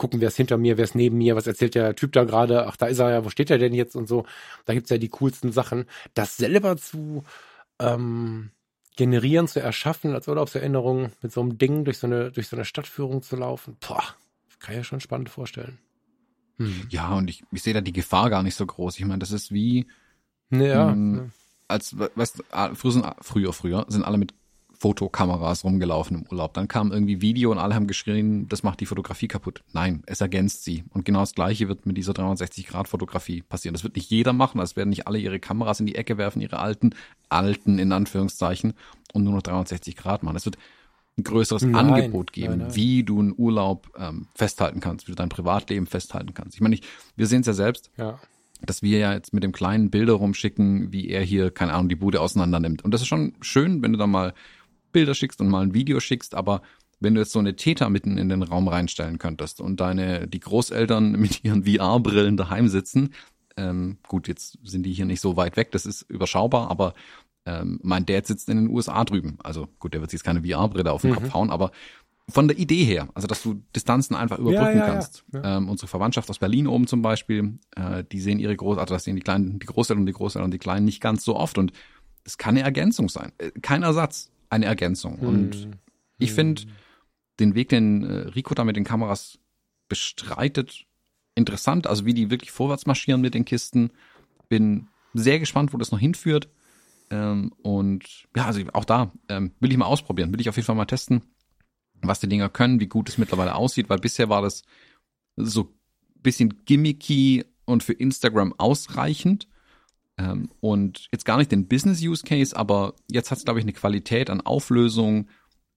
gucken, 0.00 0.20
wer 0.20 0.28
ist 0.28 0.36
hinter 0.36 0.56
mir, 0.56 0.76
wer 0.76 0.84
ist 0.84 0.94
neben 0.94 1.18
mir, 1.18 1.36
was 1.36 1.46
erzählt 1.46 1.74
der 1.74 1.94
Typ 1.94 2.12
da 2.12 2.24
gerade, 2.24 2.66
ach, 2.66 2.76
da 2.76 2.86
ist 2.86 2.98
er 2.98 3.10
ja, 3.10 3.24
wo 3.24 3.30
steht 3.30 3.50
er 3.50 3.58
denn 3.58 3.74
jetzt 3.74 3.94
und 3.94 4.08
so. 4.08 4.24
Da 4.64 4.74
gibt's 4.74 4.90
ja 4.90 4.98
die 4.98 5.10
coolsten 5.10 5.52
Sachen. 5.52 5.84
Das 6.14 6.36
selber 6.36 6.76
zu 6.76 7.22
ähm, 7.78 8.50
generieren, 8.96 9.46
zu 9.46 9.60
erschaffen 9.60 10.14
als 10.14 10.26
Urlaubserinnerung, 10.26 11.12
mit 11.22 11.32
so 11.32 11.40
einem 11.42 11.58
Ding 11.58 11.84
durch 11.84 11.98
so 11.98 12.06
eine, 12.06 12.32
durch 12.32 12.48
so 12.48 12.56
eine 12.56 12.64
Stadtführung 12.64 13.22
zu 13.22 13.36
laufen, 13.36 13.76
boah, 13.86 14.02
kann 14.58 14.72
ich 14.72 14.78
ja 14.78 14.84
schon 14.84 15.00
spannend 15.00 15.28
vorstellen. 15.28 15.78
Hm. 16.56 16.86
Ja, 16.90 17.14
und 17.14 17.28
ich, 17.30 17.44
ich 17.52 17.62
sehe 17.62 17.74
da 17.74 17.80
die 17.80 17.92
Gefahr 17.92 18.30
gar 18.30 18.42
nicht 18.42 18.54
so 18.54 18.66
groß. 18.66 18.98
Ich 18.98 19.04
meine, 19.04 19.18
das 19.18 19.32
ist 19.32 19.52
wie, 19.52 19.86
ja, 20.50 20.90
ähm, 20.90 21.30
als, 21.68 21.96
weißt 21.98 22.44
früher, 22.74 23.16
früher, 23.20 23.52
früher 23.52 23.86
sind 23.88 24.04
alle 24.04 24.18
mit 24.18 24.34
Fotokameras 24.80 25.62
rumgelaufen 25.62 26.16
im 26.16 26.26
Urlaub. 26.30 26.54
Dann 26.54 26.66
kam 26.66 26.90
irgendwie 26.90 27.20
Video 27.20 27.50
und 27.50 27.58
alle 27.58 27.74
haben 27.74 27.86
geschrien, 27.86 28.48
das 28.48 28.62
macht 28.62 28.80
die 28.80 28.86
Fotografie 28.86 29.28
kaputt. 29.28 29.62
Nein, 29.74 30.02
es 30.06 30.22
ergänzt 30.22 30.64
sie. 30.64 30.84
Und 30.88 31.04
genau 31.04 31.20
das 31.20 31.34
Gleiche 31.34 31.68
wird 31.68 31.84
mit 31.84 31.98
dieser 31.98 32.12
360-Grad-Fotografie 32.12 33.42
passieren. 33.42 33.74
Das 33.74 33.84
wird 33.84 33.96
nicht 33.96 34.10
jeder 34.10 34.32
machen, 34.32 34.58
es 34.60 34.76
werden 34.76 34.88
nicht 34.88 35.06
alle 35.06 35.18
ihre 35.18 35.38
Kameras 35.38 35.80
in 35.80 35.86
die 35.86 35.96
Ecke 35.96 36.16
werfen, 36.16 36.40
ihre 36.40 36.58
alten, 36.58 36.94
alten 37.28 37.78
in 37.78 37.92
Anführungszeichen, 37.92 38.72
und 39.12 39.24
nur 39.24 39.34
noch 39.34 39.42
360 39.42 39.96
Grad 39.96 40.22
machen. 40.22 40.36
Es 40.36 40.46
wird 40.46 40.56
ein 41.18 41.24
größeres 41.24 41.62
nein, 41.62 41.74
Angebot 41.74 42.32
geben, 42.32 42.58
nein, 42.58 42.58
nein. 42.68 42.76
wie 42.76 43.04
du 43.04 43.20
einen 43.20 43.34
Urlaub 43.36 43.90
ähm, 43.98 44.28
festhalten 44.34 44.80
kannst, 44.80 45.08
wie 45.08 45.12
du 45.12 45.16
dein 45.16 45.28
Privatleben 45.28 45.86
festhalten 45.86 46.32
kannst. 46.32 46.54
Ich 46.54 46.62
meine, 46.62 46.74
ich, 46.74 46.82
wir 47.16 47.26
sehen 47.26 47.42
es 47.42 47.46
ja 47.46 47.52
selbst. 47.52 47.90
Ja 47.98 48.18
dass 48.62 48.82
wir 48.82 48.98
ja 48.98 49.14
jetzt 49.14 49.32
mit 49.32 49.42
dem 49.42 49.52
kleinen 49.52 49.90
Bilder 49.90 50.12
rumschicken, 50.12 50.92
wie 50.92 51.08
er 51.08 51.22
hier, 51.22 51.50
keine 51.50 51.72
Ahnung, 51.72 51.88
die 51.88 51.96
Bude 51.96 52.20
auseinander 52.20 52.60
nimmt. 52.60 52.84
Und 52.84 52.92
das 52.92 53.00
ist 53.00 53.06
schon 53.06 53.32
schön, 53.40 53.80
wenn 53.80 53.92
du 53.92 53.98
da 53.98 54.06
mal 54.06 54.34
Bilder 54.92 55.14
schickst 55.14 55.40
und 55.40 55.48
mal 55.48 55.62
ein 55.62 55.74
Video 55.74 56.00
schickst, 56.00 56.34
aber 56.34 56.62
wenn 57.00 57.14
du 57.14 57.20
jetzt 57.20 57.32
so 57.32 57.38
eine 57.38 57.56
Täter 57.56 57.88
mitten 57.88 58.18
in 58.18 58.28
den 58.28 58.42
Raum 58.42 58.68
reinstellen 58.68 59.18
könntest 59.18 59.60
und 59.60 59.80
deine, 59.80 60.28
die 60.28 60.40
Großeltern 60.40 61.12
mit 61.18 61.44
ihren 61.44 61.64
VR-Brillen 61.64 62.36
daheim 62.36 62.68
sitzen, 62.68 63.14
ähm, 63.56 63.98
gut, 64.08 64.28
jetzt 64.28 64.58
sind 64.62 64.84
die 64.84 64.92
hier 64.92 65.06
nicht 65.06 65.20
so 65.20 65.36
weit 65.36 65.56
weg, 65.56 65.72
das 65.72 65.86
ist 65.86 66.02
überschaubar, 66.02 66.70
aber 66.70 66.94
ähm, 67.46 67.80
mein 67.82 68.06
Dad 68.06 68.26
sitzt 68.26 68.48
in 68.48 68.56
den 68.56 68.68
USA 68.68 69.04
drüben. 69.04 69.38
Also 69.42 69.68
gut, 69.78 69.94
der 69.94 70.00
wird 70.00 70.10
sich 70.10 70.18
jetzt 70.18 70.24
keine 70.24 70.42
VR-Brille 70.42 70.92
auf 70.92 71.02
den 71.02 71.10
mhm. 71.10 71.14
Kopf 71.14 71.34
hauen, 71.34 71.50
aber 71.50 71.72
von 72.28 72.46
der 72.46 72.58
Idee 72.58 72.84
her, 72.84 73.08
also 73.14 73.26
dass 73.26 73.42
du 73.42 73.62
Distanzen 73.74 74.14
einfach 74.14 74.38
überbrücken 74.38 74.78
ja, 74.78 74.86
ja, 74.86 74.92
kannst. 74.92 75.24
Ja. 75.32 75.56
Ähm, 75.56 75.68
unsere 75.68 75.88
Verwandtschaft 75.88 76.30
aus 76.30 76.38
Berlin 76.38 76.68
oben 76.68 76.86
zum 76.86 77.02
Beispiel, 77.02 77.58
äh, 77.74 78.04
die 78.10 78.20
sehen 78.20 78.38
ihre 78.38 78.54
Groß, 78.54 78.78
also 78.78 78.94
das 78.94 79.04
sehen 79.04 79.16
die 79.16 79.22
kleinen, 79.22 79.58
die 79.58 79.66
Großeltern 79.66 80.02
und 80.02 80.06
die 80.06 80.12
Großeltern 80.12 80.44
und 80.44 80.54
die 80.54 80.58
Kleinen 80.58 80.84
nicht 80.84 81.00
ganz 81.00 81.24
so 81.24 81.34
oft 81.34 81.58
und 81.58 81.72
es 82.24 82.38
kann 82.38 82.56
eine 82.56 82.62
Ergänzung 82.62 83.08
sein, 83.08 83.32
äh, 83.38 83.50
kein 83.62 83.82
Ersatz 83.82 84.30
eine 84.50 84.66
Ergänzung. 84.66 85.20
Mhm. 85.20 85.26
Und 85.26 85.68
ich 86.18 86.32
finde 86.32 86.62
den 87.38 87.54
Weg, 87.54 87.70
den 87.70 88.04
äh, 88.04 88.28
Rico 88.28 88.54
da 88.54 88.64
mit 88.64 88.76
den 88.76 88.84
Kameras 88.84 89.38
bestreitet, 89.88 90.84
interessant. 91.34 91.86
Also 91.86 92.04
wie 92.04 92.14
die 92.14 92.30
wirklich 92.30 92.50
vorwärts 92.50 92.86
marschieren 92.86 93.20
mit 93.20 93.34
den 93.34 93.44
Kisten. 93.44 93.90
Bin 94.48 94.88
sehr 95.14 95.38
gespannt, 95.38 95.72
wo 95.72 95.78
das 95.78 95.92
noch 95.92 95.98
hinführt. 95.98 96.48
Ähm, 97.10 97.52
und 97.62 98.28
ja, 98.36 98.46
also 98.46 98.60
auch 98.72 98.84
da 98.84 99.12
ähm, 99.28 99.52
will 99.60 99.72
ich 99.72 99.78
mal 99.78 99.86
ausprobieren, 99.86 100.32
will 100.32 100.40
ich 100.40 100.48
auf 100.48 100.56
jeden 100.56 100.66
Fall 100.66 100.76
mal 100.76 100.84
testen, 100.84 101.22
was 102.02 102.20
die 102.20 102.28
Dinger 102.28 102.48
können, 102.48 102.80
wie 102.80 102.86
gut 102.86 103.08
es 103.08 103.18
mittlerweile 103.18 103.54
aussieht, 103.54 103.88
weil 103.88 103.98
bisher 103.98 104.28
war 104.28 104.42
das 104.42 104.62
so 105.36 105.74
bisschen 106.22 106.64
gimmicky 106.66 107.44
und 107.64 107.82
für 107.82 107.94
Instagram 107.94 108.54
ausreichend. 108.58 109.48
Ähm, 110.20 110.50
und 110.60 111.08
jetzt 111.12 111.24
gar 111.24 111.38
nicht 111.38 111.50
den 111.50 111.66
Business-Use-Case, 111.66 112.54
aber 112.54 112.94
jetzt 113.10 113.30
hat 113.30 113.38
es, 113.38 113.44
glaube 113.44 113.58
ich, 113.58 113.64
eine 113.64 113.72
Qualität 113.72 114.28
an 114.28 114.42
Auflösung 114.42 115.28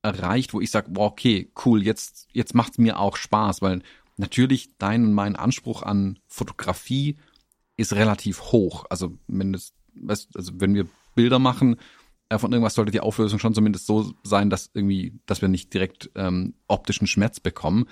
erreicht, 0.01 0.53
wo 0.53 0.59
ich 0.59 0.69
sage, 0.69 0.91
boah, 0.91 1.05
okay, 1.05 1.49
cool, 1.65 1.81
jetzt, 1.81 2.27
jetzt 2.33 2.53
macht's 2.53 2.77
mir 2.77 2.99
auch 2.99 3.15
Spaß, 3.15 3.61
weil 3.61 3.81
natürlich 4.17 4.77
dein 4.77 5.05
und 5.05 5.13
mein 5.13 5.37
Anspruch 5.37 5.81
an 5.81 6.19
Fotografie 6.27 7.15
ist 7.77 7.93
relativ 7.93 8.41
hoch. 8.51 8.85
Also, 8.89 9.17
mindestens, 9.27 10.27
also 10.35 10.51
wenn 10.55 10.75
wir 10.75 10.87
Bilder 11.15 11.39
machen, 11.39 11.77
äh, 12.27 12.37
von 12.37 12.51
irgendwas 12.51 12.75
sollte 12.75 12.91
die 12.91 12.99
Auflösung 12.99 13.39
schon 13.39 13.53
zumindest 13.53 13.85
so 13.85 14.13
sein, 14.23 14.49
dass 14.49 14.71
irgendwie, 14.73 15.13
dass 15.25 15.41
wir 15.41 15.47
nicht 15.47 15.73
direkt 15.73 16.11
ähm, 16.15 16.55
optischen 16.67 17.07
Schmerz 17.07 17.39
bekommen. 17.39 17.85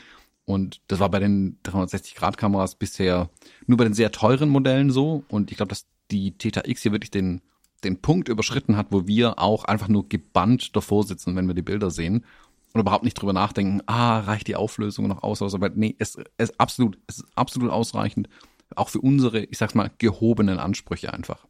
Und 0.44 0.82
das 0.88 1.00
war 1.00 1.10
bei 1.10 1.20
den 1.20 1.60
360-Grad-Kameras 1.64 2.76
bisher 2.76 3.30
nur 3.68 3.78
bei 3.78 3.86
den 3.86 3.94
sehr 3.94 4.12
teuren 4.12 4.50
Modellen 4.50 4.90
so. 4.90 5.24
Und 5.30 5.50
ich 5.52 5.58
glaube, 5.58 5.70
dass 5.70 5.86
die 6.12 6.38
Theta 6.38 6.64
X 6.66 6.82
hier 6.82 6.92
wirklich 6.92 7.12
den, 7.12 7.42
den 7.84 8.02
Punkt 8.02 8.30
überschritten 8.30 8.78
hat, 8.78 8.88
wo 8.92 9.08
wir 9.08 9.40
auch 9.40 9.66
einfach 9.66 9.88
nur 9.88 10.08
gebannt 10.10 10.76
davor 10.76 11.04
sitzen, 11.04 11.36
wenn 11.36 11.48
wir 11.48 11.54
die 11.54 11.62
Bilder 11.62 11.92
sehen 11.92 12.26
und 12.74 12.82
überhaupt 12.82 13.04
nicht 13.04 13.16
drüber 13.16 13.34
nachdenken, 13.34 13.82
ah, 13.86 14.20
reicht 14.20 14.48
die 14.48 14.56
Auflösung 14.56 15.08
noch 15.08 15.24
aus 15.24 15.42
oder 15.42 15.50
so. 15.50 15.58
Aber 15.58 15.70
nee, 15.70 15.96
es, 16.00 16.18
es 16.38 16.58
absolut, 16.60 16.98
es 17.08 17.18
ist 17.20 17.26
absolut 17.36 17.72
ausreichend. 17.72 18.30
Auch 18.76 18.90
für 18.90 19.02
unsere, 19.02 19.44
ich 19.44 19.58
sag's 19.58 19.76
mal, 19.76 19.92
gehobenen 19.98 20.58
Ansprüche 20.58 21.14
einfach. 21.14 21.46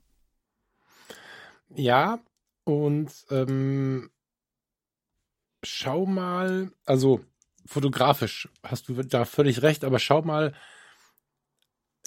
Ja, 1.75 2.19
und 2.63 3.11
ähm, 3.29 4.09
schau 5.63 6.05
mal, 6.05 6.71
also 6.85 7.21
fotografisch 7.65 8.49
hast 8.63 8.89
du 8.89 9.03
da 9.03 9.25
völlig 9.25 9.61
recht, 9.61 9.83
aber 9.83 9.99
schau 9.99 10.21
mal 10.23 10.53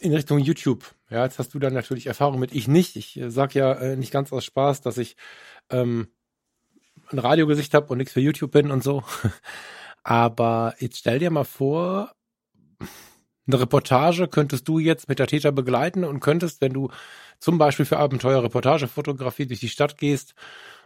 in 0.01 0.13
Richtung 0.13 0.39
YouTube. 0.39 0.95
Ja, 1.11 1.25
jetzt 1.25 1.39
hast 1.39 1.55
du 1.55 1.59
da 1.59 1.71
natürlich 1.71 2.07
Erfahrung 2.07 2.39
mit, 2.39 2.53
ich 2.53 2.69
nicht. 2.69 2.97
Ich 2.97 3.19
äh, 3.19 3.31
sag 3.31 3.55
ja 3.55 3.73
äh, 3.75 3.97
nicht 3.97 4.13
ganz 4.13 4.33
aus 4.33 4.45
Spaß, 4.45 4.81
dass 4.81 4.99
ich 4.99 5.17
ähm, 5.71 6.09
ein 7.11 7.19
Radiogesicht 7.19 7.75
habe 7.75 7.87
und 7.89 7.99
nichts 7.99 8.13
für 8.13 8.21
YouTube 8.21 8.51
bin 8.51 8.71
und 8.71 8.83
so. 8.83 9.03
Aber 10.03 10.75
jetzt 10.79 10.99
stell 10.99 11.19
dir 11.19 11.31
mal 11.31 11.45
vor, 11.45 12.13
eine 13.47 13.61
Reportage 13.61 14.29
könntest 14.29 14.69
du 14.69 14.79
jetzt 14.79 15.09
mit 15.09 15.19
der 15.19 15.27
Täter 15.27 15.53
begleiten 15.53 16.05
und 16.05 16.21
könntest, 16.21 16.61
wenn 16.61 16.73
du 16.73 16.91
zum 17.39 17.59
Beispiel 17.59 17.87
für 17.87 17.99
Abenteuer 17.99 18.43
Reportagefotografie 18.43 19.47
durch 19.47 19.61
die 19.61 19.69
Stadt 19.69 19.99
gehst 19.99 20.35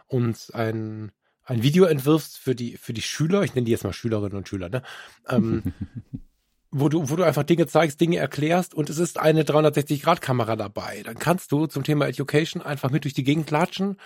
und 0.07 0.53
ein 0.53 1.11
ein 1.49 1.63
Video 1.63 1.85
entwirfst 1.85 2.37
für 2.37 2.53
die, 2.53 2.77
für 2.77 2.93
die 2.93 3.01
Schüler, 3.01 3.41
ich 3.41 3.55
nenne 3.55 3.65
die 3.65 3.71
jetzt 3.71 3.83
mal 3.83 3.91
Schülerinnen 3.91 4.37
und 4.37 4.47
Schüler, 4.47 4.69
ne? 4.69 4.83
Ähm, 5.27 5.63
wo 6.71 6.89
du, 6.89 7.09
wo 7.09 7.15
du 7.15 7.23
einfach 7.23 7.43
Dinge 7.43 7.67
zeigst, 7.67 7.99
Dinge 7.99 8.17
erklärst 8.17 8.73
und 8.73 8.89
es 8.89 8.99
ist 8.99 9.19
eine 9.19 9.43
360-Grad-Kamera 9.43 10.55
dabei. 10.55 11.01
Dann 11.03 11.17
kannst 11.17 11.51
du 11.51 11.65
zum 11.65 11.83
Thema 11.83 12.07
Education 12.07 12.61
einfach 12.61 12.91
mit 12.91 13.05
durch 13.05 13.13
die 13.13 13.23
Gegend 13.23 13.47
klatschen. 13.47 13.97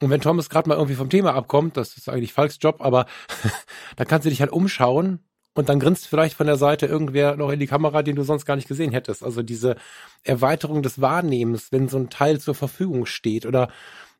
Und 0.00 0.10
wenn 0.10 0.20
Thomas 0.20 0.50
gerade 0.50 0.68
mal 0.68 0.76
irgendwie 0.76 0.94
vom 0.94 1.10
Thema 1.10 1.34
abkommt, 1.34 1.76
das 1.76 1.96
ist 1.96 2.08
eigentlich 2.08 2.32
Falks 2.32 2.58
Job, 2.60 2.76
aber 2.80 3.06
dann 3.96 4.06
kannst 4.06 4.26
du 4.26 4.30
dich 4.30 4.40
halt 4.40 4.52
umschauen 4.52 5.20
und 5.54 5.68
dann 5.68 5.80
grinst 5.80 6.06
vielleicht 6.06 6.36
von 6.36 6.46
der 6.46 6.56
Seite 6.56 6.86
irgendwer 6.86 7.36
noch 7.36 7.50
in 7.50 7.60
die 7.60 7.66
Kamera, 7.66 8.02
den 8.02 8.16
du 8.16 8.22
sonst 8.22 8.44
gar 8.44 8.56
nicht 8.56 8.68
gesehen 8.68 8.92
hättest. 8.92 9.22
Also 9.22 9.42
diese 9.42 9.76
Erweiterung 10.22 10.82
des 10.82 11.00
Wahrnehmens, 11.00 11.72
wenn 11.72 11.88
so 11.88 11.98
ein 11.98 12.10
Teil 12.10 12.40
zur 12.40 12.54
Verfügung 12.54 13.06
steht 13.06 13.46
oder 13.46 13.68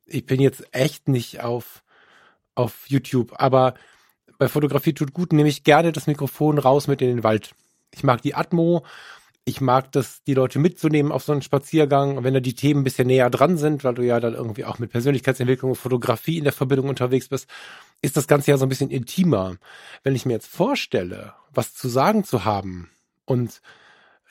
ich 0.05 0.25
bin 0.25 0.39
jetzt 0.39 0.63
echt 0.71 1.07
nicht 1.07 1.41
auf 1.41 1.83
auf 2.55 2.87
YouTube, 2.87 3.33
aber 3.37 3.75
bei 4.39 4.47
Fotografie 4.47 4.93
tut 4.93 5.13
gut, 5.13 5.31
nehme 5.31 5.49
ich 5.49 5.63
gerne 5.63 5.91
das 5.91 6.07
Mikrofon 6.07 6.57
raus 6.57 6.87
mit 6.87 7.01
in 7.03 7.09
den 7.09 7.23
Wald. 7.23 7.53
Ich 7.91 8.03
mag 8.03 8.21
die 8.21 8.35
Atmo, 8.35 8.83
ich 9.47 9.61
mag 9.61 9.93
das, 9.93 10.23
die 10.23 10.33
Leute 10.33 10.59
mitzunehmen 10.59 11.11
auf 11.11 11.23
so 11.23 11.31
einen 11.31 11.41
Spaziergang, 11.41 12.23
wenn 12.25 12.33
da 12.33 12.41
die 12.41 12.53
Themen 12.53 12.81
ein 12.81 12.83
bisschen 12.83 13.07
näher 13.07 13.29
dran 13.29 13.57
sind, 13.57 13.85
weil 13.85 13.93
du 13.93 14.03
ja 14.03 14.19
dann 14.19 14.33
irgendwie 14.33 14.65
auch 14.65 14.77
mit 14.77 14.91
Persönlichkeitsentwicklung 14.91 15.71
und 15.71 15.77
Fotografie 15.77 16.37
in 16.37 16.43
der 16.43 16.51
Verbindung 16.51 16.89
unterwegs 16.89 17.29
bist, 17.29 17.47
ist 18.01 18.17
das 18.17 18.27
Ganze 18.27 18.51
ja 18.51 18.57
so 18.57 18.65
ein 18.65 18.69
bisschen 18.69 18.89
intimer. 18.89 19.55
Wenn 20.03 20.15
ich 20.15 20.25
mir 20.25 20.33
jetzt 20.33 20.47
vorstelle, 20.47 21.33
was 21.53 21.73
zu 21.73 21.87
sagen 21.87 22.25
zu 22.25 22.43
haben 22.43 22.89
und 23.23 23.61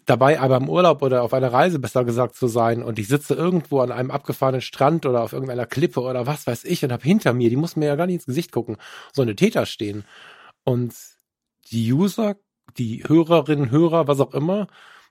dabei 0.04 0.38
aber 0.38 0.58
im 0.58 0.68
Urlaub 0.68 1.00
oder 1.00 1.22
auf 1.22 1.32
einer 1.32 1.52
Reise 1.52 1.78
besser 1.78 2.04
gesagt 2.04 2.36
zu 2.36 2.46
sein 2.46 2.82
und 2.82 2.98
ich 2.98 3.08
sitze 3.08 3.34
irgendwo 3.34 3.80
an 3.80 3.92
einem 3.92 4.10
abgefahrenen 4.10 4.60
Strand 4.60 5.06
oder 5.06 5.22
auf 5.22 5.32
irgendeiner 5.32 5.66
Klippe 5.66 6.00
oder 6.00 6.26
was 6.26 6.46
weiß 6.46 6.64
ich 6.64 6.84
und 6.84 6.92
habe 6.92 7.02
hinter 7.02 7.32
mir, 7.32 7.50
die 7.50 7.56
muss 7.56 7.76
mir 7.76 7.86
ja 7.86 7.96
gar 7.96 8.06
nicht 8.06 8.16
ins 8.16 8.26
Gesicht 8.26 8.52
gucken, 8.52 8.76
so 9.12 9.22
eine 9.22 9.34
Täter 9.34 9.66
stehen. 9.66 10.04
Und 10.64 10.94
die 11.70 11.92
User, 11.92 12.36
die 12.78 13.04
Hörerinnen, 13.06 13.70
Hörer, 13.70 14.08
was 14.08 14.20
auch 14.20 14.34
immer, 14.34 14.68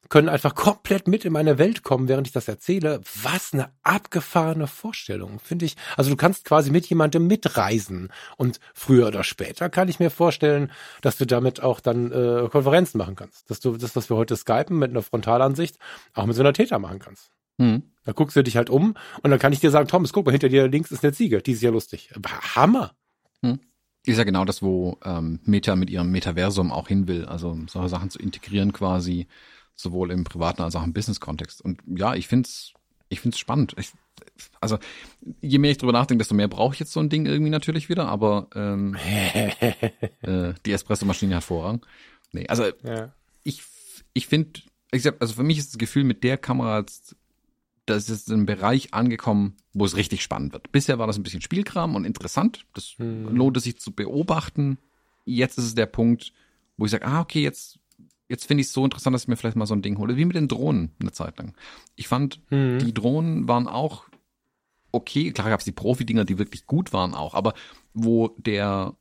können 0.10 0.30
einfach 0.30 0.56
komplett 0.56 1.08
mit 1.08 1.26
in 1.26 1.34
meine 1.34 1.58
Welt 1.58 1.84
kommen, 1.84 2.08
während 2.08 2.28
ich 2.28 2.34
das 2.34 2.48
erzähle. 2.48 3.02
Was 3.24 3.54
eine 3.54 3.72
abgefahrene 3.84 4.68
Vorstellung, 4.68 5.40
finde 5.40 5.66
ich. 5.66 5.76
Also 5.98 6.12
du 6.12 6.16
kannst 6.16 6.46
quasi 6.46 6.72
mit 6.72 6.86
jemandem 6.88 7.28
mitreisen. 7.28 8.10
Und 8.38 8.60
früher 8.74 9.08
oder 9.08 9.24
später 9.24 9.70
kann 9.70 9.90
ich 9.90 10.00
mir 10.00 10.12
vorstellen, 10.12 10.72
dass 11.02 11.18
du 11.18 11.26
damit 11.26 11.62
auch 11.62 11.80
dann 11.80 12.12
äh, 12.12 12.48
Konferenzen 12.50 12.98
machen 12.98 13.16
kannst. 13.16 13.50
Dass 13.50 13.60
du 13.60 13.78
das, 13.78 13.96
was 13.96 14.10
wir 14.10 14.18
heute 14.18 14.36
skypen 14.36 14.78
mit 14.78 14.92
einer 14.92 15.02
Frontalansicht, 15.02 15.78
auch 16.14 16.26
mit 16.26 16.36
so 16.36 16.42
einer 16.42 16.54
Täter 16.54 16.80
machen 16.80 17.00
kannst. 17.00 17.32
Mhm. 17.58 17.84
Da 18.04 18.12
guckst 18.12 18.36
du 18.36 18.44
dich 18.44 18.58
halt 18.58 18.70
um 18.70 18.96
und 19.24 19.32
dann 19.32 19.40
kann 19.40 19.54
ich 19.54 19.60
dir 19.60 19.72
sagen, 19.72 19.88
Thomas, 19.88 20.14
guck 20.14 20.26
mal, 20.26 20.32
hinter 20.32 20.50
dir 20.50 20.68
links 20.68 20.92
ist 20.92 21.04
eine 21.04 21.14
Ziege, 21.14 21.42
die 21.42 21.54
ist 21.54 21.62
ja 21.62 21.72
lustig. 21.72 22.12
Hammer. 22.56 22.92
Mhm. 23.42 23.60
Ist 24.06 24.18
ja 24.18 24.24
genau 24.24 24.46
das, 24.46 24.62
wo 24.62 24.98
ähm, 25.04 25.40
Meta 25.46 25.76
mit 25.76 25.90
ihrem 25.90 26.12
Metaversum 26.12 26.72
auch 26.72 26.88
hin 26.88 27.08
will. 27.08 27.26
Also 27.26 27.58
solche 27.68 27.90
Sachen 27.90 28.10
zu 28.10 28.20
integrieren 28.20 28.72
quasi 28.72 29.28
sowohl 29.76 30.12
im 30.12 30.24
privaten 30.24 30.62
als 30.62 30.76
auch 30.76 30.84
im 30.84 30.94
Business-Kontext. 30.94 31.62
Und 31.62 31.82
ja, 31.88 32.16
ich 32.16 32.28
find's, 32.28 32.74
ich 33.10 33.20
find's 33.20 33.40
spannend. 33.40 33.76
Ich, 33.78 33.92
also 34.62 34.78
je 35.42 35.58
mehr 35.58 35.72
ich 35.72 35.78
drüber 35.78 35.92
nachdenke, 35.92 36.20
desto 36.20 36.36
mehr 36.36 36.48
brauche 36.48 36.74
ich 36.74 36.80
jetzt 36.80 36.94
so 36.94 37.00
ein 37.00 37.10
Ding 37.10 37.26
irgendwie 37.26 37.50
natürlich 37.50 37.90
wieder. 37.90 38.08
Aber 38.08 38.48
ähm, 38.56 38.96
äh, 40.22 40.54
die 40.66 40.72
Espresso-Maschine 40.72 41.36
hat 41.36 41.44
Vorrang. 41.44 41.86
Nee, 42.32 42.48
also 42.48 42.66
ja. 42.84 43.14
ich, 43.44 43.64
ich 44.14 44.28
finde, 44.28 44.62
also 44.92 45.34
für 45.34 45.44
mich 45.44 45.58
ist 45.58 45.74
das 45.74 45.78
Gefühl 45.78 46.04
mit 46.04 46.24
der 46.24 46.38
Kamera 46.38 46.80
jetzt 46.80 47.16
da 47.86 47.96
ist 47.96 48.10
jetzt 48.10 48.32
ein 48.32 48.46
Bereich 48.46 48.94
angekommen, 48.94 49.56
wo 49.74 49.86
es 49.86 49.96
richtig 49.96 50.24
spannend 50.24 50.54
wird. 50.54 50.72
Bisher 50.72 51.00
war 51.00 51.08
das 51.08 51.18
ein 51.18 51.24
bisschen 51.24 51.42
Spielkram 51.42 51.96
und 51.96 52.06
interessant. 52.06 52.66
Das 52.74 52.96
hm. 52.98 53.36
lohnt 53.36 53.58
es 53.58 53.64
sich 53.64 53.80
zu 53.80 53.92
beobachten. 53.92 54.78
Jetzt 55.26 55.58
ist 55.58 55.66
es 55.66 55.76
der 55.76 55.86
Punkt, 55.86 56.34
wo 56.78 56.86
ich 56.86 56.92
sage, 56.92 57.06
ah, 57.06 57.22
okay, 57.22 57.42
jetzt 57.42 57.80
jetzt 58.28 58.46
finde 58.46 58.62
ich 58.62 58.68
es 58.68 58.74
so 58.74 58.84
interessant, 58.84 59.14
dass 59.14 59.24
ich 59.24 59.28
mir 59.28 59.36
vielleicht 59.36 59.56
mal 59.56 59.68
so 59.68 59.76
ein 59.76 59.84
Ding 59.84 60.00
hole, 60.00 60.18
wie 60.18 60.26
mit 60.26 60.36
den 60.36 60.48
Drohnen 60.48 60.92
eine 61.00 61.12
Zeit 61.12 61.38
lang. 61.38 61.54
Ich 61.96 62.08
fand, 62.08 62.42
mhm. 62.50 62.80
die 62.80 62.94
Drohnen 62.94 63.48
waren 63.48 63.68
auch 63.68 64.06
okay, 64.96 65.32
klar 65.32 65.50
gab 65.50 65.60
es 65.60 65.66
die 65.66 65.72
Profi-Dinger, 65.72 66.26
die 66.26 66.38
wirklich 66.38 66.66
gut 66.66 66.94
waren 66.94 67.14
auch, 67.14 67.34
aber 67.36 67.54
wo 67.94 68.30
der, 68.38 68.96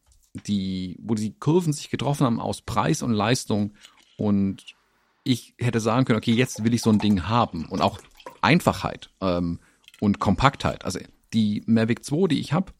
die, 0.46 0.98
wo 1.00 1.14
die 1.14 1.32
Kurven 1.32 1.72
sich 1.72 1.88
getroffen 1.88 2.26
haben 2.26 2.40
aus 2.40 2.62
Preis 2.62 3.02
und 3.02 3.12
Leistung 3.12 3.74
und 4.16 4.74
ich 5.22 5.54
hätte 5.58 5.80
sagen 5.80 6.04
können, 6.04 6.18
okay, 6.18 6.34
jetzt 6.34 6.64
will 6.64 6.74
ich 6.74 6.82
so 6.82 6.90
ein 6.90 6.98
Ding 6.98 7.28
haben 7.28 7.66
und 7.66 7.80
auch 7.80 8.00
Einfachheit 8.44 9.10
ähm, 9.20 9.58
und 10.00 10.20
Kompaktheit. 10.20 10.84
Also 10.84 11.00
die 11.32 11.62
Mavic 11.66 12.04
2, 12.04 12.28
die 12.28 12.40
ich 12.40 12.52
habe, 12.52 12.72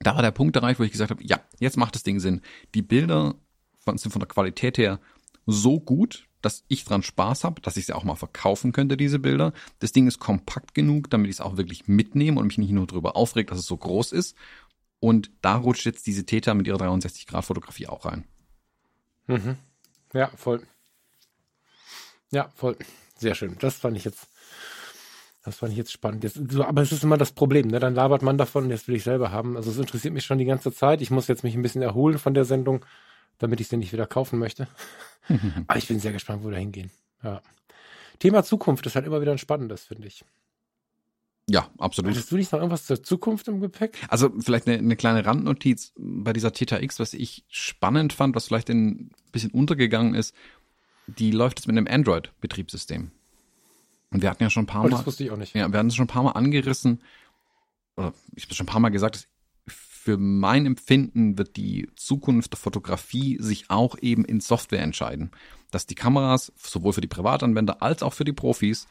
da 0.00 0.14
war 0.14 0.22
der 0.22 0.30
Punkt 0.30 0.56
erreicht, 0.56 0.80
wo 0.80 0.84
ich 0.84 0.92
gesagt 0.92 1.10
habe, 1.10 1.24
ja, 1.24 1.40
jetzt 1.58 1.76
macht 1.76 1.94
das 1.94 2.02
Ding 2.02 2.20
Sinn. 2.20 2.40
Die 2.74 2.82
Bilder 2.82 3.34
von, 3.78 3.98
sind 3.98 4.12
von 4.12 4.20
der 4.20 4.28
Qualität 4.28 4.78
her 4.78 5.00
so 5.46 5.80
gut, 5.80 6.26
dass 6.40 6.64
ich 6.68 6.84
dran 6.84 7.02
Spaß 7.02 7.44
habe, 7.44 7.60
dass 7.60 7.76
ich 7.76 7.86
sie 7.86 7.92
auch 7.92 8.04
mal 8.04 8.16
verkaufen 8.16 8.72
könnte, 8.72 8.96
diese 8.96 9.18
Bilder. 9.18 9.52
Das 9.78 9.92
Ding 9.92 10.06
ist 10.06 10.18
kompakt 10.18 10.74
genug, 10.74 11.10
damit 11.10 11.28
ich 11.28 11.36
es 11.36 11.40
auch 11.40 11.56
wirklich 11.56 11.86
mitnehme 11.86 12.40
und 12.40 12.48
mich 12.48 12.58
nicht 12.58 12.72
nur 12.72 12.86
darüber 12.86 13.16
aufregt, 13.16 13.50
dass 13.50 13.58
es 13.58 13.66
so 13.66 13.76
groß 13.76 14.12
ist. 14.12 14.36
Und 14.98 15.30
da 15.40 15.56
rutscht 15.56 15.84
jetzt 15.84 16.06
diese 16.06 16.24
Täter 16.24 16.54
mit 16.54 16.66
ihrer 16.66 16.78
63-Grad-Fotografie 16.78 17.88
auch 17.88 18.04
rein. 18.04 18.24
Mhm. 19.26 19.56
Ja, 20.12 20.28
voll. 20.36 20.62
Ja, 22.30 22.50
voll. 22.54 22.76
Sehr 23.16 23.34
schön. 23.34 23.56
Das 23.60 23.76
fand 23.76 23.96
ich 23.96 24.04
jetzt, 24.04 24.28
das 25.44 25.56
fand 25.56 25.72
ich 25.72 25.78
jetzt 25.78 25.92
spannend. 25.92 26.22
Jetzt, 26.24 26.40
so, 26.50 26.64
aber 26.64 26.82
es 26.82 26.92
ist 26.92 27.02
immer 27.02 27.16
das 27.16 27.32
Problem, 27.32 27.68
ne? 27.68 27.80
Dann 27.80 27.94
labert 27.94 28.22
man 28.22 28.38
davon, 28.38 28.70
jetzt 28.70 28.86
will 28.88 28.94
ich 28.94 29.02
selber 29.02 29.32
haben. 29.32 29.56
Also 29.56 29.70
es 29.70 29.78
interessiert 29.78 30.14
mich 30.14 30.24
schon 30.24 30.38
die 30.38 30.44
ganze 30.44 30.72
Zeit. 30.72 31.02
Ich 31.02 31.10
muss 31.10 31.26
jetzt 31.28 31.42
mich 31.42 31.54
ein 31.54 31.62
bisschen 31.62 31.82
erholen 31.82 32.18
von 32.18 32.34
der 32.34 32.44
Sendung 32.44 32.84
damit 33.42 33.60
ich 33.60 33.68
sie 33.68 33.76
nicht 33.76 33.92
wieder 33.92 34.06
kaufen 34.06 34.38
möchte. 34.38 34.68
Aber 35.66 35.78
ich 35.78 35.88
bin 35.88 36.00
sehr 36.00 36.12
gespannt, 36.12 36.44
wo 36.44 36.50
wir 36.50 36.58
hingehen. 36.58 36.90
Ja. 37.22 37.42
Thema 38.18 38.44
Zukunft 38.44 38.86
ist 38.86 38.94
halt 38.94 39.06
immer 39.06 39.20
wieder 39.20 39.32
ein 39.32 39.38
spannendes, 39.38 39.84
finde 39.84 40.06
ich. 40.06 40.24
Ja, 41.48 41.68
absolut. 41.78 42.12
Hattest 42.12 42.30
du 42.30 42.36
nicht 42.36 42.52
noch 42.52 42.60
irgendwas 42.60 42.86
zur 42.86 43.02
Zukunft 43.02 43.48
im 43.48 43.60
Gepäck? 43.60 43.98
Also 44.08 44.30
vielleicht 44.38 44.68
eine, 44.68 44.78
eine 44.78 44.94
kleine 44.94 45.26
Randnotiz 45.26 45.92
bei 45.96 46.32
dieser 46.32 46.52
TTX, 46.52 47.00
was 47.00 47.14
ich 47.14 47.44
spannend 47.48 48.12
fand, 48.12 48.36
was 48.36 48.46
vielleicht 48.46 48.70
ein 48.70 49.10
bisschen 49.32 49.50
untergegangen 49.50 50.14
ist, 50.14 50.34
die 51.08 51.32
läuft 51.32 51.58
jetzt 51.58 51.66
mit 51.66 51.76
einem 51.76 51.88
Android-Betriebssystem. 51.88 53.10
Und 54.12 54.22
wir 54.22 54.30
hatten 54.30 54.42
ja 54.42 54.50
schon 54.50 54.64
ein 54.64 54.66
paar 54.66 54.82
oh, 54.82 54.84
Mal. 54.84 54.90
Das 54.90 55.06
wusste 55.06 55.24
ich 55.24 55.30
auch 55.30 55.36
nicht. 55.36 55.54
Ja, 55.54 55.70
wir 55.70 55.78
hatten 55.78 55.88
es 55.88 55.96
schon 55.96 56.04
ein 56.04 56.08
paar 56.08 56.22
Mal 56.22 56.32
angerissen. 56.32 57.00
Oder 57.96 58.12
ich 58.34 58.44
habe 58.44 58.54
schon 58.54 58.64
ein 58.64 58.70
paar 58.70 58.80
Mal 58.80 58.90
gesagt, 58.90 59.16
dass 59.16 59.28
für 59.66 60.18
mein 60.18 60.66
Empfinden 60.66 61.38
wird 61.38 61.56
die 61.56 61.88
Zukunft 61.94 62.52
der 62.52 62.58
Fotografie 62.58 63.38
sich 63.40 63.70
auch 63.70 63.96
eben 64.00 64.24
in 64.24 64.40
Software 64.40 64.82
entscheiden. 64.82 65.30
Dass 65.70 65.86
die 65.86 65.94
Kameras 65.94 66.52
sowohl 66.56 66.92
für 66.92 67.00
die 67.00 67.08
Privatanwender 67.08 67.82
als 67.82 68.02
auch 68.02 68.12
für 68.12 68.24
die 68.24 68.32
Profis 68.32 68.88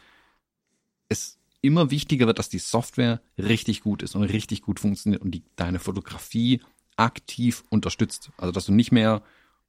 es 1.09 1.37
immer 1.61 1.91
wichtiger 1.91 2.27
wird, 2.27 2.39
dass 2.39 2.49
die 2.49 2.59
Software 2.59 3.21
richtig 3.37 3.81
gut 3.81 4.01
ist 4.01 4.15
und 4.15 4.23
richtig 4.23 4.61
gut 4.61 4.79
funktioniert 4.79 5.21
und 5.21 5.31
die 5.31 5.43
deine 5.55 5.79
Fotografie 5.79 6.61
aktiv 6.95 7.63
unterstützt. 7.69 8.31
Also 8.37 8.51
dass 8.51 8.65
du 8.65 8.71
nicht 8.71 8.91
mehr, 8.91 9.21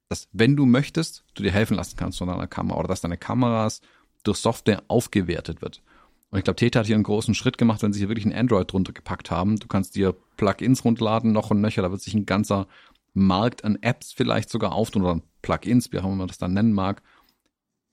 dass 0.07 0.29
wenn 0.31 0.55
du 0.55 0.65
möchtest, 0.65 1.25
du 1.33 1.43
dir 1.43 1.51
helfen 1.51 1.75
lassen 1.75 1.97
kannst 1.97 2.19
von 2.19 2.29
deiner 2.29 2.47
Kamera 2.47 2.79
oder 2.79 2.87
dass 2.87 3.01
deine 3.01 3.17
Kameras 3.17 3.81
durch 4.23 4.37
Software 4.37 4.83
aufgewertet 4.87 5.61
wird. 5.61 5.81
Und 6.29 6.39
ich 6.39 6.45
glaube, 6.45 6.55
Teta 6.55 6.79
hat 6.79 6.87
hier 6.87 6.95
einen 6.95 7.03
großen 7.03 7.35
Schritt 7.35 7.57
gemacht, 7.57 7.83
wenn 7.83 7.93
sie 7.93 7.99
hier 7.99 8.09
wirklich 8.09 8.25
ein 8.25 8.33
Android 8.33 8.71
drunter 8.71 8.91
gepackt 8.91 9.29
haben. 9.29 9.57
Du 9.57 9.67
kannst 9.67 9.95
dir 9.95 10.15
Plugins 10.35 10.83
runterladen, 10.83 11.31
noch 11.31 11.51
und 11.51 11.61
nöcher. 11.61 11.83
Da 11.83 11.91
wird 11.91 12.01
sich 12.01 12.15
ein 12.15 12.25
ganzer 12.25 12.67
Markt 13.13 13.63
an 13.63 13.77
Apps 13.81 14.13
vielleicht 14.13 14.49
sogar 14.49 14.73
auftun 14.73 15.03
oder 15.03 15.21
Plugins, 15.43 15.91
wie 15.91 15.99
auch 15.99 16.05
immer 16.05 16.15
man 16.15 16.27
das 16.27 16.39
dann 16.39 16.53
nennen 16.53 16.73
mag, 16.73 17.03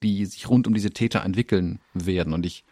die 0.03 0.25
sich 0.25 0.49
rund 0.49 0.67
um 0.67 0.73
diese 0.73 0.91
Täter 0.91 1.23
entwickeln 1.23 1.81
werden. 1.93 2.33
Und 2.33 2.47
ich 2.47 2.65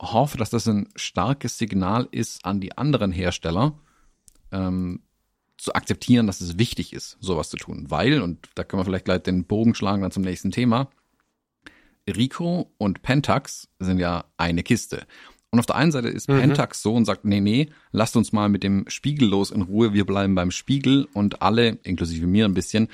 hoffe, 0.00 0.36
dass 0.36 0.50
das 0.50 0.68
ein 0.68 0.88
starkes 0.96 1.56
Signal 1.56 2.06
ist 2.10 2.44
an 2.44 2.60
die 2.60 2.76
anderen 2.76 3.12
Hersteller, 3.12 3.78
ähm, 4.52 5.00
zu 5.56 5.74
akzeptieren, 5.74 6.26
dass 6.26 6.40
es 6.40 6.58
wichtig 6.58 6.92
ist, 6.92 7.18
sowas 7.20 7.50
zu 7.50 7.56
tun. 7.56 7.86
Weil, 7.88 8.22
und 8.22 8.48
da 8.54 8.64
können 8.64 8.80
wir 8.80 8.84
vielleicht 8.84 9.04
gleich 9.04 9.22
den 9.22 9.44
Bogen 9.44 9.74
schlagen 9.74 10.02
dann 10.02 10.10
zum 10.10 10.22
nächsten 10.22 10.50
Thema, 10.50 10.90
Rico 12.10 12.72
und 12.78 13.02
Pentax 13.02 13.68
sind 13.78 13.98
ja 13.98 14.24
eine 14.36 14.62
Kiste. 14.62 15.06
Und 15.50 15.58
auf 15.58 15.66
der 15.66 15.76
einen 15.76 15.92
Seite 15.92 16.08
ist 16.08 16.28
mhm. 16.28 16.38
Pentax 16.40 16.82
so 16.82 16.94
und 16.94 17.04
sagt, 17.04 17.24
nee, 17.24 17.40
nee, 17.40 17.70
lasst 17.90 18.16
uns 18.16 18.32
mal 18.32 18.48
mit 18.48 18.62
dem 18.62 18.84
Spiegel 18.88 19.28
los 19.28 19.50
in 19.50 19.62
Ruhe, 19.62 19.92
wir 19.92 20.06
bleiben 20.06 20.34
beim 20.34 20.50
Spiegel 20.50 21.08
und 21.12 21.42
alle, 21.42 21.78
inklusive 21.82 22.26
mir 22.26 22.44
ein 22.44 22.54
bisschen, 22.54 22.88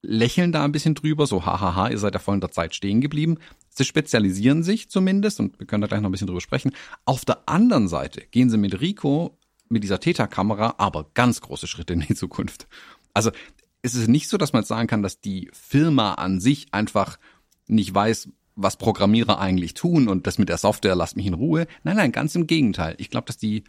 lächeln 0.00 0.52
da 0.52 0.64
ein 0.64 0.72
bisschen 0.72 0.94
drüber, 0.94 1.26
so 1.26 1.44
hahaha, 1.44 1.88
ihr 1.90 1.98
seid 1.98 2.14
ja 2.14 2.20
voll 2.20 2.36
in 2.36 2.40
der 2.40 2.52
Zeit 2.52 2.74
stehen 2.74 3.00
geblieben. 3.00 3.38
Sie 3.68 3.84
spezialisieren 3.84 4.62
sich 4.62 4.88
zumindest 4.88 5.40
und 5.40 5.58
wir 5.58 5.66
können 5.66 5.80
da 5.80 5.88
gleich 5.88 6.00
noch 6.00 6.08
ein 6.08 6.12
bisschen 6.12 6.28
drüber 6.28 6.40
sprechen. 6.40 6.72
Auf 7.04 7.24
der 7.24 7.48
anderen 7.48 7.88
Seite 7.88 8.22
gehen 8.30 8.48
sie 8.48 8.58
mit 8.58 8.80
Rico, 8.80 9.36
mit 9.68 9.82
dieser 9.82 10.00
Theta-Kamera, 10.00 10.76
aber 10.78 11.10
ganz 11.14 11.40
große 11.40 11.66
Schritte 11.66 11.94
in 11.94 12.00
die 12.00 12.14
Zukunft. 12.14 12.68
Also 13.12 13.32
es 13.82 13.94
ist 13.94 14.08
nicht 14.08 14.28
so, 14.28 14.36
dass 14.36 14.52
man 14.52 14.62
jetzt 14.62 14.68
sagen 14.68 14.88
kann, 14.88 15.02
dass 15.02 15.20
die 15.20 15.50
Firma 15.52 16.14
an 16.14 16.40
sich 16.40 16.72
einfach 16.72 17.18
nicht 17.66 17.94
weiß, 17.94 18.30
was 18.60 18.76
Programmierer 18.76 19.38
eigentlich 19.38 19.74
tun 19.74 20.08
und 20.08 20.26
das 20.26 20.38
mit 20.38 20.48
der 20.48 20.58
Software 20.58 20.96
lasst 20.96 21.16
mich 21.16 21.26
in 21.26 21.34
Ruhe. 21.34 21.66
Nein, 21.84 21.96
nein, 21.96 22.12
ganz 22.12 22.34
im 22.34 22.46
Gegenteil. 22.46 22.96
Ich 22.98 23.08
glaube, 23.08 23.26
dass 23.26 23.38
die 23.38 23.62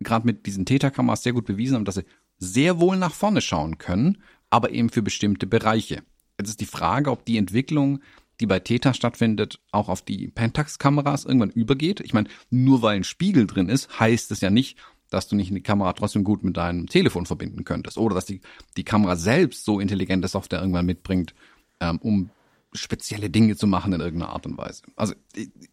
gerade 0.00 0.26
mit 0.26 0.44
diesen 0.44 0.66
Täterkameras 0.66 1.22
sehr 1.22 1.32
gut 1.32 1.46
bewiesen 1.46 1.76
haben, 1.76 1.86
dass 1.86 1.94
sie 1.94 2.04
sehr 2.38 2.80
wohl 2.80 2.98
nach 2.98 3.14
vorne 3.14 3.40
schauen 3.40 3.78
können, 3.78 4.18
aber 4.50 4.70
eben 4.70 4.90
für 4.90 5.02
bestimmte 5.02 5.46
Bereiche. 5.46 6.02
Jetzt 6.38 6.50
ist 6.50 6.60
die 6.60 6.66
Frage, 6.66 7.10
ob 7.10 7.24
die 7.24 7.38
Entwicklung, 7.38 8.00
die 8.40 8.46
bei 8.46 8.58
Theta 8.58 8.92
stattfindet, 8.92 9.58
auch 9.70 9.88
auf 9.88 10.02
die 10.02 10.28
Pentax-Kameras 10.28 11.24
irgendwann 11.24 11.50
übergeht. 11.50 12.00
Ich 12.00 12.12
meine, 12.12 12.28
nur 12.50 12.82
weil 12.82 12.96
ein 12.96 13.04
Spiegel 13.04 13.46
drin 13.46 13.70
ist, 13.70 13.98
heißt 13.98 14.30
es 14.32 14.42
ja 14.42 14.50
nicht, 14.50 14.76
dass 15.08 15.28
du 15.28 15.36
nicht 15.36 15.54
die 15.54 15.62
Kamera 15.62 15.94
trotzdem 15.94 16.24
gut 16.24 16.44
mit 16.44 16.56
deinem 16.58 16.88
Telefon 16.88 17.24
verbinden 17.24 17.64
könntest 17.64 17.96
oder 17.96 18.16
dass 18.16 18.26
die, 18.26 18.42
die 18.76 18.84
Kamera 18.84 19.16
selbst 19.16 19.64
so 19.64 19.80
intelligente 19.80 20.28
Software 20.28 20.60
irgendwann 20.60 20.86
mitbringt, 20.86 21.34
ähm, 21.80 21.98
um 22.02 22.30
spezielle 22.74 23.30
Dinge 23.30 23.56
zu 23.56 23.66
machen 23.66 23.92
in 23.92 24.00
irgendeiner 24.00 24.32
Art 24.32 24.46
und 24.46 24.58
Weise. 24.58 24.82
Also 24.96 25.14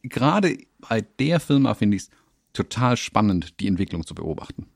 gerade 0.03 0.57
bei 0.79 1.01
der 1.01 1.39
Firma 1.39 1.73
finde 1.73 1.97
ich 1.97 2.03
es 2.03 2.09
total 2.53 2.97
spannend, 2.97 3.59
die 3.59 3.67
Entwicklung 3.67 4.05
zu 4.05 4.13
beobachten. 4.13 4.67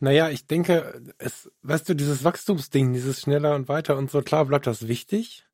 Naja, 0.00 0.30
ich 0.30 0.46
denke, 0.46 1.02
es, 1.18 1.50
weißt 1.62 1.88
du, 1.88 1.94
dieses 1.94 2.24
Wachstumsding, 2.24 2.92
dieses 2.92 3.20
schneller 3.20 3.54
und 3.54 3.68
weiter 3.68 3.96
und 3.96 4.10
so, 4.10 4.22
klar 4.22 4.46
bleibt 4.46 4.66
das 4.66 4.88
wichtig. 4.88 5.44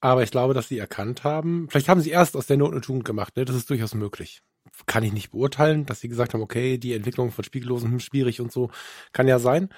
Aber 0.00 0.22
ich 0.22 0.30
glaube, 0.30 0.52
dass 0.52 0.68
sie 0.68 0.78
erkannt 0.78 1.24
haben, 1.24 1.68
vielleicht 1.70 1.88
haben 1.88 2.02
sie 2.02 2.10
erst 2.10 2.36
aus 2.36 2.46
der 2.46 2.58
Not 2.58 2.72
eine 2.72 2.82
Tugend 2.82 3.06
gemacht, 3.06 3.36
ne? 3.36 3.46
Das 3.46 3.56
ist 3.56 3.70
durchaus 3.70 3.94
möglich. 3.94 4.42
Kann 4.84 5.02
ich 5.02 5.14
nicht 5.14 5.30
beurteilen, 5.30 5.86
dass 5.86 6.00
sie 6.00 6.08
gesagt 6.08 6.34
haben, 6.34 6.42
okay, 6.42 6.76
die 6.76 6.92
Entwicklung 6.92 7.30
von 7.30 7.44
Spiegellosen 7.44 7.90
hm, 7.90 8.00
schwierig 8.00 8.40
und 8.40 8.52
so, 8.52 8.70
kann 9.12 9.28
ja 9.28 9.38
sein. 9.38 9.70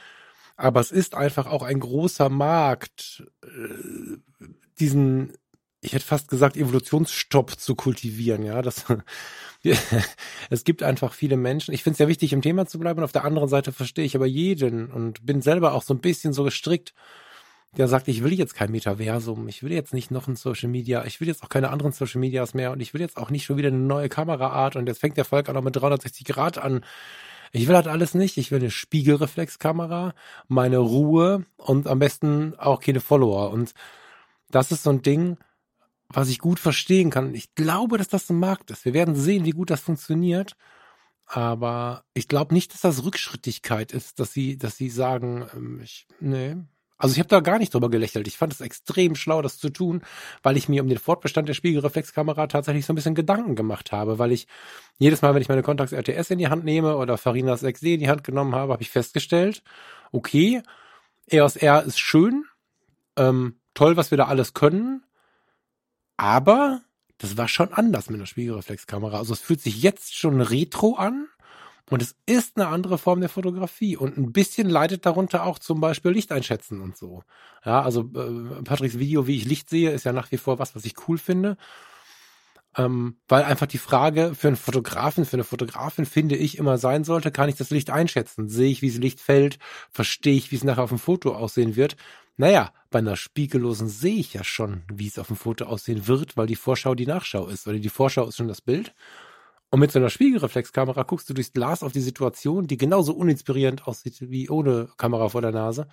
Aber 0.57 0.81
es 0.81 0.91
ist 0.91 1.15
einfach 1.15 1.47
auch 1.47 1.63
ein 1.63 1.81
großer 1.81 2.29
Markt, 2.29 3.25
äh, 3.45 4.17
diesen, 4.81 5.35
ich 5.81 5.93
hätte 5.93 6.05
fast 6.05 6.29
gesagt, 6.29 6.57
Evolutionsstopp 6.57 7.59
zu 7.59 7.75
kultivieren, 7.75 8.43
ja. 8.43 8.63
Das, 8.63 8.85
es 10.51 10.65
gibt 10.65 10.83
einfach 10.83 11.13
viele 11.13 11.37
Menschen. 11.37 11.75
Ich 11.75 11.83
finde 11.83 11.95
es 11.95 11.99
ja 11.99 12.09
wichtig, 12.09 12.33
im 12.33 12.43
Thema 12.43 12.67
zu 12.67 12.79
bleiben. 12.79 13.03
Auf 13.03 13.13
der 13.13 13.25
anderen 13.25 13.49
Seite 13.49 13.73
verstehe 13.73 14.05
ich 14.05 14.17
aber 14.17 14.27
jeden 14.27 14.91
und 14.91 15.25
bin 15.25 15.43
selber 15.43 15.75
auch 15.75 15.83
so 15.83 15.95
ein 15.95 16.01
bisschen 16.01 16.33
so 16.33 16.45
gestrickt, 16.45 16.95
der 17.77 17.89
sagt, 17.89 18.09
ich 18.09 18.25
will 18.25 18.33
jetzt 18.33 18.55
kein 18.55 18.71
Metaversum, 18.71 19.49
ich 19.49 19.63
will 19.63 19.73
jetzt 19.73 19.93
nicht 19.93 20.11
noch 20.11 20.29
ein 20.29 20.37
Social 20.37 20.71
Media, 20.71 21.05
ich 21.05 21.21
will 21.21 21.29
jetzt 21.29 21.43
auch 21.43 21.51
keine 21.51 21.69
anderen 21.69 21.93
Social 21.93 22.21
Medias 22.21 22.55
mehr 22.55 22.73
und 22.73 22.81
ich 22.81 22.95
will 22.95 23.03
jetzt 23.03 23.19
auch 23.19 23.29
nicht 23.29 23.45
schon 23.45 23.59
wieder 23.59 23.69
eine 23.69 23.77
neue 23.77 24.09
Kameraart 24.09 24.77
und 24.77 24.87
jetzt 24.87 25.01
fängt 25.01 25.19
der 25.19 25.27
Volk 25.27 25.49
auch 25.49 25.55
noch 25.55 25.63
mit 25.63 25.77
360 25.77 26.25
Grad 26.25 26.57
an. 26.59 26.85
Ich 27.57 27.69
will 27.69 27.75
halt 27.75 27.89
alles 27.89 28.13
nicht. 28.15 28.37
Ich 28.37 28.51
will 28.51 28.61
eine 28.61 28.71
Spiegelreflexkamera, 28.71 30.15
meine 30.47 30.77
Ruhe 30.77 31.47
und 31.57 31.87
am 31.87 31.99
besten 31.99 32.55
auch 32.59 32.81
keine 32.81 33.01
Follower. 33.01 33.51
Und 33.51 33.73
das 34.51 34.73
ist 34.73 34.83
so 34.83 34.91
ein 34.91 35.01
Ding, 35.01 35.39
was 36.09 36.29
ich 36.29 36.39
gut 36.39 36.61
verstehen 36.61 37.09
kann. 37.09 37.35
Ich 37.35 37.55
glaube, 37.55 37.97
dass 37.97 38.09
das 38.09 38.29
ein 38.29 38.39
Markt 38.39 38.71
ist. 38.71 38.85
Wir 38.85 38.93
werden 38.93 39.15
sehen, 39.15 39.47
wie 39.47 39.53
gut 39.53 39.71
das 39.71 39.81
funktioniert. 39.81 40.55
Aber 41.25 42.05
ich 42.13 42.29
glaube 42.29 42.53
nicht, 42.53 42.75
dass 42.75 42.83
das 42.83 43.05
Rückschrittigkeit 43.05 43.91
ist, 43.91 44.21
dass 44.21 44.33
sie, 44.33 44.59
dass 44.59 44.77
sie 44.77 44.91
sagen, 44.91 45.49
ähm, 45.55 45.81
ich, 45.83 46.07
nee. 46.21 46.57
Also 46.99 47.12
ich 47.12 47.18
habe 47.18 47.28
da 47.28 47.40
gar 47.40 47.59
nicht 47.59 47.74
drüber 47.74 47.90
gelächelt. 47.90 48.26
Ich 48.26 48.38
fand 48.38 48.53
es 48.53 48.61
extrem 48.61 49.14
schlau, 49.16 49.42
das 49.42 49.59
zu 49.59 49.68
tun, 49.68 50.03
weil 50.42 50.57
ich 50.57 50.68
mir 50.68 50.82
um 50.82 50.88
den 50.88 50.99
Fortbestand 50.99 51.49
der 51.49 51.55
Spiegelreflexkamera 51.55 52.47
tatsächlich 52.47 52.86
so 52.86 52.92
ein 52.92 52.97
bisschen 52.97 53.14
Gedanken 53.14 53.55
gemacht 53.55 53.92
habe, 53.92 54.18
weil 54.18 54.32
ich 54.32 54.47
jedes 54.99 55.20
Mal, 55.20 55.34
wenn 55.34 55.42
ich 55.42 55.49
meine 55.49 55.62
Contax 55.62 55.92
RTS 55.92 56.30
in 56.30 56.38
die 56.38 56.49
Hand 56.49 56.64
nehme 56.64 56.97
oder 56.97 57.18
Farinas 57.18 57.62
6D 57.62 57.94
in 57.94 58.01
die 58.01 58.09
Hand 58.09 58.24
genommen 58.24 58.55
habe, 58.55 58.72
habe 58.72 58.82
ich 58.82 58.90
festgestellt, 58.90 59.62
okay, 60.12 60.62
EOS 61.28 61.57
R 61.57 61.82
ist 61.82 61.99
schön, 61.99 62.44
ähm, 63.16 63.57
toll, 63.74 63.97
was 63.97 64.11
wir 64.11 64.18
da 64.18 64.26
alles 64.26 64.55
können, 64.55 65.05
aber 66.16 66.80
das 67.18 67.36
war 67.36 67.49
schon 67.49 67.72
anders 67.72 68.09
mit 68.09 68.18
einer 68.18 68.26
Spiegelreflexkamera. 68.26 69.18
Also 69.18 69.34
es 69.34 69.40
fühlt 69.40 69.61
sich 69.61 69.82
jetzt 69.82 70.16
schon 70.16 70.40
retro 70.40 70.97
an 70.97 71.28
und 71.91 72.03
es 72.03 72.16
ist 72.26 72.57
eine 72.57 72.68
andere 72.68 72.99
Form 72.99 73.20
der 73.20 73.28
Fotografie 73.28 73.97
und 73.97 74.18
ein 74.18 74.32
bisschen 74.32 74.68
leidet 74.68 75.07
darunter 75.07 75.45
auch 75.45 75.59
zum 75.59 75.80
Beispiel 75.80 76.11
Licht 76.11 76.32
einschätzen 76.32 76.80
und 76.80 76.97
so. 76.97 77.22
Ja, 77.64 77.82
also 77.82 78.01
äh, 78.01 78.62
Patricks 78.62 78.99
Video, 78.99 79.26
wie 79.26 79.37
ich 79.37 79.45
Licht 79.45 79.70
sehe, 79.70 79.93
ist 79.93 80.05
ja 80.05 80.12
nach 80.12 80.32
wie 80.32 80.37
vor 80.37 80.59
was, 80.59 80.74
was 80.74 80.84
ich 80.84 80.95
cool 81.07 81.18
finde. 81.18 81.57
Ähm, 82.76 83.16
weil 83.28 83.45
einfach 83.45 83.66
die 83.66 83.78
Frage 83.78 84.34
für 84.34 84.49
einen 84.49 84.57
Fotografen, 84.57 85.24
für 85.24 85.37
eine 85.37 85.45
Fotografin, 85.45 86.05
finde 86.05 86.37
ich, 86.37 86.59
immer 86.59 86.76
sein 86.76 87.05
sollte, 87.05 87.30
kann 87.30 87.49
ich 87.49 87.57
das 87.57 87.70
Licht 87.70 87.89
einschätzen? 87.89 88.49
Sehe 88.49 88.70
ich, 88.70 88.82
wie 88.82 88.91
das 88.91 88.99
Licht 88.99 89.20
fällt? 89.20 89.59
Verstehe 89.91 90.34
ich, 90.34 90.51
wie 90.51 90.57
es 90.57 90.64
nachher 90.64 90.82
auf 90.82 90.91
dem 90.91 90.99
Foto 90.99 91.34
aussehen 91.34 91.76
wird? 91.76 91.97
Naja, 92.37 92.72
bei 92.91 92.99
einer 92.99 93.16
spiegellosen 93.16 93.89
sehe 93.89 94.16
ich 94.16 94.34
ja 94.34 94.45
schon, 94.45 94.82
wie 94.93 95.07
es 95.07 95.18
auf 95.18 95.28
dem 95.28 95.37
Foto 95.37 95.64
aussehen 95.64 96.07
wird, 96.07 96.37
weil 96.37 96.47
die 96.47 96.57
Vorschau 96.57 96.95
die 96.95 97.07
Nachschau 97.07 97.47
ist. 97.47 97.66
Oder 97.66 97.78
die 97.78 97.89
Vorschau 97.89 98.26
ist 98.26 98.37
schon 98.37 98.49
das 98.49 98.61
Bild. 98.61 98.95
Und 99.71 99.81
mit 99.81 99.91
so 99.91 99.99
einer 99.99 100.11
Spiegelreflexkamera 100.11 101.03
guckst 101.03 101.29
du 101.29 101.35
durchs 101.35 101.53
Glas 101.53 101.83
auf 101.83 101.93
die 101.93 102.01
Situation, 102.01 102.67
die 102.67 102.77
genauso 102.77 103.12
uninspirierend 103.12 103.87
aussieht 103.87 104.17
wie 104.21 104.49
ohne 104.49 104.89
Kamera 104.97 105.29
vor 105.29 105.43
der 105.43 105.53
Nase. 105.53 105.89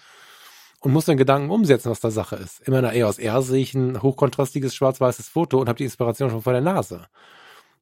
Und 0.79 0.91
musst 0.91 1.07
dann 1.07 1.17
Gedanken 1.17 1.49
umsetzen, 1.49 1.89
was 1.89 2.01
da 2.01 2.11
Sache 2.11 2.35
ist. 2.35 2.59
In 2.61 2.73
meiner 2.73 2.93
EOS 2.93 3.17
R 3.17 3.41
sehe 3.41 3.61
ich 3.61 3.73
ein 3.73 4.01
hochkontrastiges 4.01 4.75
schwarz-weißes 4.75 5.29
Foto 5.29 5.59
und 5.59 5.69
habe 5.69 5.77
die 5.77 5.85
Inspiration 5.85 6.29
schon 6.29 6.41
vor 6.41 6.53
der 6.53 6.61
Nase. 6.61 7.07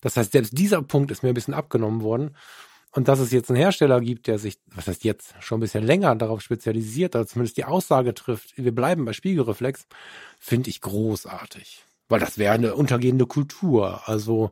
Das 0.02 0.18
heißt, 0.18 0.32
selbst 0.32 0.58
dieser 0.58 0.82
Punkt 0.82 1.12
ist 1.12 1.24
mir 1.24 1.30
ein 1.30 1.36
bisschen 1.36 1.54
abgenommen 1.54 2.02
worden. 2.02 2.36
Und 2.94 3.08
dass 3.08 3.20
es 3.20 3.32
jetzt 3.32 3.50
einen 3.50 3.58
Hersteller 3.58 4.02
gibt, 4.02 4.28
der 4.28 4.38
sich, 4.38 4.60
was 4.68 4.88
heißt 4.88 5.04
jetzt, 5.04 5.34
schon 5.39 5.58
ein 5.58 5.62
bisschen 5.62 5.86
länger 5.86 6.14
darauf 6.16 6.42
spezialisiert, 6.42 7.16
oder 7.16 7.26
zumindest 7.26 7.58
die 7.58 7.66
Aussage 7.66 8.14
trifft, 8.14 8.54
wir 8.58 8.76
bleiben 8.76 9.06
bei 9.06 9.14
Spiegelreflex, 9.14 9.88
finde 10.39 10.70
ich 10.70 10.82
großartig. 10.82 11.86
Weil 12.10 12.20
das 12.20 12.38
wäre 12.38 12.54
eine 12.54 12.76
untergehende 12.76 13.26
Kultur. 13.26 14.02
Also 14.08 14.52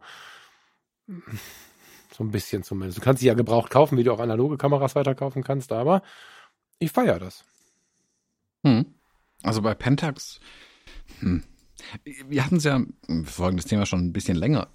so 2.11 2.23
ein 2.23 2.31
bisschen 2.31 2.63
zumindest. 2.63 2.97
Du 2.97 3.01
kannst 3.01 3.21
sie 3.21 3.27
ja 3.27 3.33
gebraucht 3.33 3.69
kaufen, 3.69 3.97
wie 3.97 4.03
du 4.03 4.13
auch 4.13 4.19
analoge 4.19 4.57
Kameras 4.57 4.95
weiterkaufen 4.95 5.43
kannst, 5.43 5.71
aber 5.71 6.01
ich 6.79 6.91
feiere 6.91 7.19
das. 7.19 7.43
Hm. 8.63 8.85
Also 9.43 9.61
bei 9.61 9.73
Pentax, 9.73 10.39
hm. 11.19 11.43
wir 12.27 12.45
hatten 12.45 12.57
es 12.57 12.63
ja, 12.65 12.81
wir 13.07 13.25
folgen 13.25 13.57
das 13.57 13.65
Thema 13.65 13.85
schon 13.85 14.01
ein 14.01 14.13
bisschen 14.13 14.37
länger. 14.37 14.67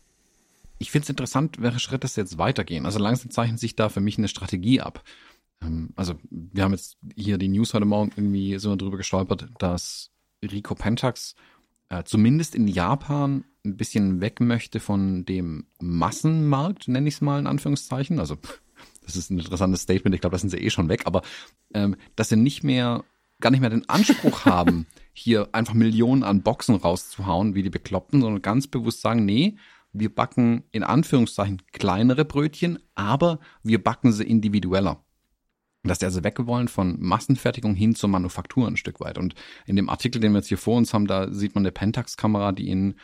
Ich 0.79 0.91
finde 0.91 1.05
es 1.05 1.11
interessant, 1.11 1.61
welche 1.61 1.79
Schritte 1.79 2.07
es 2.07 2.17
jetzt 2.17 2.39
weitergehen. 2.39 2.87
Also 2.87 2.99
langsam 2.99 3.31
zeichnet 3.31 3.61
sich 3.61 3.77
da 3.77 3.89
für 3.89 4.01
mich 4.01 4.19
eine 4.19 4.29
Strategie 4.29 4.81
ab. 4.81 5.03
Ähm, 5.63 5.91
also 5.97 6.15
wir 6.31 6.65
haben 6.65 6.73
jetzt 6.73 6.97
hier 7.15 7.39
die 7.39 7.49
News 7.49 7.75
heute 7.75 7.87
Morgen 7.87 8.13
irgendwie 8.17 8.59
so 8.59 8.75
drüber 8.77 8.97
gestolpert, 8.97 9.49
dass 9.59 10.11
Rico 10.43 10.75
Pentax 10.75 11.37
äh, 11.89 12.05
zumindest 12.05 12.55
in 12.55 12.69
Japan 12.69 13.45
ein 13.65 13.77
bisschen 13.77 14.21
weg 14.21 14.41
möchte 14.41 14.81
von 14.81 15.25
dem 15.25 15.67
Massenmarkt, 15.81 16.89
nenne 16.89 17.09
ich 17.09 17.15
es 17.15 17.21
mal 17.21 17.39
in 17.39 17.47
Anführungszeichen. 17.47 18.19
Also 18.19 18.37
das 19.05 19.17
ist 19.17 19.31
ein 19.31 19.39
interessantes 19.39 19.83
Statement, 19.83 20.15
ich 20.15 20.21
glaube, 20.21 20.35
da 20.35 20.39
sind 20.39 20.51
sie 20.51 20.59
eh 20.59 20.71
schon 20.71 20.89
weg, 20.89 21.03
aber 21.07 21.23
ähm, 21.75 21.97
dass 22.17 22.29
sie 22.29 22.37
nicht 22.37 22.65
mehr, 22.65 23.05
gar 23.41 23.51
nicht 23.51 23.61
mehr 23.61 23.71
den 23.71 23.89
Anspruch 23.89 24.45
haben, 24.45 24.87
hier 25.13 25.49
einfach 25.53 25.75
Millionen 25.75 26.23
an 26.23 26.43
Boxen 26.43 26.77
rauszuhauen, 26.77 27.55
wie 27.55 27.63
die 27.63 27.71
Bekloppten, 27.71 28.21
sondern 28.21 28.43
ganz 28.43 28.67
bewusst 28.67 29.01
sagen, 29.01 29.25
nee, 29.25 29.57
wir 29.93 30.13
backen 30.13 30.65
in 30.73 30.83
Anführungszeichen 30.83 31.63
kleinere 31.73 32.25
Brötchen, 32.25 32.81
aber 32.95 33.39
wir 33.63 33.83
backen 33.83 34.13
sie 34.13 34.25
individueller 34.25 35.04
dass 35.85 35.99
die 35.99 36.07
also 36.07 36.25
weg 36.25 36.47
wollen 36.47 36.69
von 36.69 36.97
Massenfertigung 37.01 37.75
hin 37.75 37.95
zur 37.95 38.09
Manufaktur 38.09 38.67
ein 38.67 38.77
Stück 38.77 39.01
weit. 39.01 39.19
Und 39.19 39.35
in 39.67 39.77
dem 39.77 39.89
Artikel, 39.89 40.21
den 40.21 40.33
wir 40.33 40.39
jetzt 40.39 40.49
hier 40.49 40.59
vor 40.59 40.77
uns 40.77 40.95
haben, 40.95 41.07
da 41.07 41.33
sieht 41.33 41.55
man 41.55 41.63
eine 41.63 41.73
Pentax-Kamera, 41.73 42.53
die 42.53 42.71
in 42.71 42.95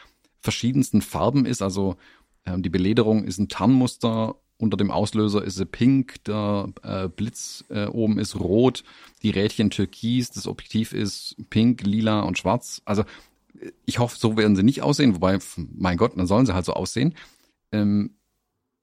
verschiedensten 0.41 1.03
Farben 1.03 1.45
ist. 1.45 1.63
Also 1.63 1.97
ähm, 2.47 2.63
die 2.63 2.71
Belederung 2.71 3.25
ist 3.25 3.39
ein 3.39 3.49
Tarnmuster, 3.49 4.37
unter 4.57 4.77
dem 4.77 4.91
Auslöser 4.91 5.43
ist 5.43 5.57
sie 5.57 5.65
pink, 5.65 6.23
der 6.25 6.69
äh, 6.83 7.09
Blitz 7.09 7.65
äh, 7.71 7.87
oben 7.87 8.19
ist 8.19 8.39
rot, 8.39 8.85
die 9.23 9.31
Rädchen 9.31 9.71
türkis, 9.71 10.31
das 10.31 10.47
Objektiv 10.47 10.93
ist 10.93 11.37
pink, 11.49 11.83
lila 11.83 12.21
und 12.21 12.37
schwarz. 12.39 12.83
Also 12.85 13.05
ich 13.87 13.99
hoffe, 13.99 14.19
so 14.19 14.37
werden 14.37 14.57
sie 14.57 14.63
nicht 14.63 14.83
aussehen, 14.83 15.15
wobei, 15.15 15.39
mein 15.57 15.97
Gott, 15.97 16.13
dann 16.17 16.27
sollen 16.27 16.47
sie 16.47 16.55
halt 16.55 16.65
so 16.65 16.75
aussehen. 16.75 17.15
Ähm, 17.73 18.15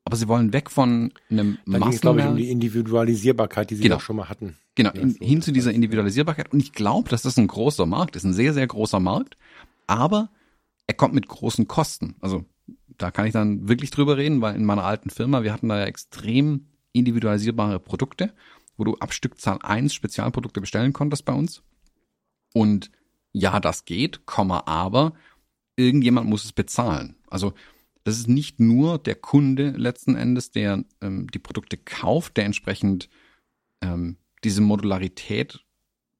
aber 0.08 0.16
sie 0.16 0.30
wollen 0.30 0.54
weg 0.54 0.72
von 0.72 1.12
einem 1.30 1.58
da 1.66 1.80
Massen. 1.80 2.00
glaube 2.00 2.22
ich, 2.22 2.26
um 2.28 2.38
die 2.38 2.50
Individualisierbarkeit, 2.50 3.70
die 3.70 3.76
sie 3.76 3.84
genau. 3.84 3.98
auch 3.98 4.02
schon 4.02 4.16
mal 4.16 4.30
hatten. 4.30 4.56
Genau, 4.74 4.92
in, 4.92 5.16
hin 5.16 5.42
zu 5.42 5.52
dieser 5.52 5.74
Individualisierbarkeit. 5.74 6.54
Und 6.54 6.62
ich 6.62 6.72
glaube, 6.72 7.10
dass 7.10 7.24
das 7.24 7.38
ein 7.38 7.48
großer 7.48 7.86
Markt 7.86 8.16
ist, 8.16 8.24
ein 8.24 8.32
sehr, 8.32 8.54
sehr 8.54 8.66
großer 8.66 9.02
Markt. 9.02 9.36
Aber 9.86 10.30
er 10.88 10.94
kommt 10.94 11.14
mit 11.14 11.28
großen 11.28 11.68
Kosten. 11.68 12.16
Also 12.22 12.46
da 12.98 13.12
kann 13.12 13.26
ich 13.26 13.34
dann 13.34 13.68
wirklich 13.68 13.92
drüber 13.92 14.16
reden, 14.16 14.40
weil 14.40 14.56
in 14.56 14.64
meiner 14.64 14.86
alten 14.86 15.10
Firma, 15.10 15.44
wir 15.44 15.52
hatten 15.52 15.68
da 15.68 15.78
ja 15.78 15.86
extrem 15.88 16.68
individualisierbare 16.94 17.82
Produkte, 17.82 18.34
wo 18.78 18.86
du 18.86 18.96
ab 19.00 19.12
Stückzahl 19.12 19.60
eins 19.62 19.94
Spezialprodukte 19.94 20.62
bestellen 20.62 20.94
konntest 20.94 21.26
bei 21.26 21.34
uns. 21.34 21.64
Und 22.54 22.92
ja, 23.34 23.60
das 23.60 23.84
geht, 23.84 24.26
Komma, 24.26 24.64
aber 24.68 25.12
irgendjemand 25.76 26.30
muss 26.30 26.46
es 26.46 26.54
bezahlen. 26.54 27.18
Also 27.30 27.54
das 28.08 28.20
ist 28.20 28.30
nicht 28.30 28.62
nur 28.62 29.00
der 29.00 29.16
Kunde 29.16 29.72
letzten 29.72 30.16
Endes, 30.16 30.50
der 30.52 30.86
ähm, 31.02 31.28
die 31.30 31.40
Produkte 31.40 31.76
kauft, 31.76 32.38
der 32.38 32.46
entsprechend 32.46 33.10
ähm, 33.82 34.16
diese 34.46 34.62
Modularität 34.62 35.66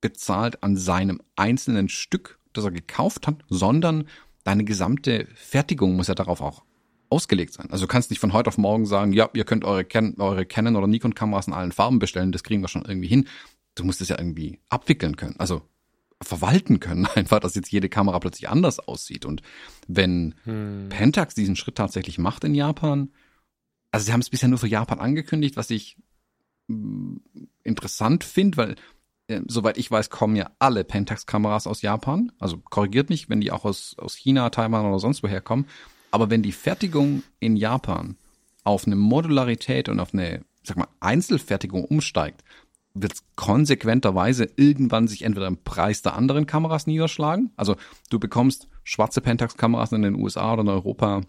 bezahlt 0.02 0.64
an 0.64 0.76
seinem 0.76 1.22
einzelnen 1.38 1.88
Stück, 1.88 2.40
das 2.52 2.66
er 2.66 2.72
gekauft 2.72 3.26
hat, 3.26 3.46
sondern 3.48 4.10
deine 4.44 4.66
gesamte 4.66 5.30
Fertigung 5.36 5.96
muss 5.96 6.10
ja 6.10 6.14
darauf 6.14 6.42
auch 6.42 6.66
ausgelegt 7.10 7.54
sein. 7.54 7.72
Also 7.72 7.86
du 7.86 7.88
kannst 7.88 8.10
nicht 8.10 8.20
von 8.20 8.34
heute 8.34 8.50
auf 8.50 8.58
morgen 8.58 8.86
sagen, 8.86 9.14
ja, 9.14 9.30
ihr 9.34 9.46
könnt 9.46 9.64
eure, 9.64 9.86
Can 9.86 10.16
eure 10.20 10.46
Canon 10.46 10.76
oder 10.76 10.88
Nikon 10.88 11.16
Kameras 11.16 11.48
in 11.48 11.54
allen 11.54 11.72
Farben 11.72 12.00
bestellen, 12.00 12.34
das 12.34 12.44
kriegen 12.44 12.62
wir 12.62 12.68
schon 12.68 12.84
irgendwie 12.84 13.08
hin. 13.08 13.30
Du 13.76 13.86
musst 13.86 14.02
es 14.02 14.10
ja 14.10 14.20
irgendwie 14.20 14.60
abwickeln 14.68 15.16
können, 15.16 15.38
also 15.38 15.62
verwalten 16.22 16.80
können, 16.80 17.06
einfach, 17.16 17.40
dass 17.40 17.56
jetzt 17.56 17.72
jede 17.72 17.90
Kamera 17.90 18.20
plötzlich 18.20 18.50
anders 18.50 18.80
aussieht. 18.80 19.26
Und 19.26 19.42
wenn 19.88 20.36
hm. 20.44 20.88
Pentax 20.90 21.36
diesen 21.36 21.56
Schritt 21.56 21.76
tatsächlich 21.76 22.18
macht 22.18 22.44
in 22.44 22.56
Japan, 22.56 23.12
also 23.92 24.06
sie 24.06 24.14
haben 24.14 24.22
es 24.22 24.30
bisher 24.30 24.50
nur 24.50 24.60
für 24.60 24.68
Japan 24.68 25.00
angekündigt, 25.00 25.58
was 25.58 25.70
ich 25.70 25.98
mh, 26.68 26.78
mm, 26.78 27.22
interessant 27.64 28.24
finde, 28.24 28.58
weil 28.58 28.76
äh, 29.28 29.42
soweit 29.48 29.78
ich 29.78 29.90
weiß, 29.92 30.10
kommen 30.10 30.36
ja 30.36 30.52
alle 30.60 30.84
Pentax-Kameras 30.84 31.68
aus 31.68 31.82
Japan. 31.82 32.32
Also 32.40 32.58
korrigiert 32.58 33.10
mich, 33.10 33.30
wenn 33.30 33.42
die 33.42 33.52
auch 33.52 33.66
aus, 33.66 33.96
aus 33.98 34.16
China, 34.16 34.50
Taiwan 34.50 34.86
oder 34.86 35.00
sonst 35.00 35.24
woher 35.24 35.42
kommen. 35.42 35.68
Aber 36.12 36.30
wenn 36.30 36.42
die 36.42 36.52
Fertigung 36.52 37.24
in 37.40 37.58
Japan 37.58 38.18
auf 38.64 38.86
eine 38.86 38.96
Modularität 38.96 39.90
und 39.90 40.00
auf 40.00 40.14
eine, 40.14 40.44
sag 40.64 40.78
mal, 40.78 40.88
Einzelfertigung 41.00 41.86
umsteigt, 41.86 42.44
wird 43.02 43.14
es 43.14 43.24
konsequenterweise 43.36 44.50
irgendwann 44.56 45.08
sich 45.08 45.24
entweder 45.24 45.48
im 45.48 45.64
Preis 45.64 46.02
der 46.02 46.16
anderen 46.16 46.46
Kameras 46.46 46.88
niederschlagen. 46.88 47.52
Also 47.56 47.76
du 48.10 48.20
bekommst 48.20 48.68
schwarze 48.84 49.22
Pentax-Kameras 49.22 49.92
in 49.92 50.02
den 50.02 50.16
USA 50.16 50.54
oder 50.54 50.62
in 50.62 50.70
Europa. 50.70 51.22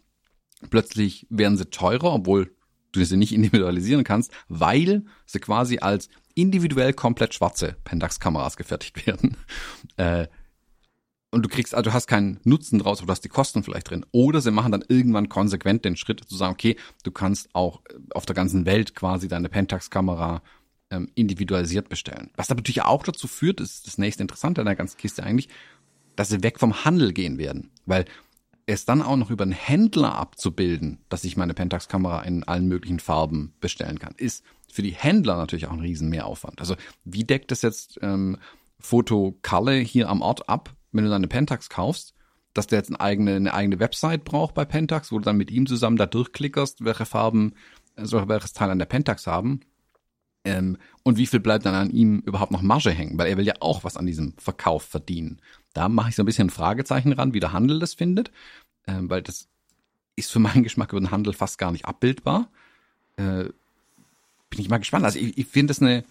Plötzlich 0.70 1.26
werden 1.30 1.56
sie 1.56 1.66
teurer, 1.66 2.12
obwohl 2.14 2.54
du 2.92 3.04
sie 3.04 3.16
nicht 3.16 3.32
individualisieren 3.34 4.04
kannst, 4.04 4.32
weil 4.48 5.04
sie 5.26 5.40
quasi 5.40 5.78
als 5.78 6.08
individuell 6.34 6.92
komplett 6.92 7.34
schwarze 7.34 7.76
Pentax-Kameras 7.84 8.56
gefertigt 8.56 9.06
werden. 9.06 9.36
Äh, 9.96 10.28
und 11.30 11.42
du 11.42 11.48
kriegst, 11.48 11.74
also 11.74 11.90
du 11.90 11.94
hast 11.94 12.06
keinen 12.06 12.40
Nutzen 12.44 12.78
draus, 12.78 12.98
aber 12.98 13.08
du 13.08 13.12
hast 13.12 13.24
die 13.24 13.28
Kosten 13.28 13.62
vielleicht 13.62 13.90
drin. 13.90 14.06
Oder 14.12 14.40
sie 14.40 14.50
machen 14.50 14.72
dann 14.72 14.84
irgendwann 14.88 15.28
konsequent 15.28 15.84
den 15.84 15.96
Schritt 15.96 16.24
zu 16.24 16.36
sagen, 16.36 16.52
okay, 16.52 16.76
du 17.02 17.10
kannst 17.10 17.54
auch 17.54 17.82
auf 18.14 18.24
der 18.24 18.34
ganzen 18.34 18.64
Welt 18.64 18.94
quasi 18.94 19.28
deine 19.28 19.48
Pentax-Kamera 19.48 20.42
ähm, 20.90 21.10
individualisiert 21.14 21.88
bestellen. 21.88 22.30
Was 22.36 22.48
natürlich 22.48 22.82
auch 22.82 23.02
dazu 23.02 23.26
führt, 23.26 23.60
ist 23.60 23.86
das 23.86 23.98
nächste 23.98 24.22
Interessante 24.22 24.60
an 24.60 24.66
der 24.66 24.76
ganzen 24.76 24.98
Kiste 24.98 25.22
eigentlich, 25.22 25.48
dass 26.16 26.28
sie 26.28 26.42
weg 26.42 26.58
vom 26.58 26.84
Handel 26.84 27.12
gehen 27.12 27.38
werden. 27.38 27.70
Weil 27.86 28.06
es 28.66 28.84
dann 28.84 29.02
auch 29.02 29.16
noch 29.16 29.30
über 29.30 29.44
einen 29.44 29.52
Händler 29.52 30.14
abzubilden, 30.14 30.98
dass 31.08 31.24
ich 31.24 31.36
meine 31.36 31.54
Pentax-Kamera 31.54 32.22
in 32.22 32.44
allen 32.44 32.68
möglichen 32.68 33.00
Farben 33.00 33.54
bestellen 33.60 33.98
kann, 33.98 34.14
ist 34.16 34.44
für 34.70 34.82
die 34.82 34.92
Händler 34.92 35.36
natürlich 35.36 35.66
auch 35.66 35.72
ein 35.72 35.80
riesen 35.80 36.10
Mehraufwand. 36.10 36.60
Also 36.60 36.76
wie 37.04 37.24
deckt 37.24 37.50
das 37.50 37.62
jetzt 37.62 37.98
ähm, 38.02 38.36
Foto 38.78 39.38
Kalle 39.42 39.76
hier 39.76 40.10
am 40.10 40.20
Ort 40.20 40.48
ab, 40.48 40.74
wenn 40.92 41.04
du 41.04 41.10
deine 41.10 41.28
Pentax 41.28 41.70
kaufst, 41.70 42.14
dass 42.52 42.66
der 42.66 42.78
jetzt 42.78 42.90
eine 42.90 43.00
eigene, 43.00 43.36
eine 43.36 43.54
eigene 43.54 43.80
Website 43.80 44.24
braucht 44.24 44.54
bei 44.54 44.64
Pentax, 44.64 45.12
wo 45.12 45.18
du 45.18 45.24
dann 45.24 45.36
mit 45.36 45.50
ihm 45.50 45.66
zusammen 45.66 45.96
da 45.96 46.06
durchklickerst, 46.06 46.84
welche 46.84 47.06
Farben 47.06 47.54
soll 47.96 48.28
welches 48.28 48.52
Teil 48.52 48.70
an 48.70 48.78
der 48.78 48.86
Pentax 48.86 49.26
haben. 49.26 49.60
Ähm, 50.48 50.78
und 51.02 51.18
wie 51.18 51.26
viel 51.26 51.40
bleibt 51.40 51.66
dann 51.66 51.74
an 51.74 51.90
ihm 51.90 52.20
überhaupt 52.20 52.52
noch 52.52 52.62
Marge 52.62 52.90
hängen? 52.90 53.18
Weil 53.18 53.28
er 53.28 53.36
will 53.36 53.46
ja 53.46 53.54
auch 53.60 53.84
was 53.84 53.96
an 53.96 54.06
diesem 54.06 54.32
Verkauf 54.38 54.82
verdienen. 54.82 55.40
Da 55.74 55.88
mache 55.88 56.08
ich 56.08 56.16
so 56.16 56.22
ein 56.22 56.26
bisschen 56.26 56.48
ein 56.48 56.50
Fragezeichen 56.50 57.12
ran, 57.12 57.34
wie 57.34 57.40
der 57.40 57.52
Handel 57.52 57.78
das 57.78 57.94
findet, 57.94 58.30
ähm, 58.86 59.10
weil 59.10 59.22
das 59.22 59.48
ist 60.16 60.32
für 60.32 60.38
meinen 60.38 60.62
Geschmack 60.62 60.92
über 60.92 61.00
den 61.00 61.10
Handel 61.10 61.34
fast 61.34 61.58
gar 61.58 61.70
nicht 61.70 61.84
abbildbar. 61.84 62.50
Äh, 63.16 63.44
bin 64.50 64.60
ich 64.60 64.70
mal 64.70 64.78
gespannt. 64.78 65.04
Also 65.04 65.18
ich, 65.18 65.36
ich 65.36 65.46
finde 65.46 65.70
das 65.72 65.82
eine, 65.82 66.02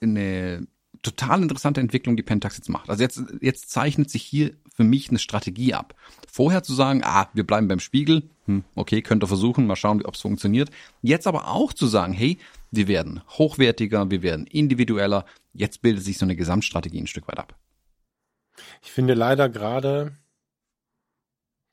eine 0.00 0.66
total 1.02 1.42
interessante 1.42 1.80
Entwicklung, 1.80 2.16
die 2.16 2.22
Pentax 2.22 2.56
jetzt 2.56 2.68
macht. 2.68 2.88
Also 2.88 3.02
jetzt, 3.02 3.20
jetzt 3.40 3.70
zeichnet 3.70 4.10
sich 4.10 4.22
hier 4.22 4.52
für 4.74 4.84
mich 4.84 5.08
eine 5.08 5.18
Strategie 5.18 5.72
ab. 5.72 5.94
Vorher 6.30 6.62
zu 6.62 6.74
sagen, 6.74 7.02
ah, 7.04 7.28
wir 7.32 7.46
bleiben 7.46 7.68
beim 7.68 7.80
Spiegel, 7.80 8.28
hm, 8.46 8.64
okay, 8.74 9.00
könnt 9.02 9.22
ihr 9.22 9.28
versuchen, 9.28 9.66
mal 9.66 9.76
schauen, 9.76 10.04
ob 10.04 10.14
es 10.14 10.20
funktioniert. 10.20 10.70
Jetzt 11.00 11.26
aber 11.26 11.48
auch 11.48 11.72
zu 11.72 11.86
sagen, 11.86 12.12
hey, 12.12 12.38
wir 12.72 12.88
werden 12.88 13.22
hochwertiger, 13.30 14.10
wir 14.10 14.22
werden 14.22 14.46
individueller. 14.46 15.24
Jetzt 15.52 15.80
bildet 15.80 16.04
sich 16.04 16.18
so 16.18 16.26
eine 16.26 16.36
Gesamtstrategie 16.36 17.00
ein 17.00 17.06
Stück 17.06 17.28
weit 17.28 17.38
ab. 17.38 17.54
Ich 18.82 18.90
finde 18.92 19.14
leider 19.14 19.48
gerade 19.48 20.16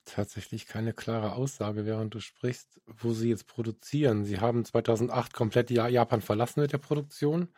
tatsächlich 0.06 0.68
keine 0.68 0.93
klare 0.93 1.34
Aussage, 1.34 1.86
während 1.86 2.14
du 2.14 2.20
sprichst, 2.20 2.82
wo 2.86 3.14
sie 3.14 3.30
jetzt 3.30 3.47
produzieren. 3.47 4.26
Sie 4.26 4.39
haben 4.39 4.66
2008 4.66 5.34
komplett 5.34 5.72
Japan 5.72 6.22
verlassen 6.22 6.62
mit 6.62 6.72
der 6.72 6.80
Produktion. 6.80 7.49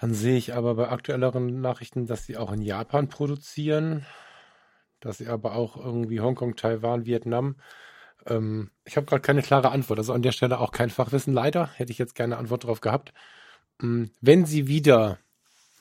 Dann 0.00 0.14
sehe 0.14 0.38
ich 0.38 0.54
aber 0.54 0.76
bei 0.76 0.88
aktuelleren 0.88 1.60
Nachrichten, 1.60 2.06
dass 2.06 2.24
sie 2.24 2.38
auch 2.38 2.52
in 2.52 2.62
Japan 2.62 3.08
produzieren, 3.08 4.06
dass 5.00 5.18
sie 5.18 5.28
aber 5.28 5.54
auch 5.54 5.76
irgendwie 5.76 6.20
Hongkong, 6.20 6.56
Taiwan, 6.56 7.04
Vietnam. 7.04 7.56
Ähm, 8.26 8.70
ich 8.84 8.96
habe 8.96 9.06
gerade 9.06 9.20
keine 9.20 9.42
klare 9.42 9.70
Antwort. 9.70 9.98
Also 9.98 10.14
an 10.14 10.22
der 10.22 10.32
Stelle 10.32 10.58
auch 10.58 10.72
kein 10.72 10.88
Fachwissen. 10.88 11.34
Leider 11.34 11.68
hätte 11.74 11.92
ich 11.92 11.98
jetzt 11.98 12.14
gerne 12.14 12.38
Antwort 12.38 12.64
darauf 12.64 12.80
gehabt. 12.80 13.12
Ähm, 13.82 14.10
wenn 14.22 14.46
sie 14.46 14.68
wieder 14.68 15.18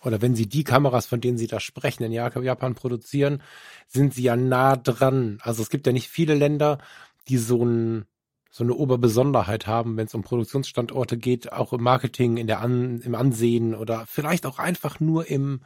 oder 0.04 0.22
wenn 0.22 0.36
sie 0.36 0.48
die 0.48 0.64
Kameras, 0.66 1.06
von 1.06 1.22
denen 1.22 1.38
sie 1.38 1.48
da 1.48 1.60
sprechen, 1.62 2.04
in 2.04 2.12
Japan 2.12 2.76
produzieren, 2.76 3.42
sind 3.88 4.14
sie 4.14 4.24
ja 4.24 4.36
nah 4.36 4.76
dran. 4.76 5.40
Also 5.42 5.62
es 5.62 5.70
gibt 5.70 5.88
ja 5.88 5.94
nicht 5.94 6.10
viele 6.10 6.36
Länder, 6.36 6.80
die 7.28 7.38
so, 7.38 7.64
ein, 7.66 8.06
so 8.50 8.64
eine 8.64 8.74
Oberbesonderheit 8.74 9.68
haben, 9.68 9.96
wenn 9.98 10.08
es 10.08 10.16
um 10.16 10.24
Produktionsstandorte 10.24 11.18
geht, 11.18 11.52
auch 11.54 11.72
im 11.72 11.84
Marketing, 11.84 12.38
in 12.38 12.48
der 12.48 12.62
An, 12.62 13.02
im 13.02 13.16
Ansehen 13.16 13.76
oder 13.76 14.06
vielleicht 14.08 14.46
auch 14.46 14.58
einfach 14.58 15.00
nur 15.00 15.28
im, 15.28 15.62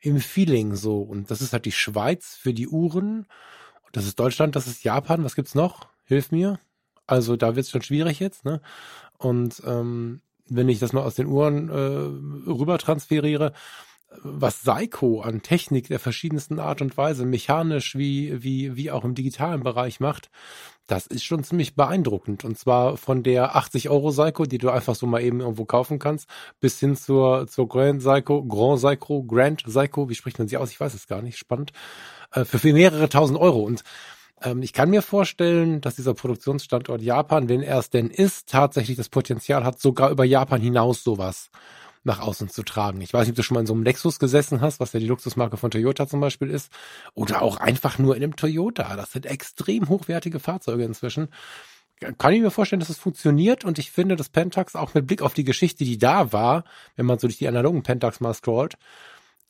im 0.00 0.18
Feeling 0.18 0.74
so. 0.74 1.00
Und 1.00 1.30
das 1.30 1.40
ist 1.40 1.52
halt 1.52 1.64
die 1.64 1.72
Schweiz 1.72 2.36
für 2.36 2.52
die 2.52 2.68
Uhren. 2.68 3.26
Das 3.92 4.04
ist 4.04 4.18
Deutschland, 4.18 4.56
das 4.56 4.66
ist 4.66 4.82
Japan. 4.82 5.24
Was 5.24 5.36
gibt's 5.36 5.54
noch? 5.54 5.86
Hilf 6.04 6.32
mir. 6.32 6.58
Also 7.06 7.36
da 7.36 7.54
wird's 7.54 7.70
schon 7.70 7.82
schwierig 7.82 8.18
jetzt, 8.18 8.44
ne? 8.44 8.60
Und 9.16 9.62
ähm, 9.64 10.20
wenn 10.46 10.68
ich 10.68 10.78
das 10.78 10.92
mal 10.92 11.02
aus 11.02 11.14
den 11.14 11.26
Uhren 11.26 11.68
äh, 11.68 12.50
rüber 12.50 12.78
transferiere, 12.78 13.52
was 14.22 14.62
Seiko 14.62 15.20
an 15.20 15.42
Technik 15.42 15.88
der 15.88 15.98
verschiedensten 15.98 16.58
Art 16.58 16.80
und 16.80 16.96
Weise, 16.96 17.26
mechanisch 17.26 17.96
wie, 17.96 18.42
wie, 18.42 18.76
wie 18.76 18.90
auch 18.90 19.04
im 19.04 19.14
digitalen 19.14 19.62
Bereich 19.62 20.00
macht, 20.00 20.30
das 20.88 21.06
ist 21.06 21.22
schon 21.22 21.44
ziemlich 21.44 21.76
beeindruckend. 21.76 22.44
Und 22.44 22.58
zwar 22.58 22.96
von 22.96 23.22
der 23.22 23.54
80 23.54 23.90
Euro 23.90 24.10
Seiko, 24.10 24.46
die 24.46 24.58
du 24.58 24.70
einfach 24.70 24.94
so 24.94 25.06
mal 25.06 25.22
eben 25.22 25.40
irgendwo 25.40 25.64
kaufen 25.64 25.98
kannst, 25.98 26.28
bis 26.60 26.80
hin 26.80 26.96
zur, 26.96 27.46
zur 27.46 27.68
Grand 27.68 28.02
Seiko, 28.02 28.44
Grand 28.44 28.80
Seiko, 28.80 29.22
Grand 29.22 29.62
Seiko, 29.66 30.08
wie 30.08 30.14
spricht 30.14 30.38
man 30.38 30.48
sie 30.48 30.56
aus? 30.56 30.70
Ich 30.70 30.80
weiß 30.80 30.94
es 30.94 31.06
gar 31.06 31.22
nicht, 31.22 31.38
spannend, 31.38 31.72
äh, 32.32 32.44
für 32.44 32.72
mehrere 32.72 33.08
tausend 33.08 33.38
Euro. 33.38 33.62
Und 33.62 33.84
ähm, 34.42 34.62
ich 34.62 34.72
kann 34.72 34.90
mir 34.90 35.02
vorstellen, 35.02 35.80
dass 35.82 35.96
dieser 35.96 36.14
Produktionsstandort 36.14 37.02
Japan, 37.02 37.48
wenn 37.48 37.62
er 37.62 37.78
es 37.78 37.90
denn 37.90 38.08
ist, 38.08 38.48
tatsächlich 38.48 38.96
das 38.96 39.10
Potenzial 39.10 39.64
hat, 39.64 39.80
sogar 39.80 40.10
über 40.10 40.24
Japan 40.24 40.60
hinaus 40.60 41.04
sowas 41.04 41.50
nach 42.04 42.20
außen 42.20 42.48
zu 42.48 42.62
tragen. 42.62 43.00
Ich 43.00 43.12
weiß 43.12 43.22
nicht, 43.22 43.32
ob 43.32 43.36
du 43.36 43.42
schon 43.42 43.54
mal 43.54 43.60
in 43.60 43.66
so 43.66 43.74
einem 43.74 43.82
Lexus 43.82 44.18
gesessen 44.18 44.60
hast, 44.60 44.80
was 44.80 44.92
ja 44.92 45.00
die 45.00 45.06
Luxusmarke 45.06 45.56
von 45.56 45.70
Toyota 45.70 46.06
zum 46.06 46.20
Beispiel 46.20 46.50
ist, 46.50 46.72
oder 47.14 47.42
auch 47.42 47.58
einfach 47.58 47.98
nur 47.98 48.16
in 48.16 48.22
einem 48.22 48.36
Toyota. 48.36 48.96
Das 48.96 49.12
sind 49.12 49.26
extrem 49.26 49.88
hochwertige 49.88 50.40
Fahrzeuge 50.40 50.84
inzwischen. 50.84 51.28
Kann 52.18 52.32
ich 52.32 52.40
mir 52.40 52.50
vorstellen, 52.50 52.80
dass 52.80 52.90
es 52.90 52.98
funktioniert 52.98 53.64
und 53.64 53.78
ich 53.78 53.90
finde, 53.90 54.14
dass 54.14 54.28
Pentax 54.28 54.76
auch 54.76 54.94
mit 54.94 55.06
Blick 55.06 55.20
auf 55.20 55.34
die 55.34 55.44
Geschichte, 55.44 55.84
die 55.84 55.98
da 55.98 56.32
war, 56.32 56.64
wenn 56.94 57.06
man 57.06 57.18
so 57.18 57.26
durch 57.26 57.38
die 57.38 57.48
analogen 57.48 57.82
Pentax 57.82 58.20
mal 58.20 58.34
scrollt, 58.34 58.78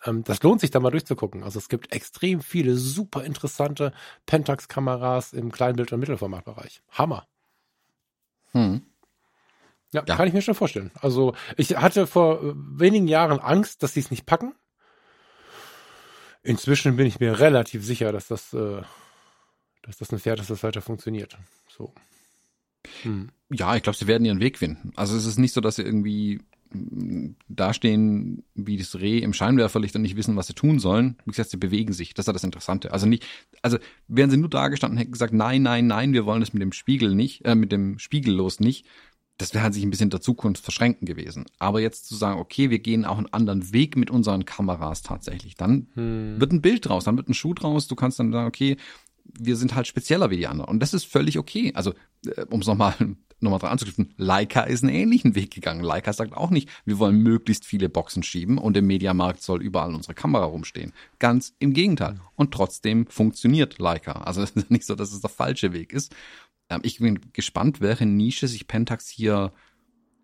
ähm, 0.04 0.24
das 0.24 0.42
lohnt 0.42 0.60
sich 0.60 0.70
da 0.70 0.80
mal 0.80 0.90
durchzugucken. 0.90 1.42
Also 1.42 1.58
es 1.58 1.68
gibt 1.68 1.92
extrem 1.92 2.40
viele 2.40 2.76
super 2.76 3.24
interessante 3.24 3.92
Pentax-Kameras 4.26 5.32
im 5.32 5.52
Kleinbild- 5.52 5.92
und 5.92 6.00
Mittelformatbereich. 6.00 6.82
Hammer. 6.90 7.26
Hm. 8.52 8.82
Ja, 9.92 10.04
ja, 10.06 10.16
kann 10.16 10.28
ich 10.28 10.34
mir 10.34 10.42
schon 10.42 10.54
vorstellen. 10.54 10.90
Also 11.00 11.34
ich 11.56 11.76
hatte 11.76 12.06
vor 12.06 12.42
äh, 12.42 12.52
wenigen 12.54 13.08
Jahren 13.08 13.38
Angst, 13.38 13.82
dass 13.82 13.94
sie 13.94 14.00
es 14.00 14.10
nicht 14.10 14.26
packen. 14.26 14.54
Inzwischen 16.42 16.96
bin 16.96 17.06
ich 17.06 17.20
mir 17.20 17.40
relativ 17.40 17.84
sicher, 17.84 18.12
dass 18.12 18.28
das, 18.28 18.52
äh, 18.52 18.82
dass 19.82 19.96
das 19.98 20.12
ein 20.12 20.18
Pferd 20.18 20.40
ist, 20.40 20.50
das 20.50 20.62
weiter 20.62 20.82
funktioniert. 20.82 21.38
So. 21.68 21.92
Hm. 23.02 23.30
Ja, 23.50 23.76
ich 23.76 23.82
glaube, 23.82 23.96
sie 23.96 24.06
werden 24.06 24.24
ihren 24.24 24.40
Weg 24.40 24.58
finden. 24.58 24.92
Also 24.94 25.16
es 25.16 25.24
ist 25.24 25.38
nicht 25.38 25.54
so, 25.54 25.60
dass 25.60 25.76
sie 25.76 25.82
irgendwie 25.82 26.40
dastehen 27.48 28.44
wie 28.54 28.76
das 28.76 28.96
Reh 28.96 29.18
im 29.18 29.32
Scheinwerferlicht 29.32 29.96
und 29.96 30.02
nicht 30.02 30.16
wissen, 30.16 30.36
was 30.36 30.48
sie 30.48 30.54
tun 30.54 30.78
sollen. 30.78 31.16
Wie 31.24 31.30
gesagt, 31.30 31.50
sie 31.50 31.56
bewegen 31.56 31.92
sich. 31.92 32.12
Das 32.12 32.24
ist 32.24 32.26
ja 32.26 32.32
das 32.34 32.44
Interessante. 32.44 32.92
Also 32.92 33.06
nicht, 33.06 33.26
also 33.62 33.78
wären 34.06 34.30
sie 34.30 34.36
nur 34.36 34.50
da 34.50 34.68
gestanden 34.68 34.96
und 34.96 35.00
hätten 35.00 35.12
gesagt, 35.12 35.32
nein, 35.32 35.62
nein, 35.62 35.86
nein, 35.86 36.12
wir 36.12 36.26
wollen 36.26 36.40
das 36.40 36.52
mit 36.52 36.60
dem 36.60 36.72
Spiegel 36.72 37.14
nicht, 37.14 37.44
äh, 37.46 37.54
mit 37.54 37.72
dem 37.72 37.98
Spiegellos 37.98 38.60
nicht. 38.60 38.86
Das 39.38 39.54
wäre 39.54 39.64
halt 39.64 39.74
sich 39.74 39.84
ein 39.84 39.90
bisschen 39.90 40.10
der 40.10 40.20
Zukunft 40.20 40.62
verschränken 40.62 41.06
gewesen. 41.06 41.46
Aber 41.58 41.80
jetzt 41.80 42.06
zu 42.06 42.16
sagen, 42.16 42.40
okay, 42.40 42.70
wir 42.70 42.80
gehen 42.80 43.04
auch 43.04 43.18
einen 43.18 43.32
anderen 43.32 43.72
Weg 43.72 43.96
mit 43.96 44.10
unseren 44.10 44.44
Kameras 44.44 45.02
tatsächlich, 45.02 45.56
dann 45.56 45.88
hm. 45.94 46.40
wird 46.40 46.52
ein 46.52 46.60
Bild 46.60 46.86
draus, 46.86 47.04
dann 47.04 47.16
wird 47.16 47.28
ein 47.28 47.34
Schuh 47.34 47.54
draus. 47.54 47.86
Du 47.86 47.94
kannst 47.94 48.18
dann 48.18 48.32
sagen, 48.32 48.48
okay, 48.48 48.76
wir 49.38 49.56
sind 49.56 49.74
halt 49.74 49.86
spezieller 49.86 50.30
wie 50.30 50.36
die 50.36 50.46
anderen. 50.46 50.70
Und 50.70 50.80
das 50.80 50.94
ist 50.94 51.04
völlig 51.04 51.38
okay. 51.38 51.72
Also 51.74 51.92
äh, 52.26 52.44
um 52.50 52.60
es 52.60 52.66
nochmal 52.66 52.94
nochmal 53.40 53.60
dran 53.60 53.70
anzuknüpfen, 53.70 54.14
Leica 54.16 54.62
ist 54.62 54.82
einen 54.82 54.92
ähnlichen 54.92 55.34
Weg 55.34 55.52
gegangen. 55.52 55.82
Leica 55.82 56.12
sagt 56.12 56.36
auch 56.36 56.50
nicht, 56.50 56.68
wir 56.84 56.98
wollen 56.98 57.22
möglichst 57.22 57.64
viele 57.64 57.88
Boxen 57.88 58.22
schieben 58.22 58.58
und 58.58 58.76
im 58.76 58.86
Mediamarkt 58.86 59.42
soll 59.42 59.62
überall 59.62 59.94
unsere 59.94 60.14
Kamera 60.14 60.44
rumstehen. 60.44 60.92
Ganz 61.18 61.54
im 61.58 61.72
Gegenteil. 61.72 62.20
Und 62.34 62.52
trotzdem 62.52 63.06
funktioniert 63.06 63.78
Leica. 63.78 64.12
Also 64.12 64.42
es 64.42 64.50
ist 64.56 64.70
nicht 64.70 64.86
so, 64.86 64.94
dass 64.94 65.12
es 65.12 65.20
der 65.20 65.30
falsche 65.30 65.72
Weg 65.72 65.92
ist. 65.92 66.14
Ähm, 66.68 66.80
ich 66.82 66.98
bin 66.98 67.20
gespannt, 67.32 67.80
welche 67.80 68.06
Nische 68.06 68.48
sich 68.48 68.66
Pentax 68.66 69.08
hier 69.08 69.52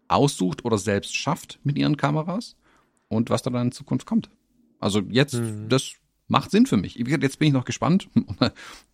aussucht 0.08 0.64
oder 0.64 0.78
selbst 0.78 1.16
schafft 1.16 1.58
mit 1.64 1.78
ihren 1.78 1.96
Kameras 1.96 2.56
und 3.08 3.30
was 3.30 3.42
da 3.42 3.50
dann 3.50 3.68
in 3.68 3.72
Zukunft 3.72 4.06
kommt. 4.06 4.30
Also 4.78 5.00
jetzt, 5.00 5.34
mhm. 5.34 5.68
das 5.68 5.94
macht 6.28 6.50
Sinn 6.50 6.66
für 6.66 6.76
mich. 6.76 6.96
Jetzt 6.96 7.38
bin 7.38 7.48
ich 7.48 7.54
noch 7.54 7.64
gespannt, 7.64 8.08
um 8.14 8.36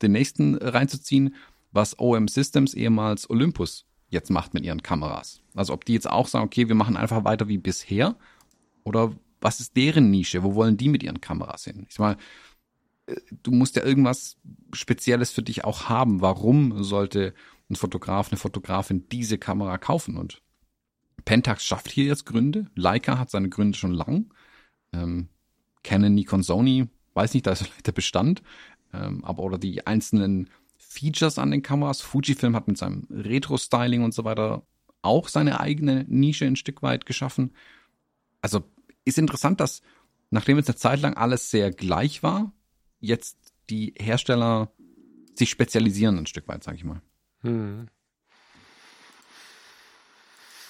den 0.02 0.12
nächsten 0.12 0.56
reinzuziehen, 0.56 1.34
was 1.72 1.98
OM 1.98 2.28
Systems, 2.28 2.74
ehemals 2.74 3.28
Olympus, 3.30 3.86
jetzt 4.08 4.30
macht 4.30 4.54
mit 4.54 4.64
ihren 4.64 4.82
Kameras. 4.82 5.40
Also 5.54 5.72
ob 5.72 5.84
die 5.84 5.94
jetzt 5.94 6.10
auch 6.10 6.26
sagen, 6.26 6.44
okay, 6.44 6.68
wir 6.68 6.74
machen 6.74 6.96
einfach 6.96 7.24
weiter 7.24 7.48
wie 7.48 7.58
bisher 7.58 8.16
oder 8.84 9.12
was 9.40 9.60
ist 9.60 9.76
deren 9.76 10.10
Nische? 10.10 10.42
Wo 10.42 10.54
wollen 10.54 10.76
die 10.76 10.88
mit 10.88 11.02
ihren 11.02 11.20
Kameras 11.20 11.64
hin? 11.64 11.86
Ich 11.88 11.94
sag 11.94 12.00
mal, 12.00 12.12
äh, 12.12 12.16
du 13.42 13.50
musst 13.50 13.76
ja 13.76 13.84
irgendwas 13.84 14.36
Spezielles 14.72 15.30
für 15.30 15.42
dich 15.42 15.64
auch 15.64 15.88
haben. 15.88 16.20
Warum 16.20 16.82
sollte 16.82 17.34
ein 17.68 17.76
Fotograf, 17.76 18.30
eine 18.30 18.38
Fotografin 18.38 19.08
diese 19.10 19.38
Kamera 19.38 19.78
kaufen? 19.78 20.16
Und 20.16 20.42
Pentax 21.24 21.64
schafft 21.64 21.90
hier 21.90 22.04
jetzt 22.04 22.26
Gründe. 22.26 22.66
Leica 22.74 23.18
hat 23.18 23.30
seine 23.30 23.48
Gründe 23.48 23.78
schon 23.78 23.94
lang. 23.94 24.32
Ähm, 24.92 25.28
Canon, 25.82 26.14
Nikon, 26.14 26.42
Sony, 26.42 26.88
weiß 27.14 27.34
nicht, 27.34 27.46
da 27.46 27.52
ist 27.52 27.62
vielleicht 27.62 27.86
der 27.86 27.92
Bestand. 27.92 28.42
Ähm, 28.92 29.24
aber 29.24 29.42
oder 29.42 29.58
die 29.58 29.86
einzelnen 29.86 30.50
Features 30.76 31.38
an 31.38 31.50
den 31.50 31.62
Kameras. 31.62 32.00
Fujifilm 32.00 32.56
hat 32.56 32.66
mit 32.66 32.78
seinem 32.78 33.06
Retro-Styling 33.10 34.02
und 34.02 34.12
so 34.12 34.24
weiter 34.24 34.66
auch 35.02 35.28
seine 35.28 35.60
eigene 35.60 36.04
Nische 36.08 36.46
ein 36.46 36.56
Stück 36.56 36.82
weit 36.82 37.06
geschaffen. 37.06 37.54
Also 38.42 38.64
ist 39.04 39.18
interessant, 39.18 39.60
dass 39.60 39.82
nachdem 40.30 40.56
jetzt 40.56 40.68
eine 40.68 40.76
Zeit 40.76 41.00
lang 41.00 41.14
alles 41.14 41.50
sehr 41.50 41.70
gleich 41.70 42.22
war, 42.22 42.52
jetzt 43.00 43.36
die 43.68 43.94
Hersteller 43.98 44.72
sich 45.34 45.50
spezialisieren 45.50 46.18
ein 46.18 46.26
Stück 46.26 46.48
weit, 46.48 46.62
sag 46.62 46.74
ich 46.74 46.84
mal. 46.84 47.00
Hm. 47.42 47.88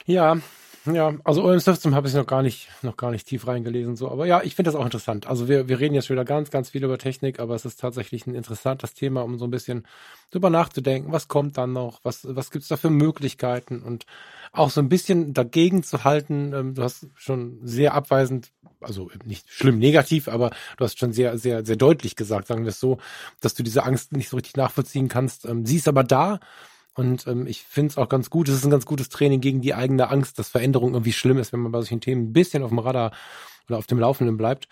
Ja, 0.06 0.38
ja, 0.86 1.14
also 1.24 1.44
OM 1.44 1.58
System 1.58 1.94
habe 1.94 2.08
ich 2.08 2.14
noch 2.14 2.26
gar 2.26 2.42
nicht, 2.42 2.68
noch 2.82 2.96
gar 2.96 3.10
nicht 3.10 3.26
tief 3.26 3.46
reingelesen, 3.46 3.96
so. 3.96 4.10
Aber 4.10 4.26
ja, 4.26 4.42
ich 4.42 4.54
finde 4.54 4.70
das 4.70 4.80
auch 4.80 4.84
interessant. 4.84 5.26
Also 5.26 5.46
wir, 5.46 5.68
wir 5.68 5.78
reden 5.78 5.94
jetzt 5.94 6.08
wieder 6.08 6.24
ganz, 6.24 6.50
ganz 6.50 6.70
viel 6.70 6.82
über 6.82 6.96
Technik, 6.96 7.38
aber 7.38 7.54
es 7.54 7.64
ist 7.64 7.80
tatsächlich 7.80 8.26
ein 8.26 8.34
interessantes 8.34 8.94
Thema, 8.94 9.22
um 9.22 9.38
so 9.38 9.44
ein 9.44 9.50
bisschen 9.50 9.86
drüber 10.30 10.48
nachzudenken. 10.48 11.12
Was 11.12 11.28
kommt 11.28 11.58
dann 11.58 11.74
noch? 11.74 12.00
Was, 12.02 12.26
was 12.28 12.50
gibt's 12.50 12.68
da 12.68 12.76
für 12.76 12.88
Möglichkeiten? 12.88 13.82
Und 13.82 14.06
auch 14.52 14.70
so 14.70 14.80
ein 14.80 14.88
bisschen 14.88 15.34
dagegen 15.34 15.82
zu 15.82 16.04
halten. 16.04 16.52
Ähm, 16.54 16.74
du 16.74 16.82
hast 16.82 17.08
schon 17.14 17.58
sehr 17.62 17.94
abweisend, 17.94 18.50
also 18.80 19.10
nicht 19.24 19.50
schlimm 19.50 19.78
negativ, 19.78 20.28
aber 20.28 20.50
du 20.78 20.84
hast 20.84 20.98
schon 20.98 21.12
sehr, 21.12 21.36
sehr, 21.36 21.64
sehr 21.64 21.76
deutlich 21.76 22.16
gesagt, 22.16 22.46
sagen 22.46 22.64
wir 22.64 22.70
es 22.70 22.80
so, 22.80 22.98
dass 23.40 23.54
du 23.54 23.62
diese 23.62 23.84
Angst 23.84 24.12
nicht 24.12 24.30
so 24.30 24.36
richtig 24.36 24.56
nachvollziehen 24.56 25.08
kannst. 25.08 25.44
Ähm, 25.44 25.66
sie 25.66 25.76
ist 25.76 25.88
aber 25.88 26.04
da 26.04 26.40
und 27.00 27.26
ähm, 27.26 27.46
ich 27.46 27.62
finde 27.62 27.92
es 27.92 27.96
auch 27.96 28.10
ganz 28.10 28.28
gut. 28.28 28.48
Es 28.50 28.56
ist 28.56 28.64
ein 28.64 28.70
ganz 28.70 28.84
gutes 28.84 29.08
Training 29.08 29.40
gegen 29.40 29.62
die 29.62 29.72
eigene 29.72 30.10
Angst, 30.10 30.38
dass 30.38 30.50
Veränderung 30.50 30.92
irgendwie 30.92 31.14
schlimm 31.14 31.38
ist, 31.38 31.50
wenn 31.50 31.60
man 31.60 31.72
bei 31.72 31.78
solchen 31.80 32.02
Themen 32.02 32.24
ein 32.24 32.32
bisschen 32.34 32.62
auf 32.62 32.68
dem 32.68 32.78
Radar 32.78 33.12
oder 33.68 33.78
auf 33.78 33.86
dem 33.86 33.98
Laufenden 33.98 34.36
bleibt. 34.36 34.68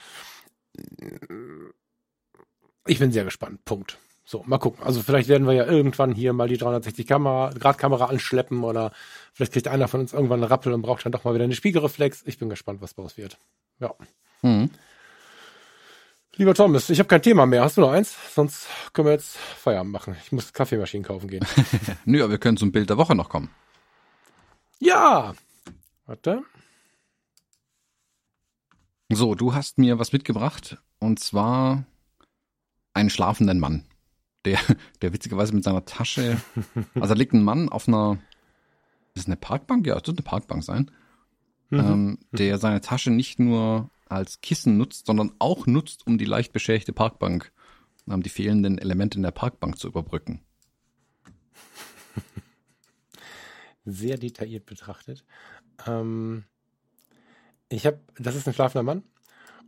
Ich 2.86 2.98
bin 2.98 3.12
sehr 3.12 3.24
gespannt. 3.24 3.64
Punkt. 3.64 3.96
So, 4.26 4.44
mal 4.46 4.58
gucken. 4.58 4.84
Also 4.84 5.00
vielleicht 5.00 5.30
werden 5.30 5.46
wir 5.46 5.54
ja 5.54 5.64
irgendwann 5.64 6.12
hier 6.12 6.34
mal 6.34 6.48
die 6.48 6.58
360 6.58 7.06
Kamera, 7.06 7.50
Grad 7.58 7.78
Kamera 7.78 8.04
anschleppen 8.04 8.62
oder 8.62 8.92
vielleicht 9.32 9.54
kriegt 9.54 9.68
einer 9.68 9.88
von 9.88 10.00
uns 10.00 10.12
irgendwann 10.12 10.42
einen 10.42 10.50
Rappel 10.52 10.74
und 10.74 10.82
braucht 10.82 11.06
dann 11.06 11.12
doch 11.12 11.24
mal 11.24 11.32
wieder 11.32 11.44
eine 11.44 11.54
Spiegelreflex. 11.54 12.24
Ich 12.26 12.36
bin 12.36 12.50
gespannt, 12.50 12.82
was 12.82 12.94
daraus 12.94 13.16
wird. 13.16 13.38
Ja. 13.80 13.94
Mhm. 14.42 14.68
Lieber 16.38 16.54
Thomas, 16.54 16.88
ich 16.88 17.00
habe 17.00 17.08
kein 17.08 17.20
Thema 17.20 17.46
mehr. 17.46 17.62
Hast 17.62 17.78
du 17.78 17.80
noch 17.80 17.90
eins? 17.90 18.16
Sonst 18.32 18.68
können 18.92 19.06
wir 19.06 19.12
jetzt 19.12 19.36
Feierabend 19.36 19.90
machen. 19.90 20.16
Ich 20.24 20.30
muss 20.30 20.52
Kaffeemaschinen 20.52 21.04
kaufen 21.04 21.28
gehen. 21.28 21.44
Nö, 22.04 22.22
aber 22.22 22.30
wir 22.30 22.38
können 22.38 22.56
zum 22.56 22.70
Bild 22.70 22.88
der 22.88 22.96
Woche 22.96 23.16
noch 23.16 23.28
kommen. 23.28 23.50
Ja. 24.78 25.34
Warte. 26.06 26.44
So, 29.10 29.34
du 29.34 29.52
hast 29.52 29.78
mir 29.78 29.98
was 29.98 30.12
mitgebracht 30.12 30.78
und 31.00 31.18
zwar 31.18 31.82
einen 32.94 33.10
schlafenden 33.10 33.58
Mann, 33.58 33.84
der, 34.44 34.60
der 35.02 35.12
witzigerweise 35.12 35.52
mit 35.56 35.64
seiner 35.64 35.86
Tasche, 35.86 36.40
also 36.94 37.14
da 37.14 37.14
liegt 37.14 37.32
ein 37.32 37.42
Mann 37.42 37.68
auf 37.68 37.88
einer, 37.88 38.18
ist 39.14 39.22
es 39.22 39.26
eine 39.26 39.36
Parkbank? 39.36 39.84
Ja, 39.88 39.96
es 39.96 40.06
wird 40.06 40.18
eine 40.18 40.24
Parkbank 40.24 40.62
sein, 40.62 40.92
mhm. 41.70 41.78
ähm, 41.80 42.18
der 42.30 42.58
seine 42.58 42.80
Tasche 42.80 43.10
nicht 43.10 43.40
nur 43.40 43.90
als 44.10 44.40
Kissen 44.40 44.76
nutzt, 44.76 45.06
sondern 45.06 45.32
auch 45.38 45.66
nutzt, 45.66 46.06
um 46.06 46.18
die 46.18 46.24
leicht 46.24 46.52
beschädigte 46.52 46.92
Parkbank, 46.92 47.52
um 48.06 48.22
die 48.22 48.30
fehlenden 48.30 48.78
Elemente 48.78 49.18
in 49.18 49.22
der 49.22 49.30
Parkbank 49.30 49.78
zu 49.78 49.88
überbrücken. 49.88 50.40
Sehr 53.84 54.18
detailliert 54.18 54.66
betrachtet. 54.66 55.24
Ähm, 55.86 56.44
ich 57.68 57.86
habe, 57.86 58.00
das 58.18 58.34
ist 58.34 58.46
ein 58.46 58.54
schlafender 58.54 58.82
Mann 58.82 59.02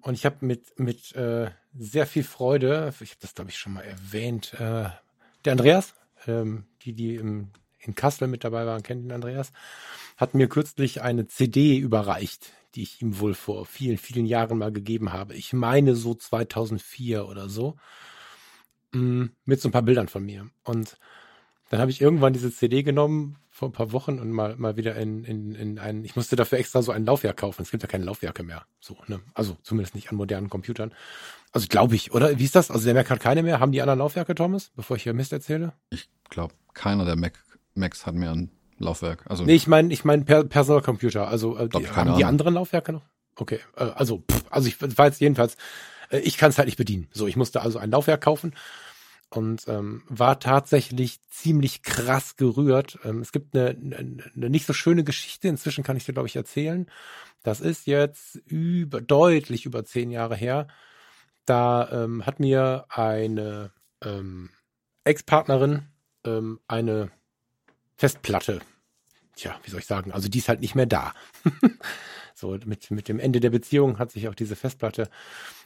und 0.02 0.14
ich 0.14 0.24
habe 0.24 0.44
mit 0.44 0.78
mit 0.78 1.14
äh, 1.14 1.50
sehr 1.76 2.06
viel 2.06 2.24
Freude, 2.24 2.92
ich 3.00 3.10
habe 3.10 3.20
das 3.20 3.34
glaube 3.34 3.50
ich 3.50 3.58
schon 3.58 3.74
mal 3.74 3.82
erwähnt, 3.82 4.54
äh, 4.54 4.88
der 5.44 5.52
Andreas, 5.52 5.94
ähm, 6.26 6.64
die 6.82 6.94
die 6.94 7.16
im, 7.16 7.50
in 7.78 7.94
Kassel 7.94 8.28
mit 8.28 8.44
dabei 8.44 8.66
waren, 8.66 8.82
kennen 8.82 9.02
den 9.02 9.12
Andreas, 9.12 9.52
hat 10.20 10.34
mir 10.34 10.48
kürzlich 10.48 11.00
eine 11.00 11.26
CD 11.26 11.78
überreicht, 11.78 12.52
die 12.74 12.82
ich 12.82 13.00
ihm 13.00 13.18
wohl 13.18 13.32
vor 13.32 13.64
vielen, 13.64 13.96
vielen 13.96 14.26
Jahren 14.26 14.58
mal 14.58 14.70
gegeben 14.70 15.12
habe. 15.12 15.34
Ich 15.34 15.54
meine 15.54 15.96
so 15.96 16.14
2004 16.14 17.26
oder 17.26 17.48
so. 17.48 17.76
Mm, 18.92 19.26
mit 19.46 19.60
so 19.60 19.68
ein 19.68 19.72
paar 19.72 19.82
Bildern 19.82 20.08
von 20.08 20.24
mir. 20.24 20.50
Und 20.62 20.98
dann 21.70 21.80
habe 21.80 21.90
ich 21.90 22.02
irgendwann 22.02 22.34
diese 22.34 22.52
CD 22.52 22.82
genommen 22.82 23.38
vor 23.48 23.68
ein 23.68 23.72
paar 23.72 23.92
Wochen 23.92 24.18
und 24.18 24.30
mal, 24.30 24.56
mal 24.56 24.76
wieder 24.76 24.94
in, 24.96 25.24
in, 25.24 25.54
in 25.54 25.78
ein, 25.78 26.04
ich 26.04 26.16
musste 26.16 26.36
dafür 26.36 26.58
extra 26.58 26.82
so 26.82 26.92
ein 26.92 27.06
Laufwerk 27.06 27.38
kaufen. 27.38 27.62
Es 27.62 27.70
gibt 27.70 27.82
ja 27.82 27.88
keine 27.88 28.04
Laufwerke 28.04 28.42
mehr. 28.42 28.66
So, 28.78 28.98
ne? 29.06 29.20
Also 29.32 29.56
zumindest 29.62 29.94
nicht 29.94 30.10
an 30.10 30.16
modernen 30.16 30.50
Computern. 30.50 30.92
Also 31.52 31.66
glaube 31.68 31.94
ich, 31.94 32.12
oder? 32.12 32.38
Wie 32.38 32.44
ist 32.44 32.56
das? 32.56 32.70
Also 32.70 32.84
der 32.84 32.94
Mac 32.94 33.08
hat 33.08 33.20
keine 33.20 33.42
mehr. 33.42 33.58
Haben 33.58 33.72
die 33.72 33.80
anderen 33.80 34.00
Laufwerke, 34.00 34.34
Thomas, 34.34 34.70
bevor 34.76 34.96
ich 34.96 35.04
hier 35.04 35.14
Mist 35.14 35.32
erzähle? 35.32 35.72
Ich 35.88 36.10
glaube, 36.28 36.54
keiner 36.74 37.04
der 37.04 37.16
Mac, 37.16 37.42
Macs 37.74 38.04
hat 38.06 38.14
mehr 38.14 38.32
ein 38.32 38.50
Laufwerk. 38.80 39.24
Also 39.28 39.44
nee, 39.44 39.54
ich 39.54 39.66
meine, 39.66 39.92
ich 39.92 40.04
meine 40.04 40.24
per 40.24 40.44
Personal 40.44 40.82
Computer. 40.82 41.28
Also 41.28 41.56
äh, 41.56 41.68
die, 41.68 41.88
haben 41.88 42.16
die 42.16 42.24
anderen 42.24 42.54
Laufwerke 42.54 42.92
noch? 42.92 43.02
Okay, 43.36 43.60
äh, 43.76 43.84
also 43.84 44.24
pff, 44.30 44.44
also 44.50 44.68
ich 44.68 44.76
weiß 44.80 45.20
jedenfalls, 45.20 45.56
äh, 46.10 46.18
ich 46.18 46.38
kann 46.38 46.50
es 46.50 46.58
halt 46.58 46.66
nicht 46.66 46.78
bedienen. 46.78 47.08
So, 47.12 47.26
ich 47.26 47.36
musste 47.36 47.62
also 47.62 47.78
ein 47.78 47.90
Laufwerk 47.90 48.22
kaufen 48.22 48.54
und 49.28 49.68
ähm, 49.68 50.02
war 50.08 50.40
tatsächlich 50.40 51.20
ziemlich 51.28 51.82
krass 51.82 52.36
gerührt. 52.36 52.98
Ähm, 53.04 53.20
es 53.20 53.32
gibt 53.32 53.54
eine, 53.54 53.68
eine, 53.68 54.24
eine 54.34 54.50
nicht 54.50 54.66
so 54.66 54.72
schöne 54.72 55.04
Geschichte. 55.04 55.48
Inzwischen 55.48 55.84
kann 55.84 55.96
ich 55.96 56.04
dir 56.04 56.14
glaube 56.14 56.28
ich 56.28 56.36
erzählen. 56.36 56.86
Das 57.42 57.60
ist 57.60 57.86
jetzt 57.86 58.36
über 58.46 59.00
deutlich 59.00 59.66
über 59.66 59.84
zehn 59.84 60.10
Jahre 60.10 60.36
her. 60.36 60.66
Da 61.44 62.04
ähm, 62.04 62.26
hat 62.26 62.40
mir 62.40 62.86
eine 62.88 63.72
ähm, 64.02 64.50
Ex-Partnerin 65.04 65.86
ähm, 66.24 66.60
eine 66.68 67.10
Festplatte. 68.00 68.60
Tja, 69.36 69.60
wie 69.62 69.70
soll 69.70 69.80
ich 69.80 69.86
sagen? 69.86 70.10
Also 70.10 70.30
die 70.30 70.38
ist 70.38 70.48
halt 70.48 70.62
nicht 70.62 70.74
mehr 70.74 70.86
da. 70.86 71.12
so, 72.34 72.56
mit, 72.64 72.90
mit 72.90 73.08
dem 73.08 73.20
Ende 73.20 73.40
der 73.40 73.50
Beziehung 73.50 73.98
hat 73.98 74.10
sich 74.10 74.26
auch 74.26 74.34
diese 74.34 74.56
Festplatte 74.56 75.10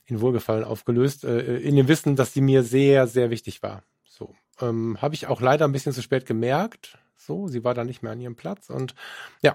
in 0.05 0.20
Wohlgefallen 0.20 0.64
aufgelöst, 0.64 1.22
äh, 1.22 1.59
in 1.59 1.76
dem 1.76 1.87
Wissen, 1.87 2.16
dass 2.16 2.32
sie 2.32 2.41
mir 2.41 2.64
sehr, 2.64 3.07
sehr 3.07 3.30
wichtig 3.30 3.62
war. 3.62 3.85
So, 4.05 4.35
ähm, 4.61 5.01
habe 5.01 5.14
ich 5.14 5.28
auch 5.28 5.41
leider 5.41 5.64
ein 5.64 5.70
bisschen 5.70 5.93
zu 5.93 6.03
spät 6.03 6.26
gemerkt. 6.26 6.99
So, 7.16 7.47
sie 7.47 7.62
war 7.62 7.72
da 7.72 7.85
nicht 7.85 8.03
mehr 8.03 8.11
an 8.11 8.20
ihrem 8.20 8.35
Platz 8.35 8.68
und 8.68 8.97
ja, 9.41 9.55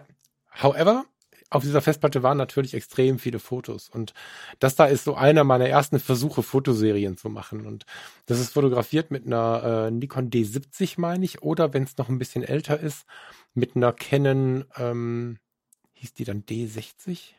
however, 0.64 1.04
auf 1.50 1.64
dieser 1.64 1.82
Festplatte 1.82 2.22
waren 2.22 2.38
natürlich 2.38 2.74
extrem 2.74 3.18
viele 3.18 3.40
Fotos. 3.40 3.90
Und 3.90 4.14
das 4.60 4.76
da 4.76 4.86
ist 4.86 5.04
so 5.04 5.16
einer 5.16 5.44
meiner 5.44 5.68
ersten 5.68 6.00
Versuche, 6.00 6.44
Fotoserien 6.44 7.18
zu 7.18 7.30
machen. 7.30 7.66
Und 7.66 7.86
das 8.28 8.40
ist 8.40 8.54
fotografiert 8.54 9.10
mit 9.10 9.26
einer 9.26 9.88
äh, 9.88 9.92
Nikon 9.92 10.30
D70, 10.30 11.00
meine 11.00 11.26
ich, 11.26 11.42
oder 11.42 11.74
wenn 11.74 11.84
es 11.84 11.98
noch 11.98 12.10
ein 12.10 12.20
bisschen 12.20 12.44
älter 12.44 12.80
ist, 12.80 13.06
mit 13.54 13.76
einer 13.76 13.94
Canon, 13.94 14.66
ähm, 14.78 15.40
hieß 15.94 16.14
die 16.14 16.24
dann 16.24 16.44
D60? 16.44 17.34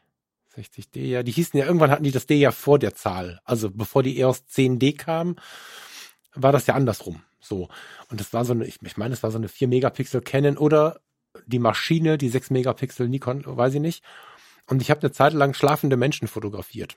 60D, 0.56 1.00
ja, 1.02 1.22
die 1.22 1.30
hießen 1.30 1.58
ja, 1.58 1.66
irgendwann 1.66 1.92
hatten 1.92 2.02
die 2.02 2.10
das 2.10 2.26
D 2.26 2.34
ja 2.34 2.50
vor 2.50 2.80
der 2.80 2.94
Zahl. 2.94 3.40
Also 3.44 3.70
bevor 3.70 4.02
die 4.02 4.18
EOS 4.18 4.44
10D 4.48 4.96
kam, 4.96 5.36
war 6.34 6.50
das 6.50 6.66
ja 6.66 6.74
andersrum. 6.74 7.22
So. 7.40 7.68
Und 8.10 8.20
das 8.20 8.32
war 8.32 8.44
so 8.44 8.52
eine, 8.52 8.66
ich, 8.66 8.78
ich 8.82 8.96
meine, 8.96 9.14
es 9.14 9.22
war 9.22 9.30
so 9.30 9.38
eine 9.38 9.48
4 9.48 9.68
Megapixel 9.68 10.20
Canon 10.20 10.58
oder 10.58 11.00
die 11.46 11.58
Maschine, 11.58 12.18
die 12.18 12.28
6 12.28 12.50
Megapixel 12.50 13.08
Nikon, 13.08 13.44
weiß 13.44 13.74
ich 13.74 13.80
nicht. 13.80 14.04
Und 14.66 14.82
ich 14.82 14.90
habe 14.90 15.00
eine 15.00 15.12
Zeit 15.12 15.32
lang 15.32 15.54
schlafende 15.54 15.96
Menschen 15.96 16.28
fotografiert. 16.28 16.96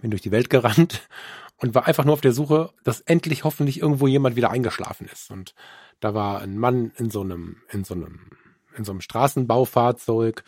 Bin 0.00 0.10
durch 0.10 0.22
die 0.22 0.30
Welt 0.30 0.50
gerannt 0.50 1.08
und 1.58 1.74
war 1.74 1.86
einfach 1.86 2.04
nur 2.04 2.14
auf 2.14 2.20
der 2.20 2.32
Suche, 2.32 2.72
dass 2.82 3.00
endlich 3.00 3.44
hoffentlich 3.44 3.80
irgendwo 3.80 4.06
jemand 4.06 4.36
wieder 4.36 4.50
eingeschlafen 4.50 5.08
ist. 5.12 5.30
Und 5.30 5.54
Da 6.00 6.14
war 6.14 6.40
ein 6.40 6.58
Mann 6.58 6.92
in 6.96 7.10
so 7.10 7.20
einem, 7.20 7.62
in 7.70 7.84
so 7.84 7.94
einem, 7.94 8.30
in 8.76 8.84
so 8.84 8.92
einem 8.92 9.00
Straßenbaufahrzeug. 9.00 10.42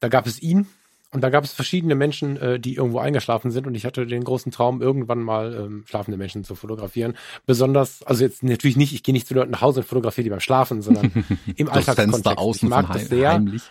Da 0.00 0.08
gab 0.08 0.26
es 0.26 0.40
ihn 0.40 0.68
und 1.10 1.22
da 1.22 1.30
gab 1.30 1.44
es 1.44 1.52
verschiedene 1.52 1.94
Menschen, 1.94 2.36
äh, 2.36 2.60
die 2.60 2.74
irgendwo 2.74 2.98
eingeschlafen 2.98 3.50
sind 3.50 3.66
und 3.66 3.74
ich 3.74 3.86
hatte 3.86 4.06
den 4.06 4.24
großen 4.24 4.52
Traum, 4.52 4.82
irgendwann 4.82 5.22
mal 5.22 5.54
ähm, 5.54 5.84
schlafende 5.86 6.18
Menschen 6.18 6.44
zu 6.44 6.54
fotografieren. 6.54 7.16
Besonders, 7.46 8.02
also 8.02 8.22
jetzt 8.22 8.42
natürlich 8.42 8.76
nicht, 8.76 8.92
ich 8.92 9.02
gehe 9.02 9.14
nicht 9.14 9.26
zu 9.26 9.34
Leuten 9.34 9.50
nach 9.50 9.62
Hause 9.62 9.80
und 9.80 9.86
fotografiere 9.86 10.24
die 10.24 10.30
beim 10.30 10.40
Schlafen, 10.40 10.82
sondern 10.82 11.10
im 11.56 11.70
Alltagskontext. 11.70 12.62
Ich 12.62 12.62
mag 12.68 12.92
das 12.92 13.08
sehr. 13.08 13.32
Heimlich. 13.32 13.62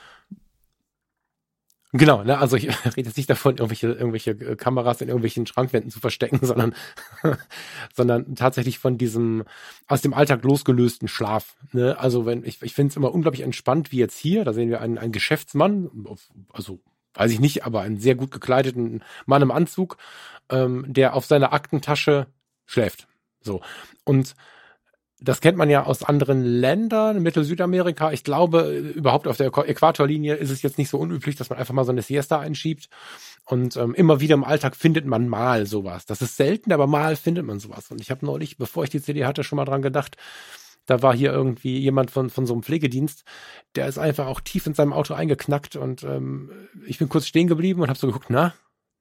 Genau, 1.93 2.23
ne, 2.23 2.37
also 2.37 2.57
ich 2.57 2.67
rede 2.85 3.07
jetzt 3.07 3.17
nicht 3.17 3.29
davon, 3.29 3.57
irgendwelche, 3.57 3.87
irgendwelche 3.87 4.31
äh, 4.31 4.55
Kameras 4.55 5.01
in 5.01 5.07
irgendwelchen 5.07 5.45
Schrankwänden 5.45 5.91
zu 5.91 5.99
verstecken, 5.99 6.39
sondern, 6.41 6.73
sondern 7.93 8.35
tatsächlich 8.35 8.79
von 8.79 8.97
diesem 8.97 9.43
aus 9.87 10.01
dem 10.01 10.15
Alltag 10.15 10.43
losgelösten 10.43 11.07
Schlaf. 11.07 11.55
Ne? 11.71 11.97
Also 11.99 12.25
wenn 12.25 12.43
ich, 12.43 12.61
ich 12.63 12.73
finde 12.73 12.89
es 12.91 12.97
immer 12.97 13.13
unglaublich 13.13 13.43
entspannt, 13.43 13.91
wie 13.91 13.97
jetzt 13.97 14.17
hier. 14.17 14.43
Da 14.43 14.53
sehen 14.53 14.69
wir 14.69 14.81
einen, 14.81 14.97
einen 14.97 15.11
Geschäftsmann, 15.11 15.89
also 16.51 16.79
weiß 17.17 17.31
ich 17.31 17.39
nicht, 17.39 17.65
aber 17.65 17.81
einen 17.81 17.97
sehr 17.97 18.15
gut 18.15 18.31
gekleideten 18.31 19.03
Mann 19.25 19.41
im 19.41 19.51
Anzug, 19.51 19.97
ähm, 20.49 20.85
der 20.87 21.15
auf 21.15 21.25
seiner 21.25 21.53
Aktentasche 21.53 22.27
schläft. 22.65 23.07
So. 23.41 23.61
Und 24.03 24.35
das 25.19 25.41
kennt 25.41 25.57
man 25.57 25.69
ja 25.69 25.83
aus 25.83 26.03
anderen 26.03 26.43
Ländern, 26.43 27.23
Mittel-Südamerika. 27.23 28.11
Ich 28.11 28.23
glaube, 28.23 28.69
überhaupt 28.95 29.27
auf 29.27 29.37
der 29.37 29.47
Äquatorlinie 29.47 30.35
ist 30.35 30.51
es 30.51 30.61
jetzt 30.61 30.77
nicht 30.77 30.89
so 30.89 30.99
unüblich, 30.99 31.35
dass 31.35 31.49
man 31.49 31.57
einfach 31.57 31.73
mal 31.73 31.85
so 31.85 31.91
eine 31.91 32.03
Siesta 32.03 32.39
einschiebt. 32.39 32.87
Und 33.45 33.77
ähm, 33.77 33.95
immer 33.95 34.19
wieder 34.19 34.35
im 34.35 34.43
Alltag 34.43 34.75
findet 34.75 35.05
man 35.07 35.27
mal 35.27 35.65
sowas. 35.65 36.05
Das 36.05 36.21
ist 36.21 36.37
selten, 36.37 36.71
aber 36.71 36.85
mal 36.85 37.15
findet 37.15 37.45
man 37.45 37.59
sowas. 37.59 37.89
Und 37.89 37.99
ich 37.99 38.11
habe 38.11 38.25
neulich, 38.25 38.57
bevor 38.57 38.83
ich 38.83 38.91
die 38.91 39.01
CD 39.01 39.25
hatte, 39.25 39.43
schon 39.43 39.55
mal 39.55 39.65
dran 39.65 39.81
gedacht, 39.81 40.17
da 40.87 41.01
war 41.03 41.15
hier 41.15 41.31
irgendwie 41.31 41.77
jemand 41.77 42.09
von, 42.09 42.31
von 42.31 42.47
so 42.47 42.53
einem 42.53 42.63
Pflegedienst, 42.63 43.23
der 43.75 43.87
ist 43.87 43.99
einfach 43.99 44.25
auch 44.25 44.41
tief 44.41 44.65
in 44.65 44.73
seinem 44.73 44.93
Auto 44.93 45.13
eingeknackt 45.13 45.75
und 45.75 46.03
ähm, 46.03 46.49
ich 46.87 46.97
bin 46.97 47.09
kurz 47.09 47.27
stehen 47.27 47.47
geblieben 47.47 47.81
und 47.81 47.89
habe 47.89 47.99
so 47.99 48.07
geguckt, 48.07 48.27
na, 48.29 48.55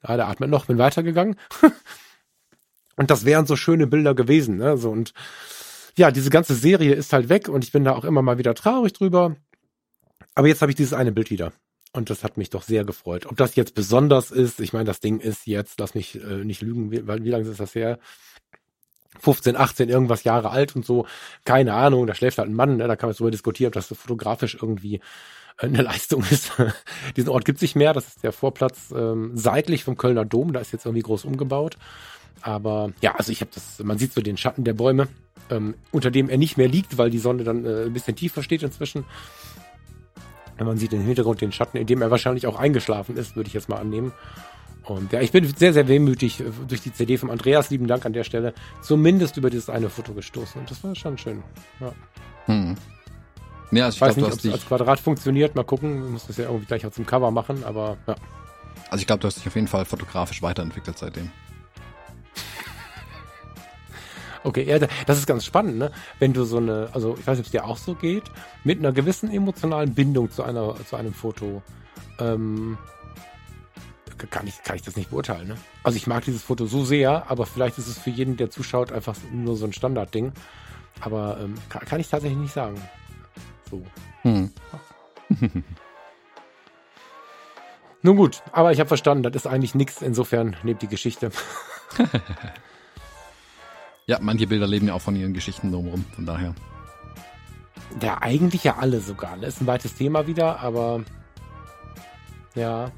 ja, 0.07 0.17
der 0.17 0.29
atmet 0.29 0.51
noch, 0.51 0.67
bin 0.67 0.79
weitergegangen. 0.79 1.37
und 2.97 3.11
das 3.11 3.25
wären 3.25 3.47
so 3.47 3.57
schöne 3.57 3.87
Bilder 3.87 4.15
gewesen, 4.15 4.59
ne? 4.59 4.77
So 4.77 4.91
und 4.91 5.15
ja, 5.97 6.11
diese 6.11 6.31
ganze 6.31 6.55
Serie 6.55 6.95
ist 6.95 7.13
halt 7.13 7.29
weg 7.29 7.49
und 7.49 7.65
ich 7.65 7.73
bin 7.73 7.85
da 7.85 7.95
auch 7.95 8.05
immer 8.05 8.21
mal 8.21 8.37
wieder 8.37 8.55
traurig 8.55 8.93
drüber. 8.93 9.37
Aber 10.35 10.49
jetzt 10.49 10.61
habe 10.61 10.71
ich 10.71 10.77
dieses 10.77 10.93
eine 10.93 11.13
Bild 11.13 11.31
wieder. 11.31 11.53
Und 11.93 12.11
das 12.11 12.23
hat 12.23 12.37
mich 12.37 12.51
doch 12.51 12.63
sehr 12.63 12.85
gefreut. 12.85 13.25
Ob 13.25 13.39
das 13.39 13.57
jetzt 13.57 13.75
besonders 13.75 14.31
ist, 14.31 14.61
ich 14.61 14.75
meine, 14.75 14.85
das 14.85 15.01
Ding 15.01 15.19
ist 15.19 15.47
jetzt, 15.47 15.81
lass 15.81 15.95
mich 15.95 16.23
äh, 16.23 16.45
nicht 16.45 16.61
lügen, 16.61 16.91
wie, 16.91 17.07
wie 17.07 17.31
lange 17.31 17.49
ist 17.49 17.59
das 17.59 17.75
her? 17.75 17.99
15, 19.21 19.57
18, 19.57 19.89
irgendwas 19.89 20.25
Jahre 20.25 20.51
alt 20.51 20.77
und 20.77 20.85
so. 20.85 21.07
Keine 21.45 21.75
Ahnung, 21.75 22.07
da 22.07 22.15
schläft 22.15 22.39
halt 22.39 22.49
ein 22.49 22.55
Mann, 22.55 22.77
ne? 22.77 22.89
da 22.89 22.97
kann 22.97 23.09
man 23.09 23.15
darüber 23.15 23.31
diskutieren, 23.31 23.69
ob 23.69 23.75
das 23.75 23.89
so 23.89 23.95
fotografisch 23.95 24.57
irgendwie 24.61 24.97
äh, 25.59 25.67
eine 25.67 25.83
Leistung 25.83 26.25
ist. 26.31 26.53
Diesen 27.17 27.31
Ort 27.31 27.45
gibt 27.45 27.57
es 27.57 27.63
nicht 27.63 27.77
mehr, 27.77 27.93
das 27.93 28.07
ist 28.09 28.23
der 28.23 28.33
Vorplatz 28.33 28.93
ähm, 28.97 29.33
seitlich 29.35 29.85
vom 29.85 29.97
Kölner 29.97 30.25
Dom, 30.25 30.53
da 30.53 30.61
ist 30.61 30.73
jetzt 30.73 30.87
irgendwie 30.87 31.03
groß 31.03 31.25
umgebaut. 31.25 31.77
Aber 32.43 32.93
ja, 33.01 33.15
also 33.17 33.33
ich 33.33 33.41
habe 33.41 33.51
das, 33.55 33.79
man 33.83 33.99
sieht 33.99 34.13
so 34.13 34.21
den 34.21 34.37
Schatten 34.37 34.65
der 34.65 34.75
Bäume, 34.75 35.09
ähm, 35.51 35.75
unter 35.91 36.11
dem 36.11 36.29
er 36.29 36.39
nicht 36.39 36.57
mehr 36.57 36.69
liegt, 36.69 36.99
weil 36.99 37.11
die 37.11 37.19
Sonne 37.19 37.45
dann 37.45 37.65
äh, 37.65 37.85
ein 37.85 37.93
bisschen 37.93 38.17
tiefer 38.17 38.43
steht 38.43 38.63
inzwischen. 38.63 39.05
Man 40.59 40.79
sieht 40.79 40.93
im 40.95 41.03
Hintergrund 41.03 41.41
den 41.41 41.53
Schatten, 41.53 41.77
in 41.77 41.87
dem 41.87 42.01
er 42.01 42.11
wahrscheinlich 42.11 42.47
auch 42.47 42.59
eingeschlafen 42.59 43.17
ist, 43.17 43.37
würde 43.37 43.49
ich 43.49 43.55
jetzt 43.55 43.69
mal 43.69 43.77
annehmen. 43.77 44.13
Und 44.87 45.13
ja, 45.13 45.21
ich 45.21 45.33
bin 45.33 45.45
sehr, 45.57 45.73
sehr 45.73 45.89
wehmütig 45.89 46.43
durch 46.69 46.81
die 46.81 46.93
CD 46.93 47.19
von 47.19 47.31
Andreas. 47.31 47.71
Lieben 47.71 47.87
Dank 47.89 48.07
an 48.07 48.13
der 48.13 48.25
Stelle. 48.25 48.55
Zumindest 48.83 49.37
über 49.37 49.51
dieses 49.51 49.69
eine 49.69 49.91
Foto 49.91 50.13
gestoßen. 50.13 50.61
Und 50.61 50.71
das 50.71 50.83
war 50.85 50.95
schon 50.95 51.19
schön. 51.19 51.43
Ja. 51.81 51.93
Hm. 52.47 52.77
Ja, 53.73 53.87
also 53.87 53.97
ich, 53.97 53.97
ich 53.97 54.01
weiß 54.01 54.15
glaub, 54.15 54.31
nicht, 54.31 54.39
ob 54.39 54.45
es 54.45 54.53
als 54.53 54.67
Quadrat 54.67 55.01
funktioniert. 55.01 55.57
Mal 55.57 55.65
gucken. 55.65 56.03
Wir 56.05 56.11
müssen 56.11 56.29
das 56.29 56.37
ja 56.37 56.45
irgendwie 56.45 56.67
gleich 56.67 56.87
auch 56.87 56.93
zum 56.93 57.05
Cover 57.05 57.33
machen. 57.33 57.65
Aber 57.65 57.97
ja. 58.07 58.15
Also 58.91 59.01
ich 59.01 59.07
glaube, 59.07 59.21
du 59.21 59.27
hast 59.27 59.39
dich 59.39 59.47
auf 59.47 59.57
jeden 59.57 59.69
Fall 59.69 59.85
fotografisch 59.85 60.43
weiterentwickelt 60.43 60.97
seitdem. 60.99 61.31
Okay, 64.45 64.63
ja, 64.63 64.79
das 64.79 65.19
ist 65.19 65.27
ganz 65.27 65.45
spannend, 65.45 65.77
ne? 65.77 65.91
Wenn 66.21 66.33
du 66.33 66.45
so 66.45 66.59
eine, 66.59 66.89
also 66.93 67.17
ich 67.19 67.27
weiß 67.27 67.37
nicht, 67.37 67.41
ob 67.41 67.47
es 67.47 67.51
dir 67.51 67.65
auch 67.65 67.79
so 67.79 67.97
geht, 67.97 68.23
mit 68.63 68.79
einer 68.79 68.93
gewissen 68.93 69.29
emotionalen 69.29 69.93
Bindung 69.93 70.31
zu 70.31 70.45
einer, 70.45 70.77
zu 70.89 70.95
einem 70.95 71.13
Foto. 71.13 71.63
Ähm, 72.21 72.79
kann 74.17 74.47
ich, 74.47 74.63
kann 74.63 74.77
ich 74.77 74.83
das 74.83 74.97
nicht 74.97 75.11
beurteilen. 75.11 75.49
Ne? 75.49 75.57
Also 75.83 75.97
ich 75.97 76.07
mag 76.07 76.25
dieses 76.25 76.43
Foto 76.43 76.67
so 76.67 76.85
sehr, 76.85 77.31
aber 77.31 77.47
vielleicht 77.47 77.79
ist 77.79 77.89
es 77.89 77.99
für 77.99 78.11
jeden, 78.11 78.37
der 78.37 78.51
zuschaut, 78.51 78.93
einfach 78.93 79.17
nur 79.33 79.57
so 79.57 79.67
ein 79.67 79.73
Standardding. 79.73 80.33
Aber 81.01 81.39
ähm, 81.41 81.55
kann, 81.69 81.83
kann, 81.83 82.01
ich 82.01 82.09
tatsächlich 82.09 82.39
nicht 82.39 82.55
sagen. 82.55 82.81
So. 83.71 83.83
Hm. 84.23 84.51
Nun 88.03 88.17
gut, 88.17 88.43
aber 88.53 88.73
ich 88.73 88.79
habe 88.79 88.89
verstanden, 88.89 89.25
das 89.25 89.35
ist 89.35 89.47
eigentlich 89.47 89.75
nichts. 89.75 90.01
Insofern 90.01 90.57
nehmt 90.63 90.81
die 90.83 90.89
Geschichte. 90.89 91.31
ja, 94.07 94.19
manche 94.21 94.47
Bilder 94.47 94.67
leben 94.67 94.87
ja 94.89 94.95
auch 94.95 95.03
von 95.03 95.17
ihren 95.17 95.35
Geschichten 95.35 95.73
drumherum, 95.73 96.05
von 96.15 96.25
daher. 96.25 96.55
Ja, 98.01 98.19
eigentlich 98.21 98.65
ja 98.65 98.77
alle 98.77 99.01
sogar. 99.01 99.33
Das 99.33 99.41
ne? 99.41 99.47
ist 99.49 99.61
ein 99.61 99.67
weites 99.67 99.95
Thema 99.95 100.27
wieder, 100.27 100.61
aber 100.61 101.03
ja, 102.55 102.91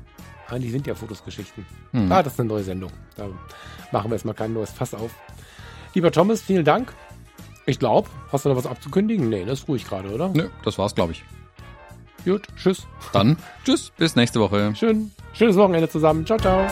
eigentlich 0.48 0.72
sind 0.72 0.86
ja 0.86 0.94
Fotos 0.94 1.24
Geschichten. 1.24 1.66
Hm. 1.92 2.10
Ah, 2.10 2.22
das 2.22 2.34
ist 2.34 2.40
eine 2.40 2.48
neue 2.48 2.64
Sendung. 2.64 2.90
Da 3.16 3.28
machen 3.92 4.10
wir 4.10 4.16
jetzt 4.16 4.24
mal 4.24 4.34
kein 4.34 4.52
neues 4.52 4.70
Fass 4.70 4.94
auf. 4.94 5.10
Lieber 5.94 6.10
Thomas, 6.10 6.40
vielen 6.40 6.64
Dank. 6.64 6.92
Ich 7.66 7.78
glaube, 7.78 8.08
hast 8.32 8.44
du 8.44 8.48
noch 8.48 8.56
was 8.56 8.66
abzukündigen? 8.66 9.28
Nee, 9.28 9.44
das 9.44 9.60
ist 9.60 9.68
ruhig 9.68 9.84
gerade, 9.84 10.08
oder? 10.10 10.30
Nö, 10.30 10.48
das 10.64 10.78
war's, 10.78 10.94
glaube 10.94 11.12
ich. 11.12 11.24
Gut, 12.24 12.46
tschüss. 12.56 12.86
Dann 13.12 13.36
tschüss, 13.64 13.92
bis 13.96 14.16
nächste 14.16 14.40
Woche. 14.40 14.74
Schön, 14.74 15.10
schönes 15.32 15.56
Wochenende 15.56 15.88
zusammen. 15.88 16.26
Ciao, 16.26 16.38
ciao. 16.38 16.66